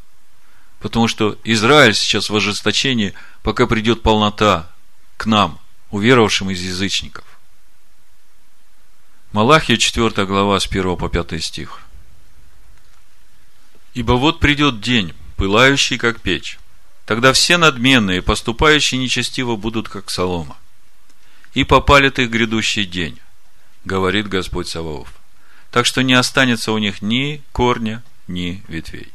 Потому 0.79 1.07
что 1.07 1.39
Израиль 1.43 1.95
сейчас 1.95 2.29
в 2.29 2.35
ожесточении, 2.35 3.13
пока 3.41 3.67
придет 3.67 4.03
полнота 4.03 4.69
к 5.17 5.25
нам, 5.25 5.59
уверовавшим 5.91 6.49
из 6.49 6.61
язычников. 6.61 7.32
Малахия 9.33 9.77
4 9.77 10.27
глава 10.27 10.59
с 10.59 10.67
1 10.67 10.95
по 10.95 11.09
5 11.09 11.43
стих. 11.43 11.79
Ибо 13.95 14.11
вот 14.11 14.39
придет 14.39 14.79
день, 14.79 15.15
пылающий, 15.37 15.97
как 15.97 16.21
печь. 16.21 16.59
Тогда 17.07 17.33
все 17.33 17.57
надменные, 17.57 18.21
поступающие 18.21 19.01
нечестиво, 19.01 19.55
будут, 19.55 19.89
как 19.89 20.11
солома. 20.11 20.55
И 21.55 21.63
попалит 21.63 22.19
их 22.19 22.29
грядущий 22.29 22.85
день, 22.85 23.19
говорит 23.85 24.27
Господь 24.27 24.67
Саваоф. 24.67 25.11
Так 25.71 25.87
что 25.87 26.03
не 26.03 26.13
останется 26.13 26.71
у 26.71 26.77
них 26.77 27.01
ни 27.01 27.41
корня, 27.51 28.03
ни 28.27 28.63
ветвей. 28.67 29.11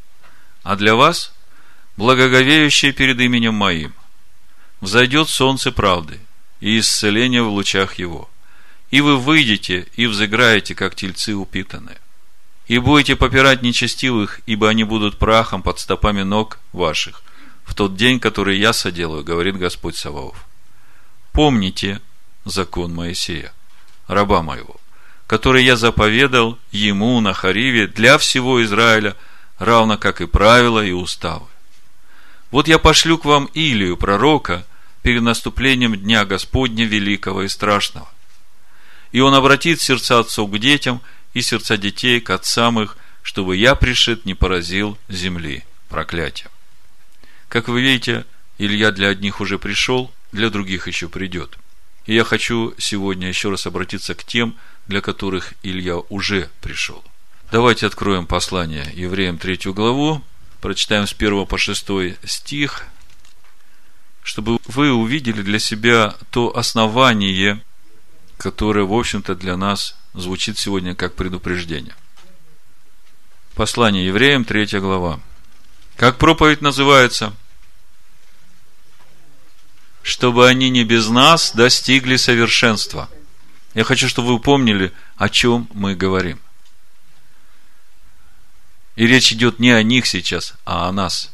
А 0.65 0.75
для 0.75 0.97
вас, 0.97 1.33
благоговеющие 1.97 2.91
перед 2.93 3.21
именем 3.21 3.55
моим, 3.55 3.95
взойдет 4.81 5.29
солнце 5.29 5.71
правды 5.71 6.19
и 6.59 6.81
исцеление 6.81 7.45
в 7.45 7.51
лучах 7.51 8.01
его– 8.01 8.29
и 8.91 9.01
вы 9.01 9.19
выйдете 9.19 9.87
и 9.97 10.07
взыграете, 10.07 10.75
как 10.75 10.95
тельцы 10.95 11.35
упитанные. 11.35 11.99
И 12.67 12.79
будете 12.79 13.17
попирать 13.17 13.63
нечестивых, 13.63 14.41
ибо 14.47 14.69
они 14.69 14.85
будут 14.85 15.19
прахом 15.19 15.63
под 15.63 15.79
стопами 15.79 16.23
ног 16.23 16.59
ваших, 16.73 17.23
в 17.65 17.75
тот 17.75 17.97
день, 17.97 18.21
который 18.21 18.59
я 18.59 18.73
соделаю, 18.73 19.25
говорит 19.25 19.57
Господь 19.57 19.97
Саваоф. 19.97 20.47
Помните 21.33 22.01
закон 22.45 22.95
Моисея, 22.95 23.53
раба 24.07 24.43
моего, 24.43 24.77
который 25.27 25.65
я 25.65 25.77
заповедал 25.77 26.59
ему 26.73 27.21
на 27.21 27.33
Хариве 27.35 27.87
для 27.87 28.19
всего 28.19 28.63
Израиля, 28.65 29.17
равно 29.59 29.99
как 29.99 30.21
и 30.21 30.27
правила 30.27 30.85
и 30.85 30.93
уставы. 30.93 31.47
Вот 32.51 32.69
я 32.69 32.79
пошлю 32.79 33.19
к 33.19 33.27
вам 33.27 33.47
Илию, 33.53 33.97
пророка, 33.99 34.67
перед 35.03 35.23
наступлением 35.23 35.95
Дня 35.95 36.25
Господня 36.25 36.85
Великого 36.85 37.43
и 37.43 37.49
Страшного 37.49 38.09
и 39.13 39.21
он 39.21 39.35
обратит 39.35 39.81
сердца 39.81 40.19
отцов 40.19 40.51
к 40.51 40.59
детям 40.59 41.01
и 41.35 41.41
сердца 41.41 41.77
детей 41.77 42.21
к 42.21 42.31
отцам 42.31 42.81
их, 42.81 42.97
чтобы 43.23 43.57
я 43.57 43.75
пришед 43.75 44.25
не 44.25 44.35
поразил 44.35 44.99
земли 45.09 45.65
проклятием. 45.89 46.51
Как 47.49 47.69
вы 47.69 47.81
видите, 47.81 48.25
Илья 48.59 48.91
для 48.91 49.09
одних 49.09 49.41
уже 49.41 49.59
пришел, 49.59 50.13
для 50.33 50.51
других 50.51 50.87
еще 50.87 51.09
придет. 51.09 51.59
И 52.07 52.15
я 52.15 52.25
хочу 52.25 52.75
сегодня 52.79 53.29
еще 53.29 53.51
раз 53.51 53.67
обратиться 53.67 54.15
к 54.15 54.25
тем, 54.25 54.57
для 54.87 55.01
которых 55.01 55.55
Илья 55.63 55.97
уже 55.97 56.51
пришел. 56.61 57.05
Давайте 57.51 57.87
откроем 57.87 58.27
послание 58.27 58.91
евреям 58.95 59.39
третью 59.39 59.73
главу, 59.73 60.23
прочитаем 60.61 61.07
с 61.07 61.13
1 61.13 61.47
по 61.47 61.57
6 61.57 61.87
стих, 62.25 62.87
чтобы 64.23 64.59
вы 64.67 64.93
увидели 64.93 65.41
для 65.43 65.59
себя 65.59 66.15
то 66.31 66.55
основание, 66.57 67.63
которое, 68.39 68.85
в 68.85 68.93
общем-то, 68.93 69.35
для 69.35 69.57
нас 69.57 69.97
звучит 70.15 70.59
сегодня 70.59 70.95
как 70.95 71.15
предупреждение. 71.15 71.95
Послание 73.55 74.07
евреям, 74.07 74.45
третья 74.45 74.81
глава. 74.81 75.21
Как 75.97 76.17
проповедь 76.17 76.63
называется? 76.63 77.35
Чтобы 80.03 80.49
они 80.49 80.71
не 80.71 80.85
без 80.85 81.09
нас 81.09 81.53
достигли 81.53 82.17
совершенства. 82.17 83.11
Я 83.75 83.83
хочу, 83.83 84.09
чтобы 84.09 84.29
вы 84.29 84.39
помнили, 84.39 84.93
о 85.17 85.29
чем 85.29 85.69
мы 85.75 85.97
говорим. 85.97 86.41
И 88.95 89.07
речь 89.07 89.33
идет 89.33 89.59
не 89.59 89.71
о 89.73 89.83
них 89.83 90.07
сейчас, 90.07 90.55
а 90.65 90.89
о 90.89 90.93
нас. 90.93 91.31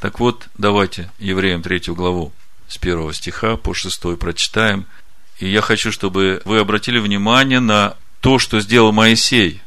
Так 0.00 0.20
вот, 0.20 0.48
давайте 0.56 1.10
Евреям 1.18 1.62
третью 1.62 1.94
главу 1.94 2.32
с 2.68 2.76
первого 2.76 3.12
стиха 3.14 3.56
по 3.56 3.74
шестой 3.74 4.16
прочитаем. 4.16 4.86
И 5.38 5.48
я 5.48 5.60
хочу, 5.60 5.90
чтобы 5.90 6.42
вы 6.44 6.58
обратили 6.58 6.98
внимание 6.98 7.60
на 7.60 7.96
то, 8.20 8.38
что 8.38 8.60
сделал 8.60 8.92
Моисей 8.92 9.60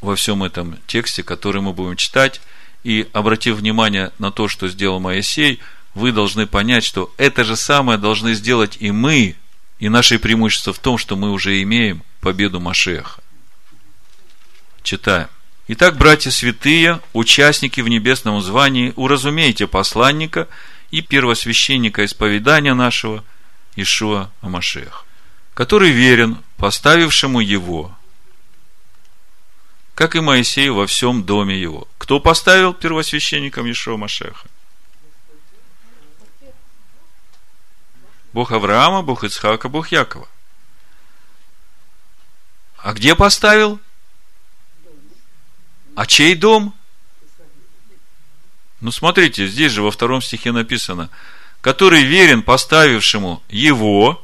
во 0.00 0.16
всем 0.16 0.42
этом 0.42 0.78
тексте, 0.86 1.22
который 1.22 1.62
мы 1.62 1.72
будем 1.72 1.96
читать. 1.96 2.40
И 2.82 3.08
обратив 3.12 3.56
внимание 3.56 4.10
на 4.18 4.32
то, 4.32 4.48
что 4.48 4.68
сделал 4.68 4.98
Моисей, 4.98 5.60
вы 5.94 6.10
должны 6.12 6.46
понять, 6.46 6.84
что 6.84 7.12
это 7.16 7.44
же 7.44 7.56
самое 7.56 7.98
должны 7.98 8.34
сделать 8.34 8.76
и 8.80 8.90
мы. 8.90 9.36
И 9.78 9.88
наше 9.88 10.18
преимущество 10.18 10.72
в 10.72 10.78
том, 10.78 10.98
что 10.98 11.16
мы 11.16 11.30
уже 11.30 11.62
имеем 11.62 12.02
победу 12.20 12.60
Машеха. 12.60 13.20
Читаем. 14.82 15.28
Итак, 15.68 15.96
братья 15.96 16.30
святые, 16.30 17.00
участники 17.12 17.80
в 17.80 17.88
небесном 17.88 18.40
звании, 18.42 18.92
уразумейте 18.96 19.66
посланника 19.66 20.48
и 20.90 21.02
первосвященника 21.02 22.04
исповедания 22.04 22.74
нашего, 22.74 23.24
Ишуа 23.76 24.30
Амашех, 24.40 25.04
который 25.54 25.90
верен 25.90 26.42
поставившему 26.56 27.40
его, 27.40 27.96
как 29.94 30.16
и 30.16 30.20
Моисей 30.20 30.70
во 30.70 30.86
всем 30.86 31.24
доме 31.24 31.60
его. 31.60 31.86
Кто 31.98 32.20
поставил 32.20 32.74
первосвященником 32.74 33.70
Ишуа 33.70 33.96
Машеха? 33.96 34.48
Бог 38.32 38.50
Авраама, 38.52 39.02
Бог 39.02 39.24
Ицхака, 39.24 39.68
Бог 39.68 39.88
Якова. 39.88 40.28
А 42.78 42.94
где 42.94 43.14
поставил? 43.14 43.78
А 45.94 46.06
чей 46.06 46.34
дом? 46.34 46.74
Ну, 48.80 48.90
смотрите, 48.90 49.46
здесь 49.46 49.70
же 49.70 49.82
во 49.82 49.90
втором 49.90 50.22
стихе 50.22 50.50
написано, 50.50 51.10
который 51.62 52.02
верен 52.02 52.42
поставившему 52.42 53.42
его, 53.48 54.22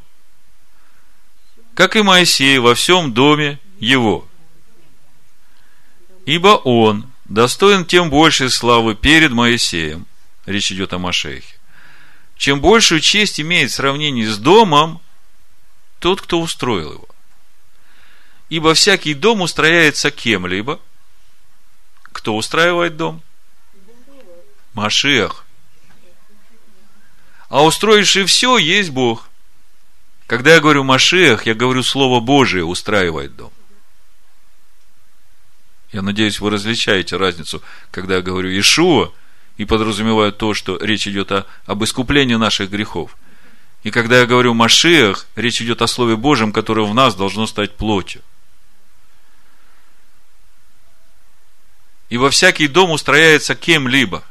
как 1.75 1.95
и 1.95 2.03
Моисей 2.03 2.59
во 2.59 2.75
всем 2.75 3.15
доме 3.15 3.61
его. 3.79 4.29
Ибо 6.27 6.49
он 6.49 7.11
достоин 7.27 7.87
тем 7.87 8.11
большей 8.11 8.51
славы 8.51 8.97
перед 8.97 9.31
Моисеем, 9.31 10.07
речь 10.47 10.73
идет 10.73 10.93
о 10.93 10.99
Машехе, 10.99 11.57
чем 12.37 12.61
большую 12.61 13.01
честь 13.01 13.41
имеет 13.41 13.71
в 13.71 13.75
сравнении 13.75 14.27
с 14.27 14.37
домом 14.37 15.01
тот, 16.01 16.21
кто 16.21 16.41
устроил 16.41 16.93
его. 16.95 17.09
Ибо 18.49 18.75
всякий 18.75 19.15
дом 19.15 19.43
устрояется 19.43 20.11
кем-либо, 20.11 20.81
кто 22.03 22.35
устраивает 22.35 22.97
дом? 22.97 23.23
Машех. 24.75 25.45
А 27.49 27.65
устроивший 27.65 28.25
все 28.25 28.59
есть 28.59 28.91
Бог. 28.91 29.29
Когда 30.27 30.55
я 30.55 30.61
говорю 30.61 30.85
Машех, 30.85 31.47
я 31.47 31.55
говорю 31.55 31.83
Слово 31.83 32.21
Божие 32.21 32.65
устраивает 32.65 33.35
дом. 33.37 33.53
Я 35.91 36.03
надеюсь, 36.03 36.41
вы 36.41 36.51
различаете 36.51 37.17
разницу, 37.17 37.63
когда 37.91 38.17
я 38.17 38.23
говорю 38.23 38.51
Ишуа, 38.51 39.13
и 39.57 39.65
подразумеваю 39.65 40.33
то, 40.33 40.53
что 40.53 40.77
речь 40.77 41.09
идет 41.09 41.33
о, 41.33 41.47
об 41.65 41.83
искуплении 41.83 42.35
наших 42.35 42.71
грехов. 42.71 43.17
И 43.83 43.91
когда 43.91 44.21
я 44.21 44.27
говорю 44.27 44.53
Машиах, 44.55 45.27
речь 45.35 45.63
идет 45.63 45.81
о 45.81 45.87
Слове 45.87 46.17
Божьем, 46.17 46.53
которое 46.53 46.87
в 46.87 46.95
нас 46.95 47.15
должно 47.15 47.47
стать 47.47 47.77
плотью. 47.77 48.23
и 52.09 52.17
во 52.17 52.31
всякий 52.31 52.69
дом 52.69 52.91
устрояется 52.91 53.55
кем-либо. 53.55 54.25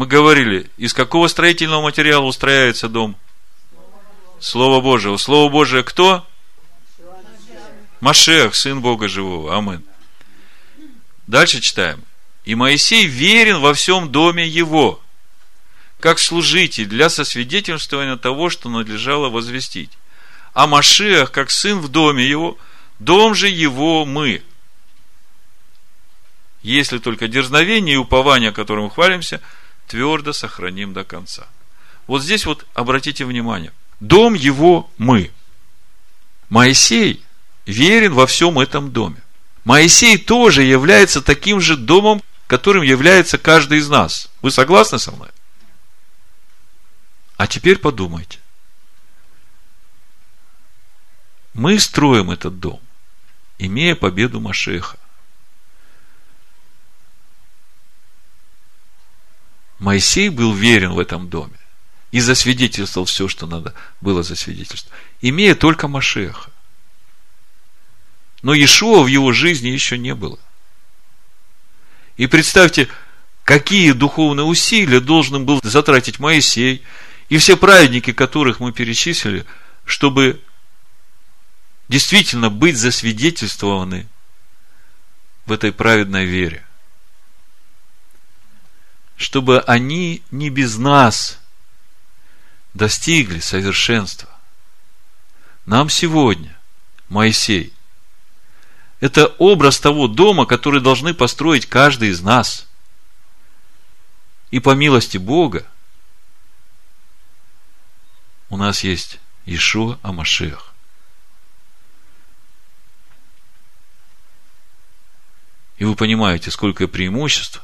Мы 0.00 0.06
говорили, 0.06 0.70
из 0.78 0.94
какого 0.94 1.28
строительного 1.28 1.82
материала 1.82 2.24
устрояется 2.24 2.88
дом? 2.88 3.18
Слово 4.38 4.80
Божие. 4.80 5.18
Слово 5.18 5.52
Божие 5.52 5.82
кто? 5.82 6.26
Машех, 8.00 8.54
Сын 8.54 8.80
Бога 8.80 9.08
Живого. 9.08 9.54
Амин. 9.54 9.84
Дальше 11.26 11.60
читаем. 11.60 12.02
И 12.46 12.54
Моисей 12.54 13.04
верен 13.04 13.60
во 13.60 13.74
всем 13.74 14.10
доме 14.10 14.48
его, 14.48 15.02
как 16.00 16.18
служитель 16.18 16.86
для 16.86 17.10
сосвидетельствования 17.10 18.16
того, 18.16 18.48
что 18.48 18.70
надлежало 18.70 19.28
возвестить. 19.28 19.90
А 20.54 20.66
Машех, 20.66 21.30
как 21.30 21.50
сын 21.50 21.78
в 21.78 21.88
доме 21.88 22.26
его, 22.26 22.56
дом 23.00 23.34
же 23.34 23.48
его 23.48 24.06
мы– 24.06 24.42
если 26.62 26.98
только 26.98 27.26
дерзновение 27.26 27.94
и 27.94 27.98
упование, 27.98 28.52
которым 28.52 28.90
хвалимся, 28.90 29.40
твердо 29.90 30.32
сохраним 30.32 30.92
до 30.92 31.02
конца. 31.02 31.48
Вот 32.06 32.22
здесь 32.22 32.46
вот 32.46 32.64
обратите 32.74 33.24
внимание. 33.24 33.72
Дом 33.98 34.34
его 34.34 34.88
мы. 34.98 35.32
Моисей 36.48 37.24
верен 37.66 38.14
во 38.14 38.28
всем 38.28 38.60
этом 38.60 38.92
доме. 38.92 39.20
Моисей 39.64 40.16
тоже 40.16 40.62
является 40.62 41.20
таким 41.20 41.60
же 41.60 41.76
домом, 41.76 42.22
которым 42.46 42.84
является 42.84 43.36
каждый 43.36 43.78
из 43.78 43.88
нас. 43.88 44.30
Вы 44.42 44.52
согласны 44.52 45.00
со 45.00 45.10
мной? 45.10 45.28
А 47.36 47.48
теперь 47.48 47.78
подумайте. 47.78 48.38
Мы 51.52 51.80
строим 51.80 52.30
этот 52.30 52.60
дом, 52.60 52.80
имея 53.58 53.96
победу 53.96 54.38
Машеха. 54.38 54.98
Моисей 59.80 60.28
был 60.28 60.52
верен 60.52 60.92
в 60.92 60.98
этом 60.98 61.28
доме 61.28 61.58
и 62.12 62.20
засвидетельствовал 62.20 63.06
все, 63.06 63.28
что 63.28 63.46
надо 63.46 63.74
было 64.02 64.22
засвидетельствовать, 64.22 64.94
имея 65.22 65.54
только 65.54 65.88
Машеха. 65.88 66.50
Но 68.42 68.52
Иешуа 68.52 69.02
в 69.02 69.06
его 69.06 69.32
жизни 69.32 69.68
еще 69.68 69.96
не 69.96 70.14
было. 70.14 70.38
И 72.18 72.26
представьте, 72.26 72.88
какие 73.42 73.92
духовные 73.92 74.44
усилия 74.44 75.00
должен 75.00 75.46
был 75.46 75.60
затратить 75.62 76.18
Моисей 76.18 76.84
и 77.30 77.38
все 77.38 77.56
праведники, 77.56 78.12
которых 78.12 78.60
мы 78.60 78.72
перечислили, 78.72 79.46
чтобы 79.86 80.42
действительно 81.88 82.50
быть 82.50 82.76
засвидетельствованы 82.76 84.06
в 85.46 85.52
этой 85.52 85.72
праведной 85.72 86.26
вере 86.26 86.66
чтобы 89.20 89.60
они 89.60 90.22
не 90.30 90.48
без 90.48 90.78
нас 90.78 91.38
достигли 92.72 93.40
совершенства. 93.40 94.30
Нам 95.66 95.90
сегодня 95.90 96.58
Моисей– 97.10 97.74
это 99.00 99.26
образ 99.26 99.78
того 99.78 100.08
дома, 100.08 100.46
который 100.46 100.80
должны 100.80 101.12
построить 101.12 101.66
каждый 101.66 102.08
из 102.08 102.22
нас. 102.22 102.66
И 104.50 104.58
по 104.58 104.74
милости 104.74 105.18
Бога 105.18 105.66
у 108.48 108.56
нас 108.56 108.84
есть 108.84 109.20
Ишуа 109.44 109.98
Амашех. 110.02 110.72
И 115.76 115.84
вы 115.84 115.94
понимаете, 115.94 116.50
сколько 116.50 116.88
преимуществ 116.88 117.62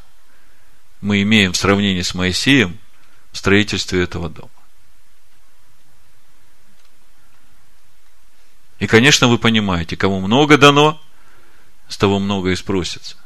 мы 1.01 1.23
имеем 1.23 1.53
в 1.53 1.57
сравнении 1.57 2.03
с 2.03 2.15
Моисеем 2.15 2.79
в 3.33 3.39
строительстве 3.39 4.03
этого 4.03 4.29
дома. 4.29 4.51
И, 8.79 8.87
конечно, 8.87 9.29
вы 9.29 9.39
понимаете, 9.39 9.97
кому 9.97 10.21
много 10.21 10.59
дано, 10.59 11.01
с 11.89 11.97
того 11.97 12.19
много 12.19 12.51
и 12.51 12.57
спросится. 12.57 13.17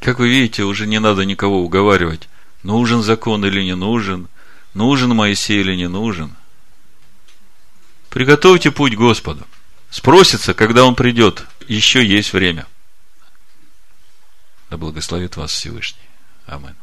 Как 0.00 0.18
вы 0.18 0.28
видите, 0.28 0.64
уже 0.64 0.86
не 0.86 0.98
надо 0.98 1.24
никого 1.24 1.62
уговаривать, 1.62 2.28
нужен 2.62 3.02
закон 3.02 3.44
или 3.44 3.62
не 3.62 3.76
нужен, 3.76 4.28
нужен 4.74 5.14
Моисей 5.14 5.60
или 5.60 5.76
не 5.76 5.88
нужен. 5.88 6.34
Приготовьте 8.10 8.70
путь 8.70 8.94
Господу. 8.94 9.46
Спросится, 9.90 10.54
когда 10.54 10.84
Он 10.84 10.94
придет. 10.94 11.46
Еще 11.68 12.04
есть 12.04 12.32
время. 12.32 12.66
Да 14.72 14.78
благословит 14.78 15.36
вас 15.36 15.50
Всевышний. 15.52 16.08
Аминь. 16.46 16.74